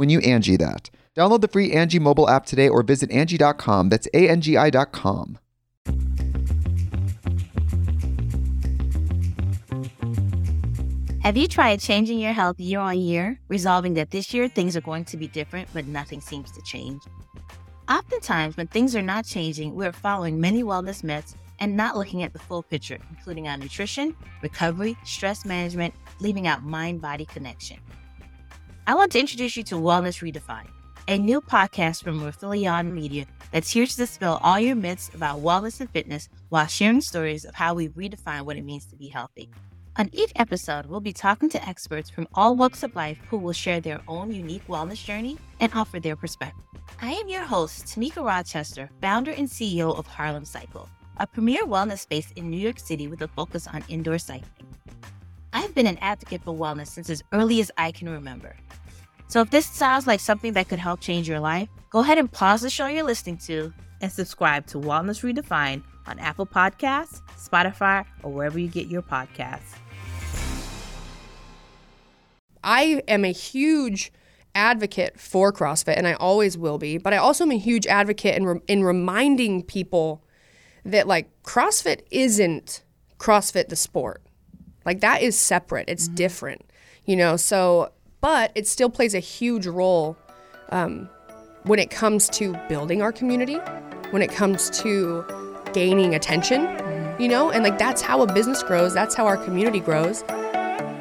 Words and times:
when 0.00 0.08
you 0.08 0.18
Angie 0.20 0.56
that. 0.56 0.88
Download 1.14 1.42
the 1.42 1.48
free 1.48 1.72
Angie 1.72 1.98
mobile 1.98 2.30
app 2.30 2.46
today 2.46 2.70
or 2.70 2.82
visit 2.82 3.10
Angie.com. 3.10 3.90
That's 3.90 4.08
A-N-G-I 4.14 4.70
dot 4.70 4.92
com. 4.92 5.38
Have 11.22 11.36
you 11.36 11.46
tried 11.46 11.80
changing 11.80 12.18
your 12.18 12.32
health 12.32 12.58
year 12.58 12.80
on 12.80 12.98
year, 12.98 13.38
resolving 13.48 13.92
that 13.94 14.10
this 14.10 14.32
year 14.32 14.48
things 14.48 14.74
are 14.74 14.80
going 14.80 15.04
to 15.04 15.18
be 15.18 15.28
different, 15.28 15.68
but 15.74 15.86
nothing 15.86 16.22
seems 16.22 16.50
to 16.52 16.62
change? 16.62 17.02
Oftentimes, 17.90 18.56
when 18.56 18.68
things 18.68 18.96
are 18.96 19.02
not 19.02 19.26
changing, 19.26 19.74
we're 19.74 19.92
following 19.92 20.40
many 20.40 20.62
wellness 20.62 21.04
myths 21.04 21.34
and 21.58 21.76
not 21.76 21.94
looking 21.94 22.22
at 22.22 22.32
the 22.32 22.38
full 22.38 22.62
picture, 22.62 22.98
including 23.10 23.48
our 23.48 23.58
nutrition, 23.58 24.16
recovery, 24.40 24.96
stress 25.04 25.44
management, 25.44 25.92
leaving 26.20 26.46
out 26.46 26.64
mind 26.64 27.02
body 27.02 27.26
connection. 27.26 27.76
I 28.90 28.94
want 28.94 29.12
to 29.12 29.20
introduce 29.20 29.56
you 29.56 29.62
to 29.62 29.76
Wellness 29.76 30.20
Redefined, 30.20 30.66
a 31.06 31.16
new 31.16 31.40
podcast 31.40 32.02
from 32.02 32.20
Rathilion 32.20 32.92
Media 32.92 33.24
that's 33.52 33.70
here 33.70 33.86
to 33.86 33.96
dispel 33.96 34.40
all 34.42 34.58
your 34.58 34.74
myths 34.74 35.12
about 35.14 35.38
wellness 35.38 35.78
and 35.78 35.88
fitness 35.88 36.28
while 36.48 36.66
sharing 36.66 37.00
stories 37.00 37.44
of 37.44 37.54
how 37.54 37.72
we 37.72 37.90
redefine 37.90 38.42
what 38.42 38.56
it 38.56 38.64
means 38.64 38.86
to 38.86 38.96
be 38.96 39.06
healthy. 39.06 39.48
On 39.94 40.10
each 40.12 40.32
episode, 40.34 40.86
we'll 40.86 40.98
be 40.98 41.12
talking 41.12 41.48
to 41.50 41.68
experts 41.68 42.10
from 42.10 42.26
all 42.34 42.56
walks 42.56 42.82
of 42.82 42.96
life 42.96 43.18
who 43.28 43.38
will 43.38 43.52
share 43.52 43.80
their 43.80 44.00
own 44.08 44.32
unique 44.32 44.66
wellness 44.66 45.04
journey 45.04 45.38
and 45.60 45.72
offer 45.72 46.00
their 46.00 46.16
perspective. 46.16 46.64
I 47.00 47.12
am 47.12 47.28
your 47.28 47.44
host, 47.44 47.86
Tamika 47.86 48.24
Rochester, 48.26 48.90
founder 49.00 49.30
and 49.30 49.48
CEO 49.48 49.96
of 49.96 50.08
Harlem 50.08 50.44
Cycle, 50.44 50.88
a 51.18 51.28
premier 51.28 51.62
wellness 51.62 52.00
space 52.00 52.32
in 52.32 52.50
New 52.50 52.58
York 52.58 52.80
City 52.80 53.06
with 53.06 53.22
a 53.22 53.28
focus 53.28 53.68
on 53.68 53.84
indoor 53.88 54.18
cycling. 54.18 54.66
I've 55.52 55.74
been 55.74 55.86
an 55.86 55.98
advocate 55.98 56.42
for 56.42 56.54
wellness 56.54 56.88
since 56.88 57.10
as 57.10 57.22
early 57.32 57.60
as 57.60 57.70
I 57.76 57.92
can 57.92 58.08
remember. 58.08 58.56
So 59.30 59.40
if 59.42 59.50
this 59.50 59.66
sounds 59.66 60.08
like 60.08 60.18
something 60.18 60.54
that 60.54 60.68
could 60.68 60.80
help 60.80 60.98
change 60.98 61.28
your 61.28 61.38
life, 61.38 61.68
go 61.88 62.00
ahead 62.00 62.18
and 62.18 62.30
pause 62.30 62.62
the 62.62 62.68
show 62.68 62.88
you're 62.88 63.04
listening 63.04 63.38
to 63.38 63.72
and 64.00 64.10
subscribe 64.10 64.66
to 64.66 64.78
Wellness 64.78 65.22
Redefined 65.22 65.84
on 66.08 66.18
Apple 66.18 66.46
Podcasts, 66.46 67.22
Spotify, 67.38 68.04
or 68.24 68.32
wherever 68.32 68.58
you 68.58 68.66
get 68.66 68.88
your 68.88 69.02
podcasts. 69.02 69.76
I 72.64 73.04
am 73.06 73.24
a 73.24 73.30
huge 73.30 74.12
advocate 74.56 75.20
for 75.20 75.52
CrossFit, 75.52 75.96
and 75.96 76.08
I 76.08 76.14
always 76.14 76.58
will 76.58 76.78
be. 76.78 76.98
But 76.98 77.14
I 77.14 77.18
also 77.18 77.44
am 77.44 77.52
a 77.52 77.58
huge 77.58 77.86
advocate 77.86 78.36
in 78.36 78.46
re- 78.46 78.60
in 78.66 78.82
reminding 78.82 79.62
people 79.62 80.24
that 80.84 81.06
like 81.06 81.30
CrossFit 81.44 82.00
isn't 82.10 82.82
CrossFit 83.18 83.68
the 83.68 83.76
sport. 83.76 84.22
Like 84.84 85.02
that 85.02 85.22
is 85.22 85.38
separate. 85.38 85.88
It's 85.88 86.06
mm-hmm. 86.06 86.16
different, 86.16 86.70
you 87.04 87.14
know. 87.14 87.36
So, 87.36 87.92
but 88.20 88.52
it 88.54 88.66
still 88.66 88.90
plays 88.90 89.14
a 89.14 89.18
huge 89.18 89.66
role 89.66 90.16
um, 90.70 91.08
when 91.64 91.78
it 91.78 91.90
comes 91.90 92.28
to 92.30 92.54
building 92.68 93.02
our 93.02 93.12
community, 93.12 93.56
when 94.10 94.22
it 94.22 94.30
comes 94.30 94.70
to 94.80 95.24
gaining 95.72 96.14
attention, 96.14 96.62
you 97.18 97.28
know, 97.28 97.50
and 97.50 97.62
like 97.62 97.78
that's 97.78 98.02
how 98.02 98.22
a 98.22 98.32
business 98.32 98.62
grows. 98.62 98.94
That's 98.94 99.14
how 99.14 99.26
our 99.26 99.36
community 99.36 99.80
grows. 99.80 100.24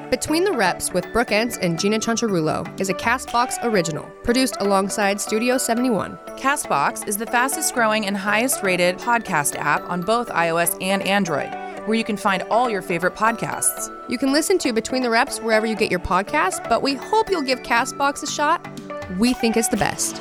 Between 0.09 0.43
the 0.43 0.51
Reps 0.51 0.91
with 0.91 1.05
Brooke 1.13 1.31
Ence 1.31 1.57
and 1.57 1.79
Gina 1.79 1.99
Chancharulo 1.99 2.67
is 2.81 2.89
a 2.89 2.95
Castbox 2.95 3.63
original, 3.63 4.09
produced 4.23 4.57
alongside 4.59 5.21
Studio 5.21 5.55
71. 5.57 6.17
Castbox 6.35 7.07
is 7.07 7.15
the 7.15 7.27
fastest 7.27 7.75
growing 7.75 8.07
and 8.07 8.17
highest 8.17 8.63
rated 8.63 8.97
podcast 8.97 9.55
app 9.55 9.87
on 9.87 10.01
both 10.01 10.27
iOS 10.29 10.75
and 10.81 11.03
Android, 11.03 11.51
where 11.89 11.97
you 11.97 12.03
can 12.03 12.15
find 12.15 12.43
all 12.51 12.69
your 12.69 12.83
favorite 12.83 13.15
podcasts. 13.15 13.89
You 14.07 14.19
can 14.19 14.31
listen 14.31 14.59
to 14.59 14.71
Between 14.71 15.01
the 15.01 15.09
Reps 15.09 15.39
wherever 15.39 15.65
you 15.65 15.75
get 15.75 15.89
your 15.89 15.99
podcast, 15.99 16.69
but 16.69 16.83
we 16.83 16.93
hope 16.93 17.31
you'll 17.31 17.41
give 17.41 17.63
Castbox 17.63 18.21
a 18.21 18.27
shot. 18.27 18.63
We 19.17 19.33
think 19.33 19.57
it's 19.57 19.69
the 19.69 19.77
best. 19.77 20.17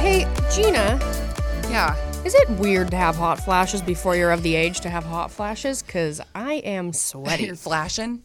Hey, 0.00 0.26
Gina, 0.50 0.98
Yeah. 1.70 1.94
is 2.24 2.34
it 2.34 2.48
weird 2.50 2.90
to 2.90 2.96
have 2.96 3.14
hot 3.16 3.38
flashes 3.38 3.82
before 3.82 4.16
you're 4.16 4.30
of 4.32 4.42
the 4.42 4.54
age 4.56 4.80
to 4.80 4.88
have 4.90 5.04
hot 5.04 5.30
flashes? 5.30 5.82
Because 5.82 6.20
I 6.34 6.54
am 6.54 6.92
sweaty. 6.94 7.44
You're 7.44 7.54
flashing? 7.54 8.22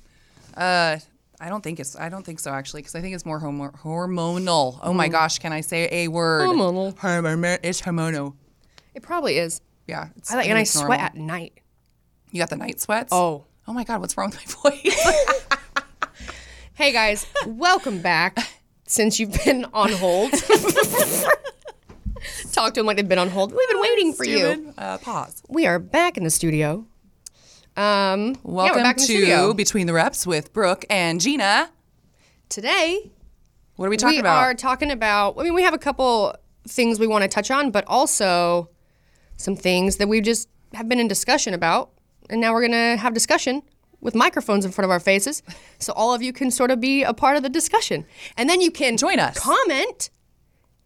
Uh, 0.56 0.98
I 1.40 1.50
don't 1.50 1.62
think 1.62 1.80
it's. 1.80 1.96
I 1.96 2.10
don't 2.10 2.26
think 2.26 2.40
so 2.40 2.52
actually, 2.52 2.82
because 2.82 2.96
I 2.96 3.02
think 3.02 3.16
it's 3.16 3.26
more 3.26 3.40
homo- 3.40 3.72
hormonal. 3.84 4.80
Oh 4.82 4.94
my 4.94 5.08
gosh, 5.08 5.40
can 5.40 5.54
I 5.54 5.62
say 5.62 5.88
a 5.92 6.08
word? 6.08 6.48
Hormonal. 6.48 6.96
Hormonal. 6.96 7.60
It's 7.64 7.82
hormonal. 7.82 8.34
It 8.94 9.04
probably 9.04 9.38
is. 9.38 9.62
Yeah. 9.88 10.10
It's, 10.16 10.32
I 10.32 10.38
like, 10.38 10.50
and 10.50 10.58
I 10.58 10.62
it's 10.62 10.72
sweat 10.72 10.88
normal. 10.90 11.06
at 11.06 11.16
night. 11.16 11.60
You 12.32 12.40
got 12.40 12.50
the 12.50 12.56
night 12.56 12.80
sweats? 12.82 13.10
Oh. 13.12 13.46
Oh 13.68 13.74
my 13.74 13.84
god, 13.84 14.00
what's 14.02 14.16
wrong 14.18 14.30
with 14.30 14.58
my 14.64 14.70
voice? 14.72 15.08
Hey 16.76 16.92
guys, 16.92 17.26
welcome 17.48 18.02
back. 18.02 18.38
Since 18.86 19.18
you've 19.18 19.32
been 19.46 19.64
on 19.72 19.94
hold, 19.94 20.32
talk 22.52 22.74
to 22.74 22.82
them 22.82 22.86
like 22.86 22.98
they've 22.98 23.08
been 23.08 23.18
on 23.18 23.30
hold. 23.30 23.54
We've 23.54 23.70
been 23.70 23.80
waiting 23.80 24.12
for 24.14 24.26
you. 24.26 24.40
Stupid. 24.52 24.74
Uh, 24.78 24.98
pause. 24.98 25.42
We 25.48 25.66
are 25.68 25.80
back 25.80 26.18
in 26.18 26.26
the 26.26 26.30
studio. 26.30 26.86
Um, 27.78 28.28
yeah, 28.30 28.34
Welcome 28.44 28.84
the 28.84 28.94
to 28.94 29.00
studio. 29.00 29.54
Between 29.54 29.88
the 29.88 29.94
Reps 29.94 30.26
with 30.26 30.54
Brooke 30.54 30.86
and 30.90 31.20
Gina. 31.20 31.70
Today 32.48 33.12
What 33.76 33.88
are 33.88 33.90
we 33.90 33.98
talking 33.98 34.16
we 34.18 34.20
about? 34.22 34.38
are 34.38 34.54
talking 34.54 34.92
about. 34.92 35.36
I 35.38 35.44
mean, 35.44 35.54
we 35.54 35.64
have 35.64 35.74
a 35.74 35.78
couple 35.78 36.36
things 36.68 37.00
we 37.00 37.08
want 37.08 37.24
to 37.24 37.28
touch 37.28 37.52
on, 37.52 37.72
but 37.72 37.84
also 37.88 38.70
some 39.38 39.56
things 39.58 39.98
that 39.98 40.08
we 40.08 40.22
just 40.22 40.48
have 40.74 40.88
been 40.88 41.00
in 41.00 41.08
discussion 41.08 41.54
about, 41.54 41.92
and 42.30 42.40
now 42.40 42.54
we're 42.54 42.62
gonna 42.62 42.96
have 42.98 43.14
discussion 43.14 43.62
with 44.00 44.16
microphones 44.16 44.64
in 44.66 44.72
front 44.72 44.86
of 44.86 44.92
our 44.92 45.00
faces, 45.00 45.42
so 45.80 45.92
all 45.94 46.14
of 46.14 46.22
you 46.22 46.32
can 46.32 46.52
sort 46.52 46.72
of 46.72 46.80
be 46.80 47.04
a 47.04 47.14
part 47.14 47.36
of 47.38 47.44
the 47.44 47.50
discussion, 47.50 48.06
and 48.38 48.50
then 48.50 48.62
you 48.62 48.72
can 48.72 48.96
Join 48.98 49.20
us. 49.20 49.38
comment, 49.40 50.10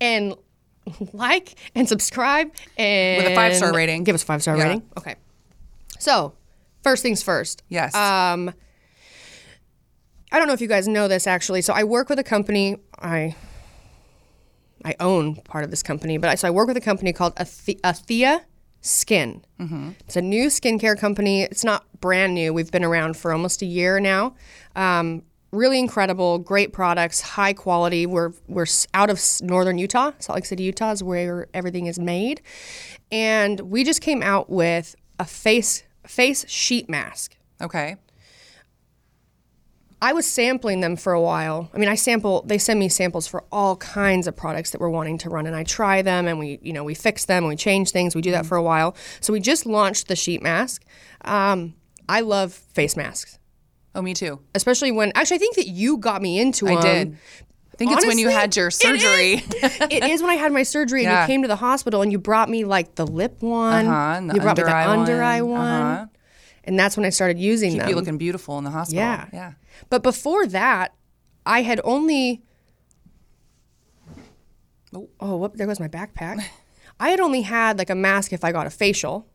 and 0.02 0.34
like 1.14 1.56
and 1.76 1.88
subscribe, 1.88 2.52
and 2.78 3.24
With 3.24 3.32
a 3.32 3.36
five-star 3.36 3.74
rating. 3.74 4.04
Give 4.06 4.16
us 4.16 4.24
a 4.24 4.26
five 4.26 4.42
star 4.42 4.58
Yeah. 4.58 4.64
rating. 4.64 4.84
Okay. 4.98 5.16
So, 6.00 6.34
first 6.84 7.04
things 7.04 7.22
first. 7.24 7.64
yes. 7.70 7.94
Um, 7.96 8.54
I 10.32 10.38
don't 10.38 10.48
know 10.48 10.54
if 10.54 10.62
you 10.62 10.68
guys 10.68 10.88
know 10.88 11.08
this 11.08 11.26
actually. 11.26 11.62
So 11.62 11.74
I 11.74 11.84
work 11.84 12.08
with 12.10 12.20
a 12.20 12.24
company. 12.24 12.78
I 13.00 13.36
I 14.86 14.96
own 15.00 15.36
part 15.38 15.64
of 15.64 15.72
this 15.72 15.82
company, 15.84 16.18
but 16.18 16.30
I, 16.30 16.36
so 16.36 16.48
I 16.48 16.52
work 16.52 16.68
with 16.68 16.78
a 16.78 16.82
company 16.82 17.12
called 17.14 17.36
Athe- 17.36 17.82
Athea 17.82 18.42
Skin. 18.82 19.44
It's 20.06 20.16
a 20.16 20.22
new 20.22 20.48
skincare 20.48 20.98
company. 20.98 21.42
It's 21.42 21.64
not 21.66 21.84
brand 22.00 22.34
new. 22.34 22.54
We've 22.54 22.72
been 22.72 22.86
around 22.86 23.18
for 23.18 23.34
almost 23.34 23.62
a 23.62 23.66
year 23.66 24.00
now. 24.00 24.36
Um, 24.76 25.24
really 25.52 25.80
incredible, 25.80 26.38
great 26.38 26.72
products, 26.74 27.20
high 27.22 27.54
quality. 27.54 28.06
We're 28.06 28.32
we're 28.48 28.68
out 28.94 29.10
of 29.10 29.20
northern 29.42 29.80
Utah, 29.80 30.12
Salt 30.20 30.36
Lake 30.38 30.46
City, 30.46 30.64
Utah 30.64 30.92
is 30.92 31.02
where 31.04 31.48
everything 31.56 31.88
is 31.88 31.98
made, 32.00 32.42
and 33.12 33.60
we 33.62 33.84
just 33.84 34.02
came 34.02 34.22
out 34.22 34.50
with 34.50 34.96
a 35.18 35.26
face 35.26 35.84
face 36.10 36.44
sheet 36.50 36.90
mask. 36.90 37.38
Okay. 37.62 37.96
I 40.02 40.14
was 40.14 40.26
sampling 40.26 40.80
them 40.80 40.96
for 40.96 41.12
a 41.12 41.22
while. 41.22 41.70
I 41.74 41.78
mean, 41.78 41.90
I 41.90 41.96
sample. 41.96 42.42
They 42.48 42.58
send 42.58 42.80
me 42.80 42.88
samples 42.88 43.28
for 43.28 43.44
all 43.52 43.76
kinds 43.78 44.28
of 44.28 44.36
products 44.36 44.72
that 44.72 44.80
we're 44.80 44.90
wanting 44.90 45.18
to 45.20 45.30
run, 45.30 45.46
and 45.46 45.56
I 45.56 45.64
try 45.66 46.02
them, 46.02 46.26
and 46.26 46.40
we, 46.40 46.58
you 46.62 46.72
know, 46.72 46.86
we 46.86 46.94
fix 46.96 47.26
them, 47.26 47.44
and 47.44 47.50
we 47.50 47.58
change 47.58 47.92
things. 47.92 48.16
We 48.16 48.22
do 48.22 48.32
that 48.32 48.46
for 48.46 48.56
a 48.56 48.64
while. 48.64 48.96
So 49.20 49.34
we 49.34 49.42
just 49.42 49.66
launched 49.66 50.08
the 50.08 50.16
sheet 50.16 50.42
mask. 50.42 50.86
Um, 51.26 51.76
I 52.08 52.22
love 52.22 52.54
face 52.54 52.96
masks, 52.96 53.40
Oh, 53.94 54.02
me 54.02 54.14
too. 54.14 54.40
especially 54.56 54.92
when. 54.94 55.12
Actually, 55.16 55.36
I 55.36 55.40
think 55.40 55.56
that 55.58 55.68
you 55.68 55.98
got 55.98 56.22
me 56.22 56.40
into 56.40 56.66
them. 56.66 56.78
I 56.78 56.82
did. 56.82 57.18
I 57.82 57.86
think 57.86 57.92
it's 57.94 58.06
when 58.06 58.18
you 58.20 58.28
had 58.30 58.56
your 58.58 58.70
surgery. 58.72 59.36
is. 59.36 59.44
it 59.90 60.04
is 60.04 60.22
when 60.22 60.30
I 60.30 60.36
had 60.36 60.52
my 60.52 60.64
surgery, 60.64 61.06
and 61.06 61.12
Yeah. 61.12 61.22
you 61.22 61.28
came 61.28 61.44
to 61.44 61.48
the 61.48 61.56
hospital, 61.56 62.02
and 62.02 62.12
you 62.12 62.20
brought 62.20 62.50
me 62.50 62.66
like 62.66 62.96
the 62.96 63.08
lip 63.08 63.42
one. 63.42 63.86
Uh-huh, 63.88 64.18
and 64.18 64.30
the 64.30 64.34
you 64.36 64.42
brought 64.42 64.58
me 64.58 64.64
the 64.64 64.70
under-eye 64.70 64.86
under 64.88 65.24
eye 65.24 65.42
one, 65.42 65.62
Uh-huh. 65.62 66.06
and 66.66 66.78
that's 66.78 66.98
when 66.98 67.06
I 67.06 67.10
started 67.10 67.40
using 67.40 67.72
Keep 67.72 67.80
them. 67.82 67.90
you 67.90 67.96
looking 67.96 68.18
beautiful 68.18 68.58
in 68.58 68.66
the 68.66 68.70
hospital. 68.72 69.00
Yeah. 69.02 69.28
Yeah. 69.32 69.54
But 69.90 70.04
before 70.04 70.46
that, 70.48 70.94
I 71.46 71.62
had 71.62 71.80
only. 71.86 72.42
Oh, 75.20 75.38
whoop, 75.38 75.56
there 75.56 75.68
goes 75.68 75.80
my 75.80 75.88
backpack. 75.88 76.44
I 77.00 77.10
had 77.10 77.20
only 77.20 77.42
had 77.44 77.78
like 77.78 77.90
a 77.90 77.96
mask 77.96 78.34
if 78.34 78.44
I 78.44 78.52
got 78.52 78.68
a 78.68 78.70
facial, 78.70 79.28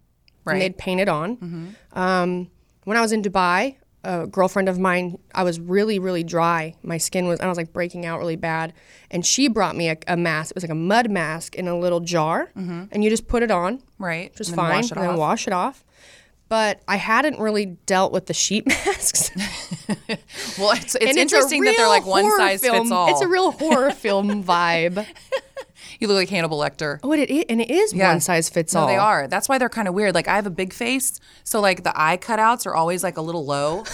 Right. 0.45 0.55
and 0.55 0.63
they'd 0.63 0.77
paint 0.77 1.01
it 1.01 1.09
on. 1.09 1.75
Um, 1.93 2.51
when 2.85 2.97
I 2.97 3.01
was 3.01 3.13
in 3.13 3.23
Dubai, 3.23 3.77
a 4.05 4.27
girlfriend 4.27 4.69
of 4.69 4.79
mine, 4.79 5.19
I 5.35 5.43
was 5.43 5.59
really, 5.59 5.99
really 5.99 6.23
dry. 6.23 6.75
My 6.83 6.99
skin 6.99 7.27
was, 7.27 7.39
and 7.41 7.47
I 7.47 7.49
was 7.49 7.59
like 7.59 7.73
breaking 7.73 8.07
out 8.07 8.19
really 8.21 8.37
bad. 8.37 8.73
And 9.11 9.25
she 9.25 9.49
brought 9.49 9.75
me 9.77 9.89
a, 9.89 9.97
a 10.07 10.17
mask. 10.17 10.51
It 10.53 10.57
was 10.57 10.65
like 10.65 10.71
a 10.71 10.75
mud 10.75 11.11
mask 11.11 11.55
in 11.55 11.67
a 11.69 11.79
little 11.79 12.01
jar, 12.01 12.51
mm-hmm. 12.57 12.85
and 12.93 13.03
you 13.03 13.11
just 13.11 13.27
put 13.29 13.43
it 13.43 13.51
on, 13.51 13.83
Right. 13.99 14.31
which 14.31 14.39
was 14.39 14.49
And 14.49 14.57
fine, 14.57 14.71
wash 14.77 14.91
and 14.93 15.01
then 15.03 15.17
wash 15.17 15.47
it 15.47 15.53
off. 15.53 15.85
But 16.49 16.83
I 16.87 16.97
hadn't 16.97 17.39
really 17.41 17.65
dealt 17.87 18.13
with 18.13 18.27
the 18.27 18.35
sheet 18.35 18.67
masks. 18.69 19.31
Well, 20.59 20.73
it's, 20.77 20.95
it's 20.95 21.17
interesting 21.17 21.63
that 21.65 21.75
they're 21.77 21.89
like 21.89 22.07
one 22.07 22.31
size 22.39 22.61
film. 22.61 22.79
fits 22.83 22.91
all. 22.93 23.11
It's 23.11 23.21
a 23.21 23.29
real 23.29 23.51
horror 23.53 23.91
film 24.05 24.45
vibe. 24.45 25.05
You 26.05 26.09
look 26.09 26.17
like 26.17 26.29
Hannibal 26.29 26.59
Lecter. 26.59 27.01
Oh, 27.03 27.13
it 27.13 27.31
is, 27.31 27.45
and 27.49 27.63
it 27.63 27.71
is 27.71 27.95
yeah. 27.95 28.11
one 28.11 28.21
size 28.21 28.51
fits 28.51 28.75
no, 28.75 28.81
all. 28.81 28.87
they 28.87 28.97
are. 28.97 29.27
That's 29.27 29.49
why 29.49 29.57
they're 29.57 29.71
kind 29.71 29.89
of 29.89 29.95
weird. 29.95 30.15
Like 30.15 30.29
I 30.29 30.37
have 30.37 30.47
a 30.47 30.51
big 30.51 30.75
face, 30.75 31.19
so 31.45 31.61
like 31.63 31.83
the 31.83 31.93
eye 31.99 32.19
cutouts 32.19 32.67
are 32.67 32.75
always 32.75 33.03
like 33.03 33.17
a 33.17 33.23
little 33.23 33.47
low, 33.47 33.85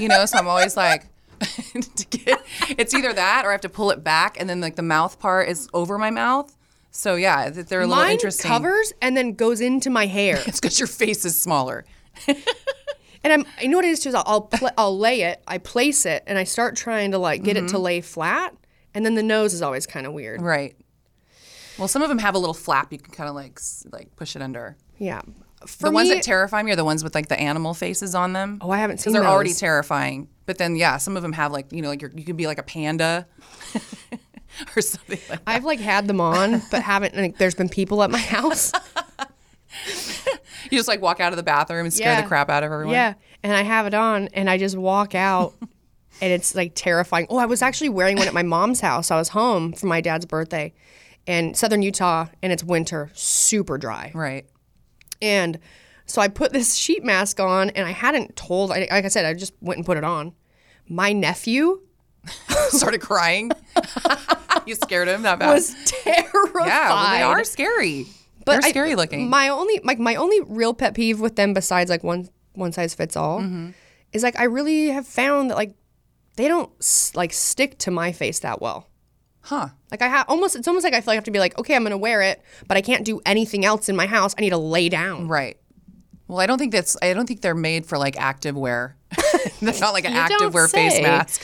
you 0.00 0.08
know. 0.08 0.26
So 0.26 0.36
I'm 0.38 0.48
always 0.48 0.76
like, 0.76 1.04
get, 2.10 2.42
it's 2.70 2.92
either 2.92 3.12
that 3.12 3.44
or 3.44 3.50
I 3.50 3.52
have 3.52 3.60
to 3.60 3.68
pull 3.68 3.92
it 3.92 4.02
back, 4.02 4.36
and 4.40 4.50
then 4.50 4.60
like 4.60 4.74
the 4.74 4.82
mouth 4.82 5.20
part 5.20 5.48
is 5.48 5.68
over 5.72 5.96
my 5.96 6.10
mouth. 6.10 6.56
So 6.90 7.14
yeah, 7.14 7.50
they're 7.50 7.82
a 7.82 7.86
little 7.86 8.02
Mine 8.02 8.12
interesting. 8.14 8.48
covers 8.50 8.92
and 9.00 9.16
then 9.16 9.34
goes 9.34 9.60
into 9.60 9.90
my 9.90 10.06
hair. 10.06 10.40
It's 10.48 10.58
because 10.58 10.80
your 10.80 10.88
face 10.88 11.24
is 11.24 11.40
smaller. 11.40 11.84
and 12.26 13.32
I'm, 13.32 13.46
you 13.62 13.68
know 13.68 13.76
what 13.76 13.84
it 13.84 13.92
is 13.92 14.00
too? 14.00 14.08
Is 14.08 14.16
I'll 14.16 14.24
I'll, 14.26 14.40
pl- 14.40 14.70
I'll 14.76 14.98
lay 14.98 15.22
it, 15.22 15.40
I 15.46 15.58
place 15.58 16.04
it, 16.04 16.24
and 16.26 16.36
I 16.36 16.42
start 16.42 16.74
trying 16.74 17.12
to 17.12 17.18
like 17.18 17.44
get 17.44 17.56
it 17.56 17.60
Mm-hmm. 17.60 17.76
to 17.76 17.78
lay 17.78 18.00
flat, 18.00 18.56
and 18.92 19.06
then 19.06 19.14
the 19.14 19.22
nose 19.22 19.54
is 19.54 19.62
always 19.62 19.86
kind 19.86 20.04
of 20.04 20.12
weird. 20.12 20.42
Right. 20.42 20.74
Well, 21.80 21.88
some 21.88 22.02
of 22.02 22.08
them 22.08 22.18
have 22.18 22.34
a 22.36 22.38
little 22.38 22.54
flap 22.54 22.92
you 22.92 22.98
can 22.98 23.12
kind 23.12 23.28
of 23.28 23.34
like 23.34 23.58
like 23.90 24.14
push 24.14 24.36
it 24.36 24.42
under. 24.42 24.76
Yeah. 24.98 25.22
For 25.66 25.86
the 25.88 25.90
ones 25.90 26.08
that 26.10 26.22
terrify 26.22 26.62
me 26.62 26.72
are 26.72 26.76
the 26.76 26.84
ones 26.84 27.02
with 27.04 27.14
like 27.14 27.28
the 27.28 27.38
animal 27.38 27.74
faces 27.74 28.14
on 28.14 28.32
them. 28.32 28.58
Oh, 28.62 28.70
I 28.70 28.78
haven't 28.78 28.98
seen 28.98 29.12
those. 29.12 29.20
they're 29.22 29.28
already 29.30 29.52
terrifying. 29.52 30.28
But 30.46 30.58
then 30.58 30.76
yeah, 30.76 30.96
some 30.98 31.16
of 31.16 31.22
them 31.22 31.32
have 31.32 31.52
like 31.52 31.72
you 31.72 31.82
know 31.82 31.88
like 31.88 32.00
you're, 32.02 32.12
you 32.14 32.24
could 32.24 32.36
be 32.36 32.46
like 32.46 32.58
a 32.58 32.62
panda 32.62 33.26
or 34.76 34.80
something 34.82 35.18
like. 35.28 35.28
That. 35.28 35.42
I've 35.46 35.64
like 35.64 35.80
had 35.80 36.06
them 36.06 36.20
on, 36.20 36.62
but 36.70 36.82
haven't. 36.82 37.14
Like, 37.16 37.38
there's 37.38 37.54
been 37.54 37.68
people 37.68 38.02
at 38.02 38.10
my 38.10 38.18
house. 38.18 38.72
You 40.70 40.78
just 40.78 40.88
like 40.88 41.00
walk 41.00 41.20
out 41.20 41.32
of 41.32 41.36
the 41.36 41.42
bathroom 41.42 41.86
and 41.86 41.92
scare 41.92 42.12
Yeah. 42.12 42.20
the 42.22 42.28
crap 42.28 42.48
out 42.50 42.62
of 42.62 42.70
everyone. 42.72 42.94
Yeah, 42.94 43.14
and 43.42 43.52
I 43.52 43.62
have 43.62 43.86
it 43.86 43.94
on, 43.94 44.28
and 44.34 44.48
I 44.50 44.58
just 44.58 44.76
walk 44.76 45.14
out, 45.14 45.54
and 46.20 46.32
it's 46.32 46.54
like 46.54 46.72
terrifying. 46.74 47.26
Oh, 47.30 47.38
I 47.38 47.46
was 47.46 47.62
actually 47.62 47.88
wearing 47.88 48.16
one 48.18 48.28
at 48.28 48.34
my 48.34 48.42
mom's 48.42 48.80
house. 48.80 49.10
I 49.10 49.16
was 49.16 49.28
home 49.30 49.72
for 49.72 49.86
my 49.86 50.00
dad's 50.00 50.26
birthday, 50.26 50.72
in 51.26 51.54
southern 51.54 51.82
Utah, 51.82 52.26
and 52.42 52.52
it's 52.52 52.64
winter, 52.64 53.10
super 53.14 53.78
dry, 53.78 54.10
Right. 54.14 54.46
and 55.22 55.58
so 56.06 56.20
I 56.20 56.28
put 56.28 56.52
this 56.52 56.74
sheet 56.82 57.04
mask 57.04 57.38
on, 57.40 57.70
and 57.70 57.86
I 57.86 57.92
hadn't 57.92 58.34
told. 58.36 58.70
Like 58.70 58.90
I 58.90 59.08
said, 59.08 59.24
I 59.26 59.34
just 59.34 59.52
went 59.60 59.78
and 59.78 59.86
put 59.86 59.96
it 59.96 60.04
on. 60.04 60.32
My 60.88 61.12
nephew 61.12 61.82
Started 62.68 63.00
crying. 63.00 63.50
you 64.66 64.74
scared 64.74 65.08
him 65.08 65.22
that 65.22 65.38
bad. 65.38 65.54
was 65.54 65.74
terrified. 65.86 66.66
yeah, 66.66 66.88
well, 66.90 67.10
they 67.12 67.22
are 67.22 67.44
scary. 67.44 68.06
But 68.44 68.52
They're 68.60 68.64
I- 68.64 68.70
scary 68.70 68.94
looking. 68.94 69.30
My 69.30 69.48
only 69.48 69.80
like 69.84 69.98
my 69.98 70.16
only 70.16 70.40
real 70.42 70.74
pet 70.74 70.94
peeve 70.94 71.20
with 71.20 71.36
them, 71.36 71.54
besides 71.54 71.88
like 71.90 72.02
one 72.04 72.28
one 72.54 72.72
size 72.72 72.94
fits 72.94 73.16
all, 73.16 73.40
Mm-hmm. 73.40 73.70
is 74.12 74.22
like 74.22 74.38
I 74.38 74.44
really 74.44 74.88
have 74.88 75.06
found 75.06 75.50
that 75.50 75.56
like 75.56 75.74
they 76.36 76.48
don't 76.48 76.70
like 77.14 77.32
stick 77.32 77.78
to 77.78 77.90
my 77.90 78.12
face 78.12 78.40
that 78.40 78.60
well. 78.60 78.88
Huh. 79.42 79.68
Like 79.90 80.02
I 80.02 80.08
have 80.08 80.26
almost 80.28 80.56
it's 80.56 80.68
almost 80.68 80.84
like 80.84 80.94
I 80.94 81.00
feel 81.00 81.06
like 81.12 81.14
I 81.14 81.16
have 81.16 81.24
to 81.24 81.30
be 81.30 81.38
like 81.38 81.58
okay 81.58 81.74
I'm 81.76 81.82
gonna 81.82 81.96
wear 81.98 82.22
it, 82.22 82.42
but 82.68 82.76
I 82.76 82.80
can't 82.82 83.04
do 83.04 83.20
anything 83.26 83.64
else 83.64 83.88
in 83.88 83.96
my 83.96 84.06
house. 84.06 84.34
I 84.38 84.40
need 84.42 84.50
to 84.50 84.58
lay 84.58 84.88
down. 84.88 85.28
Right. 85.28 85.56
Well, 86.28 86.38
I 86.38 86.46
don't 86.46 86.58
think 86.58 86.70
that's. 86.72 86.96
I 87.02 87.12
don't 87.12 87.26
think 87.26 87.40
they're 87.40 87.56
made 87.56 87.86
for 87.86 87.98
like 87.98 88.16
active 88.16 88.56
wear. 88.56 88.96
they're 89.60 89.80
not 89.80 89.92
like 89.94 90.04
an 90.04 90.12
active 90.14 90.54
wear 90.54 90.68
face 90.68 91.00
mask. 91.02 91.42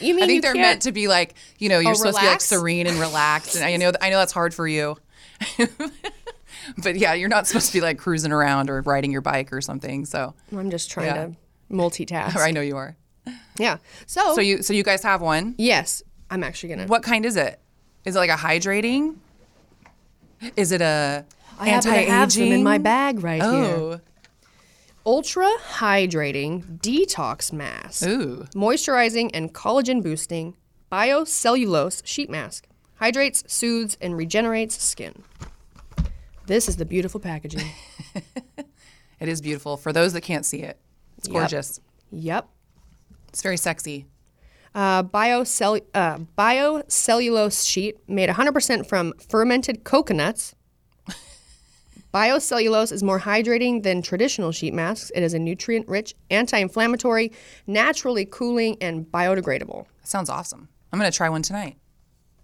You 0.00 0.14
mean 0.14 0.24
I 0.24 0.26
think 0.26 0.42
they're 0.42 0.54
meant 0.54 0.82
to 0.82 0.92
be 0.92 1.08
like, 1.08 1.34
you 1.58 1.68
know, 1.70 1.78
you're 1.78 1.92
Oh, 1.92 1.94
supposed 1.94 2.18
to 2.18 2.22
be 2.24 2.28
like 2.28 2.40
serene 2.42 2.86
and 2.86 3.00
relaxed. 3.00 3.56
And 3.56 3.64
I 3.64 3.76
know, 3.76 3.90
I 4.02 4.10
know 4.10 4.18
that's 4.18 4.32
hard 4.32 4.52
for 4.54 4.68
you. 4.68 4.96
but 6.82 6.96
yeah, 6.96 7.14
you're 7.14 7.28
not 7.28 7.46
supposed 7.46 7.68
to 7.68 7.72
be 7.72 7.80
like 7.80 7.98
cruising 7.98 8.32
around 8.32 8.70
or 8.70 8.82
riding 8.82 9.10
your 9.12 9.20
bike 9.22 9.52
or 9.52 9.60
something. 9.60 10.04
So 10.04 10.34
I'm 10.56 10.70
just 10.70 10.90
trying 10.90 11.06
Yeah. 11.06 11.26
to 11.26 11.36
multitask. 11.72 12.36
I 12.36 12.50
know 12.50 12.60
you 12.60 12.76
are. 12.76 12.96
Yeah. 13.58 13.78
So, 14.06 14.34
So 14.34 14.40
you, 14.40 14.62
so 14.62 14.72
you 14.72 14.82
guys 14.82 15.02
have 15.02 15.20
one. 15.20 15.54
yes, 15.58 16.02
I'm 16.30 16.44
actually 16.44 16.70
gonna. 16.70 16.86
What 16.86 17.02
kind 17.02 17.24
is 17.24 17.36
it? 17.36 17.60
Is 18.04 18.16
it 18.16 18.18
like 18.18 18.30
a 18.30 18.34
hydrating? 18.34 19.16
Is 20.56 20.72
it 20.72 20.80
a 20.80 21.24
I 21.58 21.80
to 21.80 21.90
have 21.90 22.32
some 22.32 22.44
in 22.44 22.62
my 22.62 22.78
bag 22.78 23.22
right 23.22 23.42
here. 23.42 23.50
Oh, 23.50 24.00
Ultra 25.04 25.48
hydrating 25.70 26.78
detox 26.80 27.52
mask. 27.52 28.06
ooh, 28.06 28.46
moisturizing 28.54 29.30
and 29.32 29.54
collagen 29.54 30.02
boosting 30.02 30.54
biocellulose 30.92 32.06
sheet 32.06 32.30
mask. 32.30 32.66
Hydrates, 32.96 33.44
soothes, 33.46 33.96
and 34.00 34.16
regenerates 34.16 34.82
skin. 34.82 35.22
This 36.46 36.68
is 36.68 36.76
the 36.76 36.84
beautiful 36.84 37.20
packaging. 37.20 37.70
it 39.20 39.28
is 39.28 39.40
beautiful. 39.40 39.76
For 39.76 39.92
those 39.92 40.12
that 40.14 40.22
can't 40.22 40.44
see 40.44 40.62
it, 40.62 40.78
it's 41.16 41.28
gorgeous. 41.28 41.80
yep. 42.10 42.48
It's 43.28 43.42
very 43.42 43.56
sexy. 43.56 44.06
Uh, 44.74 45.02
biocell- 45.02 45.84
uh, 45.94 46.18
biocellulose 46.36 47.66
sheet 47.66 47.96
made 48.08 48.28
100% 48.28 48.86
from 48.86 49.12
fermented 49.28 49.84
coconuts. 49.84 50.54
Biocellulose 52.14 52.90
is 52.92 53.02
more 53.02 53.20
hydrating 53.20 53.82
than 53.82 54.00
traditional 54.02 54.50
sheet 54.52 54.72
masks. 54.72 55.10
It 55.14 55.22
is 55.22 55.34
a 55.34 55.38
nutrient 55.38 55.88
rich, 55.88 56.14
anti 56.30 56.58
inflammatory, 56.58 57.32
naturally 57.66 58.24
cooling, 58.24 58.76
and 58.80 59.04
biodegradable. 59.04 59.84
That 60.00 60.08
sounds 60.08 60.30
awesome. 60.30 60.68
I'm 60.92 60.98
gonna 60.98 61.10
try 61.10 61.28
one 61.28 61.42
tonight. 61.42 61.76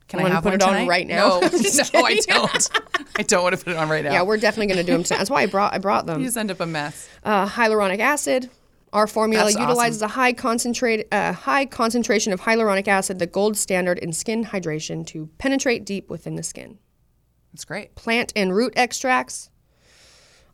Can 0.07 0.21
I 0.21 0.23
wanna 0.25 0.35
have 0.35 0.43
put 0.45 0.61
one 0.61 0.77
it 0.77 0.83
on 0.83 0.87
right 0.87 1.07
now? 1.07 1.41
No, 1.41 1.41
no, 1.95 2.05
I 2.05 2.17
don't. 2.27 2.71
I 3.17 3.23
don't 3.23 3.43
want 3.43 3.59
to 3.59 3.65
put 3.65 3.73
it 3.73 3.77
on 3.79 3.89
right 3.89 4.05
now. 4.05 4.13
Yeah, 4.13 4.23
we're 4.23 4.37
definitely 4.37 4.67
going 4.75 4.85
to 4.85 4.91
do 4.91 4.93
them 4.93 5.03
tonight. 5.03 5.19
That's 5.19 5.31
why 5.31 5.43
I 5.43 5.47
brought 5.47 5.73
I 5.73 5.79
brought 5.79 6.05
them. 6.05 6.21
you 6.21 6.27
just 6.27 6.37
end 6.37 6.51
up 6.51 6.61
a 6.61 6.67
mess. 6.67 7.09
uh, 7.23 7.47
hyaluronic 7.49 8.01
acid. 8.01 8.51
Our 8.95 9.09
formula 9.09 9.47
That's 9.47 9.59
utilizes 9.59 10.03
a 10.03 10.09
high 10.09 10.33
concentrate, 10.33 11.09
uh, 11.13 11.33
high 11.33 11.67
concentration 11.67 12.33
of 12.33 12.43
hyaluronic 12.43 12.87
acid, 12.87 13.19
the 13.19 13.27
gold 13.27 13.57
standard 13.57 13.99
in 13.99 14.13
skin 14.13 14.45
hydration, 14.45 15.05
to 15.09 15.29
penetrate 15.37 15.85
deep 15.85 16.09
within 16.09 16.37
the 16.37 16.45
skin. 16.45 16.79
That's 17.53 17.65
great. 17.65 17.97
Plant 17.97 18.33
and 18.37 18.55
root 18.55 18.73
extracts. 18.77 19.51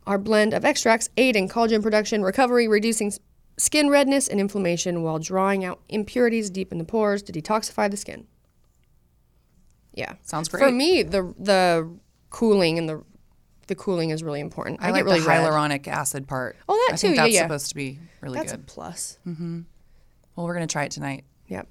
Our 0.07 0.17
blend 0.17 0.55
of 0.55 0.65
extracts 0.65 1.11
aid 1.17 1.35
in 1.35 1.49
collagen 1.49 1.83
production, 1.83 2.23
recovery, 2.23 2.67
reducing 2.67 3.13
skin 3.57 3.91
redness 3.91 4.27
and 4.27 4.39
inflammation, 4.39 5.03
while 5.03 5.19
drawing 5.19 5.63
out 5.63 5.79
impurities 5.87 6.49
deep 6.49 6.71
in 6.71 6.79
the 6.79 6.83
pores 6.83 7.21
to 7.23 7.31
detoxify 7.31 7.91
the 7.91 7.97
skin. 7.97 8.25
Yeah, 9.93 10.15
Sounds 10.23 10.49
great. 10.49 10.63
For 10.63 10.71
me, 10.71 11.03
the 11.03 11.35
the 11.37 11.91
cooling 12.31 12.79
and 12.79 12.89
the 12.89 13.03
the 13.67 13.75
cooling 13.75 14.09
is 14.09 14.23
really 14.23 14.39
important. 14.39 14.81
I, 14.81 14.87
I, 14.87 14.91
like 14.91 14.99
get 14.99 15.05
really 15.05 15.19
the 15.21 15.27
red. 15.27 15.41
hyaluronic 15.43 15.87
acid 15.87 16.27
part. 16.27 16.57
Oh, 16.67 16.75
that 16.87 16.95
I 16.95 16.97
too, 16.97 17.09
yeah, 17.09 17.15
that's 17.15 17.33
yeah. 17.33 17.41
supposed 17.43 17.69
to 17.69 17.75
be 17.75 17.99
really 18.21 18.37
That's 18.39 18.51
good. 18.51 18.61
a 18.61 18.63
plus. 18.63 19.17
Well, 19.25 20.45
we're 20.47 20.53
gonna 20.53 20.67
try 20.67 20.85
it 20.85 20.91
tonight. 20.91 21.23
Yep. 21.47 21.67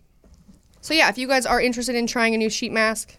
So 0.80 0.94
yeah, 0.94 1.08
if 1.08 1.18
you 1.18 1.26
guys 1.28 1.46
are 1.46 1.60
interested 1.60 1.94
in 1.94 2.06
trying 2.06 2.34
a 2.34 2.38
new 2.38 2.50
sheet 2.50 2.72
mask, 2.72 3.16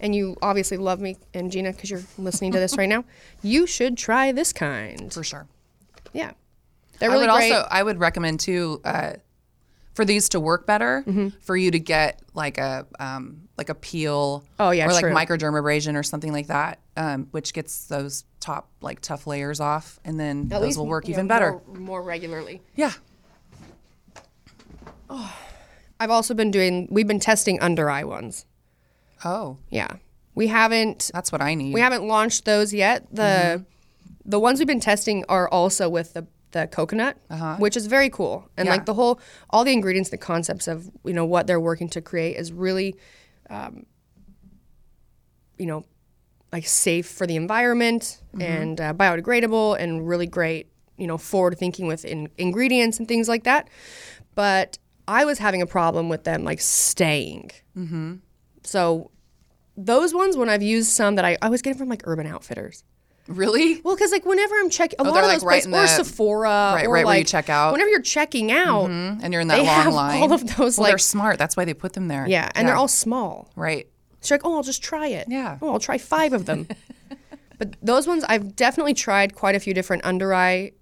and 0.00 0.14
you 0.14 0.36
obviously 0.42 0.76
love 0.76 1.00
me 1.00 1.16
and 1.32 1.50
Gina 1.50 1.72
because 1.72 1.90
you're 1.90 2.02
listening 2.18 2.52
to 2.52 2.58
this 2.58 2.76
right 2.76 2.88
now, 2.88 3.04
you 3.42 3.66
should 3.66 3.96
try 3.96 4.32
this 4.32 4.52
kind. 4.52 5.12
For 5.12 5.22
sure. 5.22 5.46
Yeah, 6.12 6.32
they're 6.98 7.10
really 7.10 7.26
I 7.28 7.32
would 7.32 7.38
great. 7.38 7.52
also 7.52 7.68
I 7.70 7.82
would 7.82 7.98
recommend 8.00 8.40
too 8.40 8.80
uh, 8.84 9.12
for 9.94 10.04
these 10.04 10.28
to 10.30 10.40
work 10.40 10.66
better, 10.66 11.04
Mm-hmm. 11.06 11.28
for 11.40 11.56
you 11.56 11.70
to 11.70 11.78
get 11.78 12.20
like 12.34 12.58
a 12.58 12.86
um, 12.98 13.48
like 13.62 13.68
a 13.68 13.74
peel. 13.74 14.42
Oh, 14.58 14.70
yeah, 14.72 14.86
or 14.86 14.92
like 14.92 15.04
true. 15.04 15.12
microdermabrasion 15.14 15.94
or 15.96 16.02
something 16.02 16.32
like 16.32 16.48
that, 16.48 16.78
um, 16.96 17.28
which 17.30 17.52
gets 17.54 17.86
those 17.86 18.24
top 18.40 18.68
like 18.80 19.00
tough 19.00 19.26
layers 19.26 19.60
off, 19.60 20.00
and 20.04 20.18
then 20.18 20.48
those 20.48 20.76
will 20.76 20.86
work 20.86 21.06
yeah, 21.06 21.14
even 21.14 21.26
better. 21.28 21.60
more, 21.68 21.76
more 21.78 22.02
regularly. 22.02 22.60
Yeah. 22.74 22.92
Oh. 25.08 25.36
I've 26.00 26.10
also 26.10 26.34
been 26.34 26.50
doing. 26.50 26.88
We've 26.90 27.06
been 27.06 27.20
testing 27.20 27.60
under 27.60 27.88
eye 27.88 28.02
ones. 28.02 28.44
Oh, 29.24 29.58
Yeah, 29.70 29.86
we 30.34 30.48
haven't. 30.48 31.12
that's 31.14 31.30
what 31.30 31.40
I 31.40 31.54
need. 31.54 31.72
We 31.72 31.80
haven't 31.80 32.08
launched 32.08 32.44
those 32.44 32.74
yet. 32.74 33.06
The 33.14 33.22
Mm-hmm. 33.22 33.62
the 34.30 34.40
ones 34.40 34.58
we've 34.58 34.66
been 34.66 34.80
testing 34.80 35.24
are 35.28 35.48
also 35.48 35.88
with 35.88 36.14
the 36.14 36.26
the 36.50 36.66
coconut, 36.66 37.16
which 37.58 37.76
is 37.76 37.86
very 37.86 38.10
cool. 38.10 38.48
And 38.56 38.66
Uh-huh. 38.66 38.72
Yeah. 38.74 38.78
like 38.78 38.86
the 38.86 38.94
whole 38.94 39.20
all 39.50 39.62
the 39.62 39.72
ingredients, 39.72 40.10
the 40.10 40.18
concepts 40.18 40.66
of 40.66 40.90
you 41.04 41.12
know 41.12 41.24
what 41.24 41.46
they're 41.46 41.60
working 41.60 41.88
to 41.90 42.00
create 42.00 42.36
is 42.36 42.52
really, 42.52 42.96
um, 43.50 43.86
you 45.58 45.66
know, 45.66 45.84
like 46.52 46.66
safe 46.66 47.06
for 47.06 47.26
the 47.26 47.36
environment 47.36 48.18
Mm-hmm. 48.32 48.40
and 48.42 48.80
uh, 48.80 48.94
biodegradable 48.94 49.78
and 49.78 50.08
really 50.08 50.26
great. 50.26 50.68
You 50.96 51.06
know, 51.06 51.18
forward 51.18 51.58
thinking 51.58 51.86
with 51.86 52.04
in- 52.04 52.30
ingredients 52.38 52.98
and 52.98 53.06
things 53.08 53.28
like 53.28 53.44
that. 53.44 53.68
But 54.34 54.78
I 55.06 55.24
was 55.24 55.38
having 55.38 55.60
a 55.60 55.66
problem 55.66 56.08
with 56.08 56.24
them 56.24 56.44
like 56.44 56.60
staying. 56.60 57.50
Mm-hmm. 57.76 58.14
So 58.62 59.10
those 59.76 60.14
ones 60.14 60.36
when 60.36 60.48
I've 60.48 60.62
used 60.62 60.90
some 60.90 61.16
that 61.16 61.24
I, 61.24 61.36
I 61.42 61.48
was 61.48 61.60
getting 61.60 61.78
from 61.78 61.88
like 61.88 62.02
Urban 62.06 62.26
Outfitters. 62.26 62.84
Really. 63.32 63.80
Well, 63.82 63.94
because 63.94 64.12
like 64.12 64.24
whenever 64.24 64.54
I'm 64.56 64.70
checking, 64.70 65.00
a 65.00 65.04
lot 65.04 65.10
Oh, 65.10 65.14
they're, 65.14 65.22
of 65.24 65.28
like, 65.28 65.36
those 65.38 65.44
right 65.44 65.62
places, 65.64 65.94
or 65.98 65.98
the- 65.98 66.04
Sephora, 66.04 66.48
right- 66.48 66.72
or 66.72 66.74
right 66.76 66.88
where 66.88 66.98
you 67.00 67.04
like, 67.06 67.26
check 67.26 67.48
out. 67.48 67.72
Whenever 67.72 67.90
you're 67.90 68.00
checking 68.02 68.52
out, 68.52 68.86
and 68.90 69.32
you're 69.32 69.40
in 69.42 69.48
that 69.48 69.56
they 69.56 69.66
long 69.66 69.82
have 69.82 69.92
line. 69.94 70.22
all 70.22 70.32
of 70.32 70.56
those, 70.56 70.78
well, 70.78 70.88
they're 70.88 70.98
smart. 70.98 71.38
That's 71.38 71.56
why 71.56 71.64
they 71.64 71.74
put 71.74 71.92
them 71.94 72.08
there. 72.08 72.26
yeah, 72.28 72.50
and 72.54 72.66
they're 72.68 72.76
all 72.76 72.88
small. 72.88 73.50
right. 73.56 73.86
So 74.20 74.34
you're 74.34 74.38
like, 74.38 74.46
oh, 74.46 74.54
I'll 74.56 74.62
just 74.62 74.82
try 74.84 75.08
it. 75.08 75.26
Yeah. 75.28 75.58
Oh, 75.60 75.70
I'll 75.72 75.80
try 75.80 75.98
five 75.98 76.32
of 76.32 76.46
them. 76.46 76.68
but 77.58 77.74
those 77.82 78.06
ones, 78.06 78.24
I've 78.28 78.54
definitely 78.54 78.94
tried 78.94 79.34
quite 79.34 79.56
a 79.56 79.60
few 79.60 79.74
different 79.74 80.04
under 80.04 80.32
eye 80.32 80.72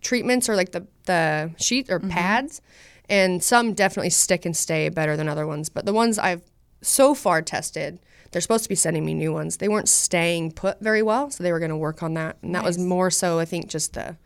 treatments 0.00 0.48
or 0.48 0.56
like 0.56 0.72
the 0.72 0.86
the 1.06 1.52
sheet 1.58 1.86
Mm-hmm. 1.88 2.06
or 2.06 2.10
pads, 2.10 2.60
and 3.08 3.42
some 3.42 3.72
definitely 3.74 4.10
stick 4.10 4.44
and 4.44 4.56
stay 4.56 4.88
better 4.88 5.16
than 5.16 5.28
other 5.28 5.46
ones. 5.46 5.68
But 5.68 5.86
the 5.86 5.92
ones 5.92 6.18
I've 6.18 6.42
so 6.80 7.14
far 7.14 7.40
tested, 7.42 8.00
they're 8.32 8.42
supposed 8.42 8.64
to 8.64 8.68
be 8.68 8.74
sending 8.74 9.04
me 9.04 9.14
new 9.14 9.32
ones. 9.32 9.58
They 9.58 9.68
weren't 9.68 9.88
staying 9.88 10.52
put 10.52 10.80
very 10.80 11.02
well, 11.02 11.30
so 11.30 11.44
they 11.44 11.52
were 11.52 11.58
going 11.60 11.70
to 11.70 11.76
work 11.76 12.02
on 12.02 12.14
that, 12.14 12.38
and 12.42 12.54
that 12.54 12.64
was 12.64 12.78
more 12.78 13.10
so 13.10 13.38
I 13.38 13.44
think 13.44 13.68
just 13.68 13.94
the 13.94 14.16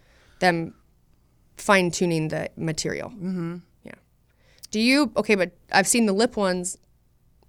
them 0.40 0.75
fine 1.56 1.90
tuning 1.90 2.28
the 2.28 2.50
material. 2.56 3.10
Mm-hmm. 3.10 3.56
Yeah. 3.84 3.94
Do 4.70 4.80
you 4.80 5.12
okay? 5.16 5.34
But 5.34 5.52
I've 5.72 5.86
seen 5.88 6.06
the 6.06 6.12
lip 6.12 6.36
ones. 6.36 6.78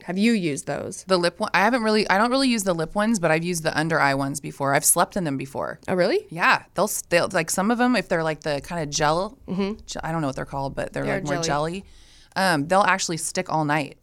Have 0.04 0.18
you 0.18 0.32
used 0.32 0.68
those? 0.68 1.04
The 1.06 1.18
lip 1.18 1.40
one. 1.40 1.50
I 1.54 1.60
haven't 1.60 1.84
really. 1.84 2.08
I 2.10 2.18
don't 2.18 2.32
really 2.32 2.48
use 2.50 2.64
the 2.64 2.74
lip 2.74 2.96
ones, 2.96 3.20
but 3.20 3.32
I've 3.32 3.44
used 3.44 3.64
the 3.64 3.78
under 3.78 4.00
eye 4.00 4.14
ones 4.14 4.40
before. 4.40 4.74
I've 4.74 4.86
slept 4.86 5.18
in 5.18 5.24
them 5.24 5.38
before. 5.38 5.80
Oh, 5.88 5.96
really? 5.96 6.28
Yeah, 6.30 6.64
they'll, 6.76 6.90
they'll 7.10 7.30
like 7.34 7.50
some 7.50 7.72
of 7.72 7.78
them 7.78 7.96
if 7.96 8.08
they're 8.08 8.24
like 8.24 8.42
the 8.42 8.62
kind 8.62 8.82
of 8.84 8.90
gel. 8.90 9.38
Mm-hmm. 9.48 9.98
I 10.04 10.12
don't 10.12 10.22
know 10.22 10.28
what 10.28 10.36
they're 10.36 10.46
called, 10.46 10.76
but 10.76 10.94
they're, 10.94 11.04
They're 11.04 11.16
like 11.16 11.26
more 11.26 11.42
jelly. 11.42 11.82
jelly. 11.82 11.86
Um, 12.36 12.68
they'll 12.68 12.82
actually 12.82 13.18
stick 13.18 13.52
all 13.52 13.66
night, 13.66 13.98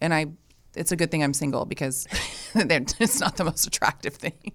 and 0.00 0.12
I. 0.12 0.26
It's 0.74 0.92
a 0.92 0.96
good 0.96 1.10
thing 1.10 1.22
I'm 1.22 1.34
single 1.34 1.64
because 1.64 2.06
it's 2.54 3.20
not 3.20 3.36
the 3.36 3.44
most 3.44 3.66
attractive 3.66 4.14
thing. 4.14 4.52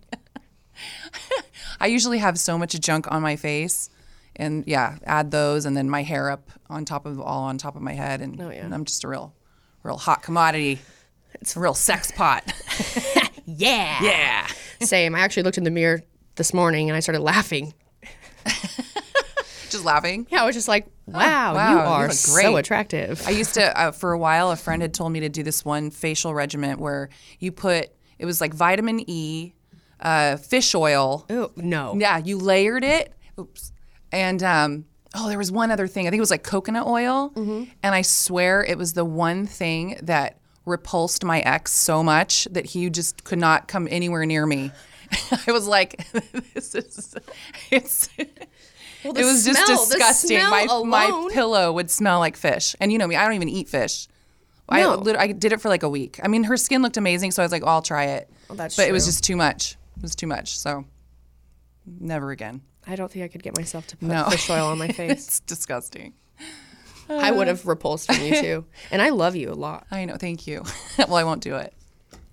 I 1.80 1.88
usually 1.88 2.18
have 2.20 2.40
so 2.40 2.58
much 2.58 2.80
junk 2.80 3.12
on 3.12 3.22
my 3.22 3.36
face, 3.36 3.90
and 4.36 4.64
yeah, 4.68 4.98
add 5.06 5.32
those, 5.32 5.66
and 5.66 5.76
then 5.78 5.90
my 5.90 6.04
hair 6.04 6.30
up 6.32 6.50
on 6.70 6.86
top 6.86 7.06
of 7.06 7.20
all 7.20 7.44
on 7.44 7.58
top 7.58 7.76
of 7.76 7.82
my 7.82 7.94
head, 7.94 8.22
and, 8.22 8.40
Oh, 8.42 8.50
yeah. 8.50 8.66
and 8.66 8.74
I'm 8.74 8.86
just 8.86 9.04
a 9.04 9.08
real, 9.08 9.34
real 9.84 9.98
hot 9.98 10.24
commodity. 10.24 10.80
It's 11.36 11.56
a 11.56 11.60
real 11.60 11.74
sex 11.74 12.12
pot. 12.12 12.44
Yeah. 13.50 14.04
yeah. 14.04 14.48
Same. 14.82 15.16
I 15.16 15.22
actually 15.22 15.44
looked 15.44 15.58
in 15.58 15.64
the 15.64 15.72
mirror 15.72 16.04
this 16.36 16.54
morning 16.54 16.90
and 16.90 16.98
I 16.98 17.00
started 17.00 17.22
laughing. 17.22 17.74
Just 19.70 19.86
laughing. 19.86 20.28
Yeah, 20.30 20.44
I 20.44 20.46
was 20.46 20.54
just 20.54 20.68
like, 20.68 20.86
wow, 21.08 21.56
wow, 21.56 21.70
you 21.70 21.76
you 21.78 21.82
are 21.82 22.08
look 22.08 22.14
so 22.14 22.56
attractive. 22.58 23.24
I 23.28 23.32
used 23.32 23.54
to, 23.56 23.80
uh, 23.80 23.92
for 23.92 24.12
a 24.12 24.18
while, 24.18 24.52
a 24.52 24.56
friend 24.56 24.82
had 24.82 24.94
told 24.94 25.12
me 25.12 25.22
to 25.22 25.30
do 25.30 25.44
this 25.44 25.64
one 25.64 25.90
facial 25.92 26.34
regimen 26.34 26.80
where 26.80 27.10
you 27.40 27.52
put, 27.52 27.90
it 28.20 28.26
was 28.26 28.42
like 28.42 28.54
vitamin 28.54 29.04
E, 29.10 29.54
uh, 30.00 30.38
fish 30.38 30.76
oil. 30.76 31.26
oh, 31.30 31.52
no. 31.56 31.96
Yeah, 31.98 32.18
you 32.18 32.38
layered 32.38 32.84
it. 32.84 33.14
Oops. 33.40 33.72
And, 34.12 34.44
um, 34.44 34.86
oh, 35.16 35.30
there 35.30 35.38
was 35.38 35.52
one 35.52 35.72
other 35.72 35.88
thing. 35.88 36.08
I 36.08 36.10
think 36.10 36.20
it 36.20 36.22
was 36.22 36.32
like 36.32 36.44
coconut 36.44 36.86
oil. 36.86 37.32
And 37.36 37.96
I 37.96 38.02
swear 38.02 38.64
it 38.64 38.78
was 38.78 38.94
the 38.94 39.06
one 39.06 39.46
thing 39.48 39.98
that 40.04 40.38
repulsed 40.66 41.24
my 41.24 41.40
ex 41.40 41.72
so 41.72 42.04
much 42.04 42.46
that 42.52 42.66
he 42.68 42.90
just 42.90 43.24
could 43.24 43.40
not 43.40 43.68
come 43.68 43.88
anywhere 43.90 44.26
near 44.26 44.46
me. 44.46 44.72
I 45.48 45.52
was 45.52 45.66
like, 45.68 46.06
this 46.54 46.76
is, 46.76 47.16
it's. 47.72 48.10
Well, 49.04 49.16
it 49.18 49.24
was 49.24 49.46
just 49.46 49.64
smell- 49.66 49.86
the 49.86 49.96
disgusting. 49.96 50.40
My 50.40 50.66
my 50.86 51.30
pillow 51.32 51.72
would 51.72 51.90
smell 51.92 52.20
like 52.20 52.36
fish, 52.38 52.76
and 52.80 52.92
you 52.92 52.98
know 52.98 53.08
me, 53.08 53.16
I 53.16 53.24
don't 53.26 53.34
even 53.36 53.50
eat 53.50 53.70
fish. 53.70 54.08
I 54.70 54.82
No. 54.82 54.96
lit- 54.96 55.16
I 55.16 55.28
did 55.32 55.54
it 55.54 55.62
for 55.62 55.70
like 55.70 55.84
a 55.84 55.90
week. 55.90 56.20
I 56.24 56.28
mean, 56.28 56.44
her 56.46 56.58
skin 56.58 56.82
looked 56.82 56.98
amazing, 56.98 57.32
so 57.32 57.42
I 57.42 57.46
was 57.46 57.52
like, 57.54 57.64
oh, 57.64 57.68
I'll 57.68 57.82
try 57.82 58.06
it. 58.06 58.30
that's 58.50 58.76
but 58.76 58.88
it 58.88 58.92
was 58.92 59.06
just 59.06 59.24
too 59.24 59.36
much. 59.38 59.78
It 59.96 60.02
was 60.02 60.16
too 60.16 60.28
much. 60.28 60.58
So 60.60 60.84
never 62.00 62.32
again. 62.32 62.62
I 62.86 62.96
don't 62.96 63.12
think 63.12 63.24
I 63.24 63.28
could 63.28 63.44
get 63.44 63.56
myself 63.58 63.88
to 63.88 63.98
put 63.98 64.08
No. 64.08 64.26
fish 64.30 64.50
oil 64.50 64.68
on 64.68 64.78
my 64.78 64.88
face. 65.00 65.12
It's 65.12 65.40
disgusting. 65.42 66.14
I 67.10 67.32
would 67.32 67.48
have 67.48 67.66
repulsed 67.66 68.08
from 68.14 68.22
you 68.26 68.42
too. 68.42 68.66
And 68.92 69.02
I 69.02 69.10
love 69.10 69.36
you 69.38 69.52
a 69.52 69.56
lot. 69.56 69.86
I 69.92 70.04
know. 70.06 70.18
Thank 70.18 70.46
you. 70.48 70.64
well, 70.98 71.16
I 71.16 71.24
won't 71.24 71.42
do 71.42 71.56
it. 71.56 71.74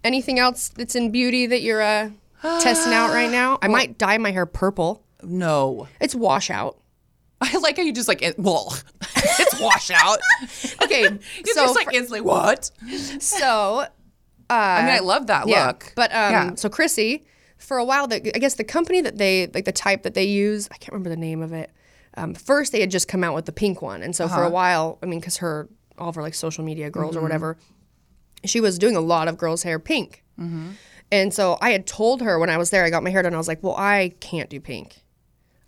Anything 0.03 0.39
else 0.41 0.69
that's 0.69 0.97
in 0.97 1.11
beauty 1.13 1.47
that 1.47 1.63
you're 1.63 1.81
uh, 1.83 2.11
testing 2.43 2.93
out 2.93 3.11
right 3.11 3.31
now? 3.41 3.59
I 3.63 3.69
might 3.69 3.99
dye 3.99 4.19
my 4.19 4.33
hair 4.33 4.47
purple. 4.47 5.04
No. 5.27 5.89
It's 6.01 6.15
washout. 6.15 6.79
I 7.41 7.59
like 7.59 7.77
how 7.77 7.83
you 7.83 7.93
just 7.93 8.09
like 8.09 8.23
it, 8.23 8.39
well, 8.39 8.75
it's 9.17 9.61
washout. 9.61 10.19
Okay, 10.83 11.03
You 11.45 11.53
so 11.55 11.63
just 11.65 11.75
like 11.75 11.93
instantly 11.93 12.21
what? 12.21 12.71
so 13.21 13.87
I 14.51 14.83
mean, 14.83 14.91
I 14.95 14.99
love 15.01 15.27
that 15.29 15.49
Yeah. 15.49 15.67
look. 15.69 15.93
But 15.97 16.11
um, 16.13 16.33
Yeah. 16.33 16.55
so 16.55 16.69
Chrissy, 16.69 17.25
for 17.59 17.77
a 17.79 17.85
while, 17.85 18.07
the, 18.07 18.17
I 18.35 18.39
guess 18.39 18.55
the 18.55 18.65
company 18.65 19.01
that 19.01 19.19
they 19.19 19.49
like 19.53 19.65
the 19.65 19.73
type 19.73 20.03
that 20.05 20.15
they 20.15 20.25
use, 20.25 20.69
I 20.73 20.77
can't 20.77 20.93
remember 20.93 21.11
the 21.11 21.17
name 21.17 21.43
of 21.43 21.53
it. 21.53 21.71
Um, 22.17 22.35
first, 22.35 22.71
they 22.73 22.81
had 22.81 22.91
just 22.91 23.09
come 23.09 23.25
out 23.25 23.35
with 23.35 23.47
the 23.47 23.53
pink 23.53 23.83
one, 23.83 24.03
and 24.03 24.15
so 24.15 24.27
Uh-huh. 24.27 24.37
for 24.37 24.43
a 24.45 24.51
while, 24.51 24.99
I 25.03 25.07
mean, 25.07 25.19
because 25.21 25.39
her 25.39 25.69
all 25.99 26.09
of 26.09 26.15
her 26.15 26.23
like 26.23 26.35
social 26.35 26.65
media 26.65 26.91
girls 26.91 27.11
Mm-hmm. 27.13 27.19
or 27.19 27.23
whatever, 27.23 27.57
she 28.45 28.61
was 28.61 28.79
doing 28.79 28.97
a 28.97 29.01
lot 29.01 29.29
of 29.29 29.37
girls' 29.39 29.63
hair 29.63 29.79
pink. 29.79 30.23
Mm-hmm. 30.39 30.71
And 31.13 31.33
so 31.35 31.59
I 31.61 31.71
had 31.71 31.87
told 31.87 32.23
her 32.23 32.39
when 32.39 32.51
I 32.51 32.57
was 32.59 32.71
there, 32.71 32.85
I 32.85 32.91
got 32.91 33.03
my 33.03 33.11
hair 33.11 33.23
done. 33.23 33.35
I 33.35 33.39
was 33.39 33.47
like, 33.49 33.63
well, 33.63 33.77
I 33.77 34.15
can't 34.21 34.51
do 34.51 34.61
pink. 34.61 35.04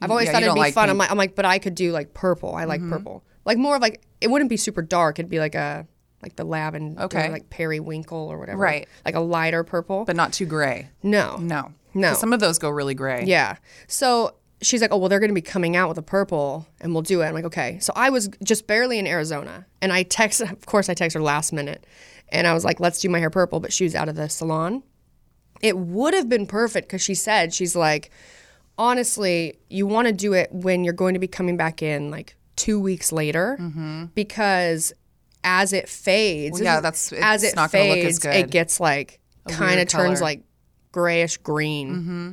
I've 0.00 0.10
always 0.10 0.26
Yeah, 0.26 0.32
thought 0.32 0.42
it'd 0.42 0.54
be 0.54 0.60
like 0.60 0.74
fun. 0.74 0.88
I'm. 0.88 0.94
Mm-hmm. 0.94 0.98
like, 1.00 1.10
I'm 1.10 1.16
like, 1.18 1.34
but 1.34 1.44
I 1.44 1.58
could 1.58 1.74
do 1.74 1.92
like 1.92 2.12
purple. 2.14 2.54
I 2.54 2.64
like 2.64 2.80
purple, 2.88 3.24
like 3.44 3.56
more 3.58 3.76
of 3.76 3.82
like 3.82 4.02
it 4.20 4.28
wouldn't 4.30 4.50
be 4.50 4.56
super 4.56 4.82
dark. 4.82 5.18
It'd 5.18 5.30
be 5.30 5.38
like 5.38 5.54
a 5.54 5.86
like 6.22 6.36
the 6.36 6.44
lavender, 6.44 7.02
Okay. 7.02 7.30
like 7.30 7.50
periwinkle 7.50 8.18
or 8.18 8.38
whatever, 8.38 8.58
Right. 8.58 8.88
Like 9.04 9.14
a 9.14 9.20
lighter 9.20 9.64
purple. 9.64 10.04
but 10.04 10.16
not 10.16 10.32
too 10.32 10.46
gray. 10.46 10.88
no, 11.02 11.36
No. 11.38 11.72
No. 11.94 12.12
Some 12.14 12.32
of 12.34 12.40
those 12.40 12.58
go 12.58 12.68
really 12.68 12.94
gray. 12.94 13.24
yeah. 13.26 13.56
So 13.86 14.34
she's 14.62 14.80
like, 14.82 14.92
oh, 14.92 14.96
well, 14.98 15.08
they're 15.08 15.20
going 15.20 15.30
to 15.30 15.34
be 15.34 15.40
coming 15.42 15.76
out 15.76 15.88
with 15.88 15.96
a 15.98 16.02
purple 16.02 16.66
and 16.80 16.92
we'll 16.94 17.02
do 17.02 17.22
it. 17.22 17.26
I'm 17.26 17.34
like, 17.34 17.44
okay. 17.44 17.78
So 17.80 17.92
I 17.96 18.10
was 18.10 18.28
just 18.42 18.66
barely 18.66 18.98
in 18.98 19.06
Arizona 19.06 19.66
and 19.80 19.92
I 19.92 20.02
text, 20.02 20.40
of 20.42 20.66
course, 20.66 20.88
I 20.90 20.94
text 20.94 21.14
her 21.14 21.22
last 21.22 21.52
minute 21.54 21.86
and 22.30 22.46
I 22.46 22.52
was 22.54 22.64
like, 22.64 22.80
let's 22.80 23.00
do 23.00 23.08
my 23.08 23.18
hair 23.18 23.30
purple. 23.30 23.60
But 23.60 23.72
she 23.72 23.84
was 23.84 23.94
out 23.94 24.08
of 24.10 24.14
the 24.16 24.28
salon. 24.28 24.82
It 25.62 25.78
would 25.78 26.12
have 26.12 26.28
been 26.28 26.46
perfect 26.46 26.88
because 26.88 27.00
she 27.02 27.14
said, 27.14 27.54
she's 27.54 27.74
like, 27.76 28.10
honestly, 28.78 29.58
you 29.68 29.86
want 29.86 30.06
to 30.08 30.12
do 30.12 30.32
it 30.34 30.50
when 30.52 30.84
you're 30.84 30.92
going 30.94 31.14
to 31.14 31.20
be 31.20 31.28
coming 31.28 31.56
back 31.56 31.82
in 31.82 32.10
like 32.10 32.36
two 32.56 32.80
weeks 32.80 33.12
later 33.12 33.56
because 34.14 34.92
as 35.44 35.72
it 35.72 35.88
fades, 35.88 36.56
Mm-hmm. 36.56 36.64
Well, 36.64 36.74
yeah, 36.76 36.80
that's- 36.80 37.12
as 37.12 37.42
it's 37.42 37.52
it 37.52 37.56
not 37.56 37.70
gonna 37.72 37.84
look 37.88 37.98
as 37.98 38.04
fades, 38.04 38.18
good. 38.20 38.34
it 38.34 38.50
gets 38.50 38.80
like 38.80 39.20
kind 39.48 39.78
of 39.80 39.88
turns 39.88 40.20
like 40.20 40.42
grayish 40.92 41.36
green. 41.38 41.94
Mm-hmm. 41.94 42.30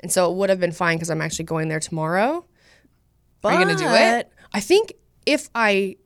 And 0.00 0.12
so 0.12 0.30
it 0.30 0.36
would 0.36 0.50
have 0.50 0.60
been 0.60 0.72
fine 0.72 0.96
because 0.96 1.10
I'm 1.10 1.20
actually 1.22 1.44
going 1.46 1.68
there 1.68 1.80
tomorrow. 1.80 2.44
But 3.40 3.54
Are 3.54 3.58
you 3.60 3.64
gonna 3.66 3.76
do 3.78 3.86
it? 3.88 4.30
I 4.52 4.60
think 4.60 4.92
if 5.26 5.48
I, 5.54 5.96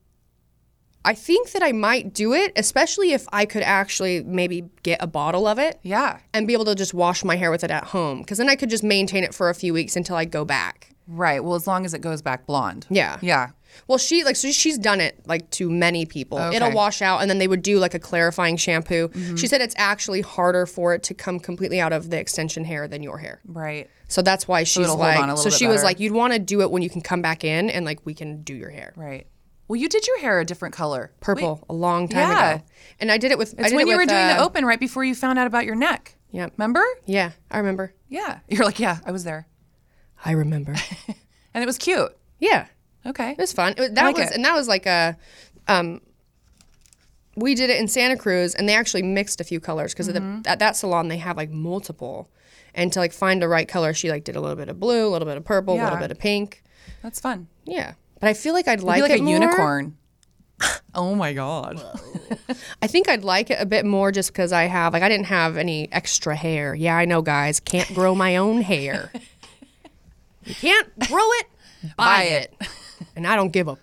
I 1.07 1.15
think 1.15 1.53
that 1.53 1.63
I 1.63 1.73
might 1.73 2.13
do 2.13 2.33
it, 2.35 2.53
especially 2.57 3.13
if 3.13 3.27
I 3.33 3.47
could 3.47 3.63
actually 3.63 4.23
maybe 4.25 4.65
get 4.83 4.99
a 5.01 5.07
bottle 5.07 5.47
of 5.47 5.59
it 5.59 5.79
Yeah. 5.83 6.19
and 6.35 6.47
be 6.47 6.53
able 6.53 6.65
to 6.67 6.75
just 6.75 6.93
wash 6.93 7.25
my 7.25 7.37
hair 7.37 7.51
with 7.51 7.65
it 7.65 7.71
at 7.71 7.85
home. 7.85 8.19
Because 8.21 8.39
then 8.39 8.49
I 8.49 8.57
could 8.57 8.69
just 8.71 8.83
maintain 8.85 9.25
it 9.25 9.33
for 9.35 9.49
a 9.49 9.55
few 9.55 9.73
weeks 9.73 9.97
until 9.97 10.17
I 10.17 10.25
go 10.27 10.45
back. 10.45 10.91
Right. 11.09 11.43
Well, 11.43 11.55
as 11.55 11.67
long 11.69 11.85
as 11.85 11.95
it 11.95 12.01
goes 12.01 12.21
back 12.21 12.47
blonde. 12.47 12.85
Yeah. 12.91 13.19
Yeah. 13.23 13.51
Well, 13.89 13.99
she 13.99 14.25
like 14.25 14.37
so 14.37 14.51
she's 14.51 14.79
done 14.79 15.01
it 15.01 15.21
like 15.27 15.49
to 15.51 15.69
many 15.71 16.07
people. 16.07 16.39
It'll 16.39 16.69
Mm-hmm. 16.69 16.75
wash 16.77 17.03
out, 17.03 17.21
and 17.21 17.29
then 17.31 17.39
they 17.39 17.47
would 17.47 17.63
do 17.63 17.79
like 17.79 17.95
a 17.95 17.99
clarifying 17.99 18.57
shampoo. 18.57 19.11
She 19.37 19.47
said 19.47 19.61
it's 19.61 19.75
actually 19.79 20.23
harder 20.23 20.65
for 20.67 20.95
it 20.95 21.03
to 21.05 21.15
come 21.15 21.39
completely 21.39 21.79
out 21.79 21.93
of 21.93 22.09
the 22.11 22.19
extension 22.19 22.65
hair 22.65 22.89
than 22.89 23.03
your 23.03 23.19
hair. 23.19 23.41
Right. 23.47 23.89
So 24.09 24.23
that's 24.23 24.49
why 24.49 24.65
she's 24.65 24.85
it'll 24.87 24.97
like. 24.97 25.37
so 25.39 25.51
she 25.51 25.67
was 25.69 25.85
like, 25.85 26.01
you'd 26.01 26.13
want 26.15 26.33
to 26.33 26.39
do 26.39 26.63
it 26.63 26.71
when 26.71 26.83
you 26.83 26.89
can 26.91 27.03
come 27.03 27.21
back 27.23 27.45
in 27.45 27.69
and 27.71 27.85
like 27.85 28.01
we 28.05 28.15
can 28.15 28.43
do 28.43 28.55
your 28.55 28.71
hair. 28.71 28.93
Right. 28.97 29.27
Well, 29.69 29.77
you 29.81 29.89
did 29.89 30.07
your 30.07 30.19
hair 30.21 30.39
a 30.41 30.45
different 30.45 30.75
color. 30.75 31.13
purple 31.21 31.57
Wait, 31.57 31.65
a 31.69 31.73
long 31.75 32.09
time 32.09 32.31
yeah. 32.31 32.55
ago. 32.55 32.63
And 33.01 33.11
I 33.11 33.19
did 33.19 33.31
it 33.33 33.39
with. 33.39 33.55
I 33.59 33.65
It's 33.65 33.73
when 33.73 33.87
it 33.87 33.91
you 33.91 33.97
were 33.97 34.03
with, 34.03 34.09
doing 34.09 34.27
the 34.29 34.41
uh, 34.41 34.45
open 34.45 34.65
right 34.65 34.79
before 34.81 35.05
you 35.05 35.15
found 35.15 35.39
out 35.39 35.47
about 35.47 35.65
your 35.65 35.75
neck. 35.75 36.15
Yeah. 36.31 36.49
Remember? 36.57 36.85
Yeah, 37.07 37.33
I 37.51 37.59
remember. 37.59 37.95
Yeah. 38.09 38.39
You're 38.49 38.65
like, 38.65 38.79
yeah, 38.79 38.99
I 39.05 39.11
was 39.13 39.25
there. 39.25 39.47
I 40.25 40.33
remember. 40.33 40.75
And 41.55 41.63
it 41.63 41.67
was 41.67 41.79
cute. 41.79 42.15
yeah, 42.39 42.67
Okay. 43.07 43.31
it 43.31 43.39
was 43.39 43.55
fun. 43.55 43.73
It 43.79 43.95
that 43.95 44.05
like 44.05 44.19
was, 44.19 44.31
it. 44.31 44.35
and 44.37 44.45
that 44.45 44.55
was 44.55 44.69
like 44.69 44.85
a. 44.85 45.17
Um, 45.69 46.03
we 47.35 47.55
did 47.55 47.71
it 47.71 47.79
in 47.81 47.89
Santa 47.89 48.17
Cruz, 48.17 48.55
and 48.55 48.69
they 48.69 48.75
actually 48.75 49.03
mixed 49.03 49.41
a 49.41 49.45
few 49.45 49.59
colors 49.59 49.95
because 49.95 50.09
Mm-hmm. 50.09 50.43
at 50.47 50.59
that 50.59 50.77
salon 50.77 51.09
they 51.09 51.17
have 51.17 51.37
like 51.39 51.51
multiple, 51.51 52.31
and 52.75 52.93
to 52.93 52.99
like 52.99 53.13
find 53.15 53.41
the 53.41 53.49
right 53.49 53.67
color, 53.67 53.95
she 53.95 54.11
like 54.11 54.25
did 54.25 54.37
a 54.37 54.41
little 54.41 54.57
bit 54.57 54.69
of 54.69 54.79
blue, 54.79 55.07
a 55.07 55.11
little 55.11 55.27
bit 55.27 55.39
of 55.39 55.45
purple, 55.47 55.81
a 55.81 55.83
little 55.83 55.99
bit 55.99 56.11
of 56.11 56.19
pink. 56.19 56.63
That's 57.03 57.21
fun. 57.21 57.49
Yeah, 57.65 57.95
but 58.21 58.29
I 58.29 58.35
feel 58.35 58.55
like 58.55 58.69
I'd 58.69 58.81
Be 58.81 58.85
like, 58.85 59.03
like 59.03 59.11
it 59.13 59.21
a 59.21 59.23
more. 59.23 59.33
unicorn. 59.35 59.97
oh 60.95 61.15
my 61.15 61.33
God. 61.33 61.83
I 62.83 62.87
think 62.87 63.09
I'd 63.09 63.25
like 63.25 63.51
it 63.51 63.59
a 63.61 63.67
bit 63.67 63.85
more 63.85 64.11
just 64.13 64.33
because 64.33 64.53
I 64.53 64.65
have 64.65 64.93
like 64.95 65.03
I 65.03 65.09
didn't 65.09 65.27
have 65.27 65.57
any 65.57 65.91
extra 65.93 66.35
hair. 66.35 66.75
Yeah, 66.75 66.97
I 66.97 67.05
know, 67.05 67.21
guys, 67.23 67.61
can't 67.61 67.93
grow 67.95 68.15
my 68.15 68.37
own 68.37 68.63
hair. 68.63 69.11
You 70.45 70.55
can't 70.55 70.89
grow 71.09 71.29
it, 71.41 71.47
buy, 71.97 72.05
Buy 72.05 72.23
it. 72.23 72.55
it. 72.61 72.69
and 73.17 73.27
I 73.27 73.37
don't 73.37 73.53
give 73.53 73.69
a 73.69 73.77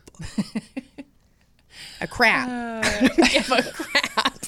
a 2.01 2.07
crap. 2.07 2.83
give 3.31 3.51
a 3.51 3.61
crap. 3.63 4.39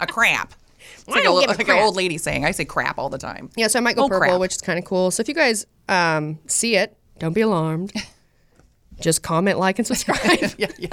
A 0.00 0.06
crap. 0.06 0.54
It's 0.94 1.08
I 1.08 1.12
like, 1.12 1.20
a, 1.20 1.24
don't 1.24 1.40
give 1.40 1.48
a 1.50 1.52
like 1.52 1.58
an 1.60 1.64
crap. 1.66 1.82
old 1.82 1.96
lady 1.96 2.18
saying. 2.18 2.44
I 2.44 2.50
say 2.52 2.64
crap 2.64 2.98
all 2.98 3.08
the 3.08 3.18
time. 3.18 3.50
Yeah, 3.56 3.66
so 3.68 3.78
I 3.78 3.82
might 3.82 3.96
go 3.96 4.04
Oh, 4.04 4.08
purple, 4.08 4.20
crap. 4.28 4.40
which 4.40 4.54
is 4.56 4.60
kind 4.60 4.78
of 4.78 4.84
cool. 4.84 5.10
So 5.10 5.20
if 5.22 5.28
you 5.28 5.34
guys 5.34 5.66
um, 5.88 6.38
see 6.46 6.76
it, 6.76 6.96
don't 7.18 7.32
be 7.32 7.40
alarmed. 7.40 7.92
Just 9.00 9.22
comment, 9.22 9.58
like, 9.58 9.78
and 9.78 9.86
subscribe. 9.86 10.18
yeah, 10.58 10.70
yeah. 10.78 10.88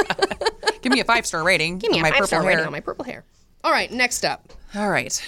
Give 0.82 0.92
me 0.92 1.00
a 1.00 1.06
five 1.06 1.26
star 1.26 1.44
rating. 1.44 1.80
Give 1.80 1.92
me 1.92 2.00
a 2.00 2.02
my 2.02 2.12
five 2.12 2.28
star 2.28 2.42
hair. 2.42 2.50
rating 2.50 2.66
on 2.66 2.72
my 2.72 2.80
purple 2.80 3.06
hair. 3.06 3.26
All 3.64 3.72
right, 3.72 3.92
next 3.92 4.24
up. 4.24 4.54
All 4.76 4.90
right. 4.90 5.24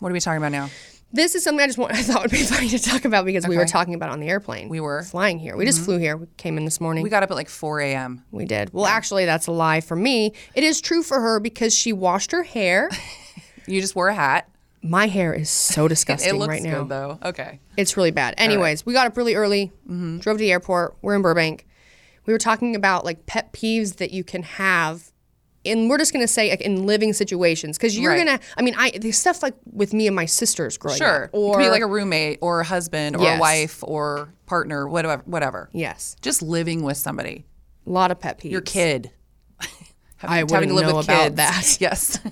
What 0.00 0.10
are 0.10 0.12
we 0.12 0.20
talking 0.20 0.38
about 0.38 0.52
now? 0.52 0.68
This 1.10 1.34
is 1.34 1.42
something 1.42 1.62
I 1.62 1.66
just 1.66 1.78
want, 1.78 1.92
I 1.94 2.02
thought 2.02 2.22
would 2.22 2.30
be 2.30 2.42
funny 2.42 2.68
to 2.68 2.78
talk 2.78 3.04
about 3.04 3.24
because 3.24 3.46
we 3.48 3.56
were 3.56 3.64
talking 3.64 3.94
about 3.94 4.10
it 4.10 4.12
on 4.12 4.20
the 4.20 4.28
airplane. 4.28 4.68
We 4.68 4.80
were. 4.80 5.02
flying 5.02 5.38
here. 5.38 5.56
We 5.56 5.64
just 5.64 5.78
mm-hmm. 5.78 5.84
flew 5.86 5.98
here. 5.98 6.16
We 6.16 6.26
came 6.36 6.58
in 6.58 6.64
this 6.64 6.80
morning. 6.80 7.02
We 7.02 7.10
got 7.10 7.22
up 7.22 7.30
at 7.30 7.34
like 7.34 7.48
4 7.48 7.80
a.m. 7.80 8.24
We 8.30 8.44
did. 8.44 8.72
Well, 8.74 8.84
actually, 8.84 9.24
that's 9.24 9.46
a 9.46 9.52
lie 9.52 9.80
for 9.80 9.96
me. 9.96 10.34
It 10.54 10.64
is 10.64 10.80
true 10.80 11.02
for 11.02 11.20
her 11.20 11.40
because 11.40 11.74
she 11.74 11.92
washed 11.92 12.32
her 12.32 12.42
hair. 12.42 12.90
You 13.68 13.80
just 13.82 13.94
wore 13.94 14.08
a 14.08 14.14
hat. 14.14 14.48
My 14.82 15.06
hair 15.06 15.34
is 15.34 15.50
so 15.50 15.88
disgusting 15.88 16.34
It 16.34 16.38
looks 16.38 16.48
right 16.48 16.62
now. 16.62 16.80
good 16.80 16.88
though. 16.88 17.18
Okay. 17.22 17.60
It's 17.76 17.96
really 17.96 18.12
bad. 18.12 18.34
Anyways, 18.38 18.86
we 18.86 18.94
got 18.94 19.06
up 19.06 19.16
really 19.16 19.34
early, 19.34 19.72
mm-hmm. 19.86 20.18
drove 20.18 20.38
to 20.38 20.40
the 20.40 20.50
airport. 20.50 20.96
We're 21.02 21.16
in 21.16 21.22
Burbank. 21.22 21.66
We 22.28 22.34
were 22.34 22.38
talking 22.38 22.76
about 22.76 23.06
like 23.06 23.24
pet 23.24 23.54
peeves 23.54 23.96
that 23.96 24.10
you 24.10 24.22
can 24.22 24.42
have. 24.42 25.10
And 25.64 25.88
we're 25.88 25.96
just 25.96 26.12
gonna 26.12 26.28
say 26.28 26.50
like, 26.50 26.60
in 26.60 26.84
living 26.84 27.14
situations 27.14 27.78
because 27.78 27.98
you're 27.98 28.12
Right. 28.12 28.18
gonna. 28.26 28.38
I 28.58 28.60
mean, 28.62 28.74
I 28.76 28.90
the 28.90 29.12
stuff 29.12 29.42
like 29.42 29.54
with 29.72 29.94
me 29.94 30.06
and 30.06 30.14
my 30.14 30.26
sisters 30.26 30.76
growing 30.76 30.98
Sure. 30.98 31.24
up, 31.24 31.30
it 31.32 31.36
or 31.36 31.54
could 31.56 31.62
be 31.64 31.70
like 31.70 31.80
a 31.80 31.86
roommate 31.86 32.38
or 32.42 32.60
a 32.60 32.64
husband 32.64 33.16
or 33.16 33.22
Yes. 33.22 33.38
a 33.38 33.40
wife 33.40 33.82
or 33.82 34.28
partner, 34.44 34.86
whatever. 34.86 35.22
Whatever. 35.24 35.70
yes, 35.72 36.16
Just 36.20 36.42
living 36.42 36.82
with 36.82 36.98
somebody. 36.98 37.46
a 37.86 37.90
lot 37.90 38.10
of 38.10 38.20
pet 38.20 38.38
peeves. 38.38 38.50
Your 38.50 38.60
kid. 38.60 39.10
having, 40.18 40.36
I 40.36 40.42
wouldn't 40.42 40.74
know 40.74 40.98
about 40.98 41.36
that. 41.36 41.76
Yes. 41.80 42.20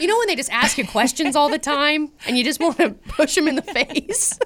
You 0.00 0.06
know 0.06 0.16
when 0.16 0.28
they 0.28 0.36
just 0.36 0.50
ask 0.52 0.78
you 0.78 0.86
questions 0.86 1.34
all 1.36 1.50
the 1.50 1.58
time 1.58 2.10
and 2.26 2.38
you 2.38 2.44
just 2.44 2.60
want 2.60 2.78
to 2.78 2.90
push 3.08 3.34
them 3.34 3.46
in 3.48 3.56
the 3.56 3.62
face. 3.62 4.38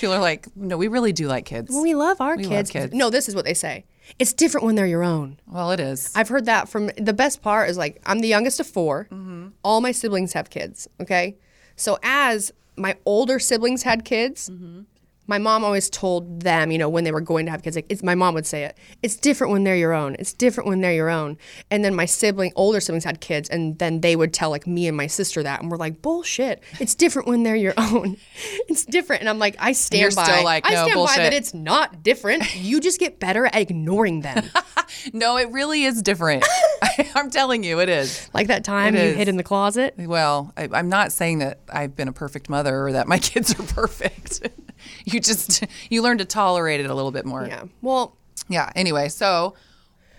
People 0.00 0.14
are 0.14 0.20
like, 0.20 0.46
no, 0.56 0.76
we 0.76 0.88
really 0.88 1.12
do 1.12 1.26
like 1.28 1.44
kids. 1.44 1.74
we 1.74 1.94
love 1.94 2.20
our 2.20 2.36
love 2.36 2.46
kids. 2.48 2.70
kids. 2.70 2.92
No, 2.92 3.10
this 3.10 3.28
is 3.28 3.34
what 3.34 3.44
they 3.44 3.54
say. 3.54 3.84
It's 4.18 4.32
different 4.32 4.64
when 4.64 4.74
they're 4.74 4.86
your 4.86 5.04
own. 5.04 5.38
Well, 5.46 5.70
it 5.70 5.80
is. 5.80 6.12
I've 6.16 6.28
heard 6.28 6.46
that 6.46 6.68
from 6.68 6.90
the 6.96 7.12
best 7.12 7.42
part 7.42 7.68
is 7.68 7.76
like 7.76 8.00
I'm 8.06 8.20
the 8.20 8.28
youngest 8.28 8.58
of 8.60 8.66
4 8.66 9.08
Mm-hmm. 9.10 9.48
All 9.62 9.80
my 9.80 9.92
siblings 9.92 10.32
have 10.32 10.50
kids. 10.50 10.88
Okay, 11.00 11.36
so 11.76 11.98
as 12.02 12.52
my 12.76 12.96
older 13.04 13.38
siblings 13.38 13.82
had 13.82 14.04
kids, 14.04 14.48
Mm-hmm. 14.50 14.80
My 15.28 15.38
mom 15.38 15.62
always 15.62 15.90
told 15.90 16.40
them, 16.40 16.72
you 16.72 16.78
know, 16.78 16.88
when 16.88 17.04
they 17.04 17.12
were 17.12 17.20
going 17.20 17.44
to 17.44 17.52
have 17.52 17.62
kids, 17.62 17.76
like 17.76 17.86
it's 17.90 18.02
my 18.02 18.14
mom 18.14 18.34
would 18.34 18.46
say 18.46 18.64
it. 18.64 18.78
It's 19.02 19.14
different 19.14 19.52
when 19.52 19.62
they're 19.62 19.76
your 19.76 19.92
own. 19.92 20.16
It's 20.18 20.32
different 20.32 20.68
when 20.68 20.80
they're 20.80 20.94
your 20.94 21.10
own. 21.10 21.36
And 21.70 21.84
then 21.84 21.94
my 21.94 22.06
sibling, 22.06 22.52
older 22.56 22.80
siblings 22.80 23.04
had 23.04 23.20
kids, 23.20 23.48
and 23.50 23.78
then 23.78 24.00
they 24.00 24.16
would 24.16 24.32
tell 24.32 24.48
like 24.48 24.66
me 24.66 24.88
and 24.88 24.96
my 24.96 25.06
sister 25.06 25.42
that, 25.42 25.60
and 25.60 25.70
we're 25.70 25.76
like, 25.76 26.00
bullshit. 26.00 26.62
It's 26.80 26.94
different 26.94 27.28
when 27.28 27.42
they're 27.42 27.54
your 27.54 27.74
own. 27.76 28.16
It's 28.68 28.84
different, 28.84 29.20
and 29.20 29.28
I'm 29.28 29.38
like, 29.38 29.56
I 29.58 29.72
stand 29.72 30.00
You're 30.00 30.10
by. 30.12 30.24
still 30.24 30.44
like, 30.44 30.66
I 30.66 30.74
no, 30.74 30.86
stand 30.86 31.06
by 31.06 31.16
that 31.16 31.32
it's 31.32 31.54
not 31.54 32.02
different. 32.02 32.54
You 32.56 32.80
just 32.80 33.00
get 33.00 33.18
better 33.18 33.46
at 33.46 33.56
ignoring 33.56 34.20
them. 34.20 34.44
no, 35.12 35.36
it 35.38 35.50
really 35.50 35.84
is 35.84 36.02
different. 36.02 36.44
I'm 37.14 37.30
telling 37.30 37.64
you, 37.64 37.80
it 37.80 37.88
is. 37.88 38.28
Like 38.34 38.46
that 38.48 38.64
time 38.64 38.94
It 38.94 39.02
you 39.02 39.08
is. 39.10 39.16
hid 39.16 39.28
in 39.28 39.36
the 39.36 39.42
closet. 39.42 39.94
Well, 39.96 40.52
I, 40.56 40.68
I'm 40.72 40.88
not 40.88 41.12
saying 41.12 41.38
that 41.38 41.60
I've 41.68 41.94
been 41.96 42.08
a 42.08 42.12
perfect 42.12 42.48
mother 42.48 42.86
or 42.86 42.92
that 42.92 43.06
my 43.08 43.18
kids 43.18 43.58
are 43.58 43.62
perfect. 43.62 44.48
you 45.04 45.20
just 45.20 45.64
you 45.90 46.02
learn 46.02 46.18
to 46.18 46.24
tolerate 46.24 46.80
it 46.80 46.88
a 46.90 46.94
little 46.94 47.10
bit 47.12 47.24
more. 47.26 47.46
Yeah. 47.46 47.64
Well, 47.82 48.16
Yeah. 48.48 48.70
Anyway, 48.76 49.08
so 49.08 49.54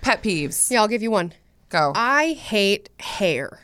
pet 0.02 0.22
peeves. 0.24 0.70
yeah, 0.72 0.82
I'll 0.82 0.88
give 0.88 1.02
you 1.02 1.12
one. 1.12 1.34
Go. 1.70 1.92
I 1.96 2.34
hate 2.34 2.90
hair, 3.00 3.60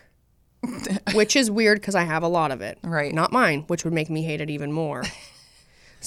which 1.13 1.35
is 1.35 1.49
weird 1.49 1.79
because 1.81 1.95
I 1.95 2.03
have 2.03 2.21
a 2.23 2.27
lot 2.27 2.51
of 2.51 2.61
it. 2.61 2.77
Right. 2.83 3.13
Not 3.13 3.31
mine, 3.31 3.63
which 3.67 3.83
would 3.83 3.93
make 3.93 4.09
me 4.11 4.21
hate 4.23 4.41
it 4.41 4.49
even 4.49 4.71
more. 4.71 5.03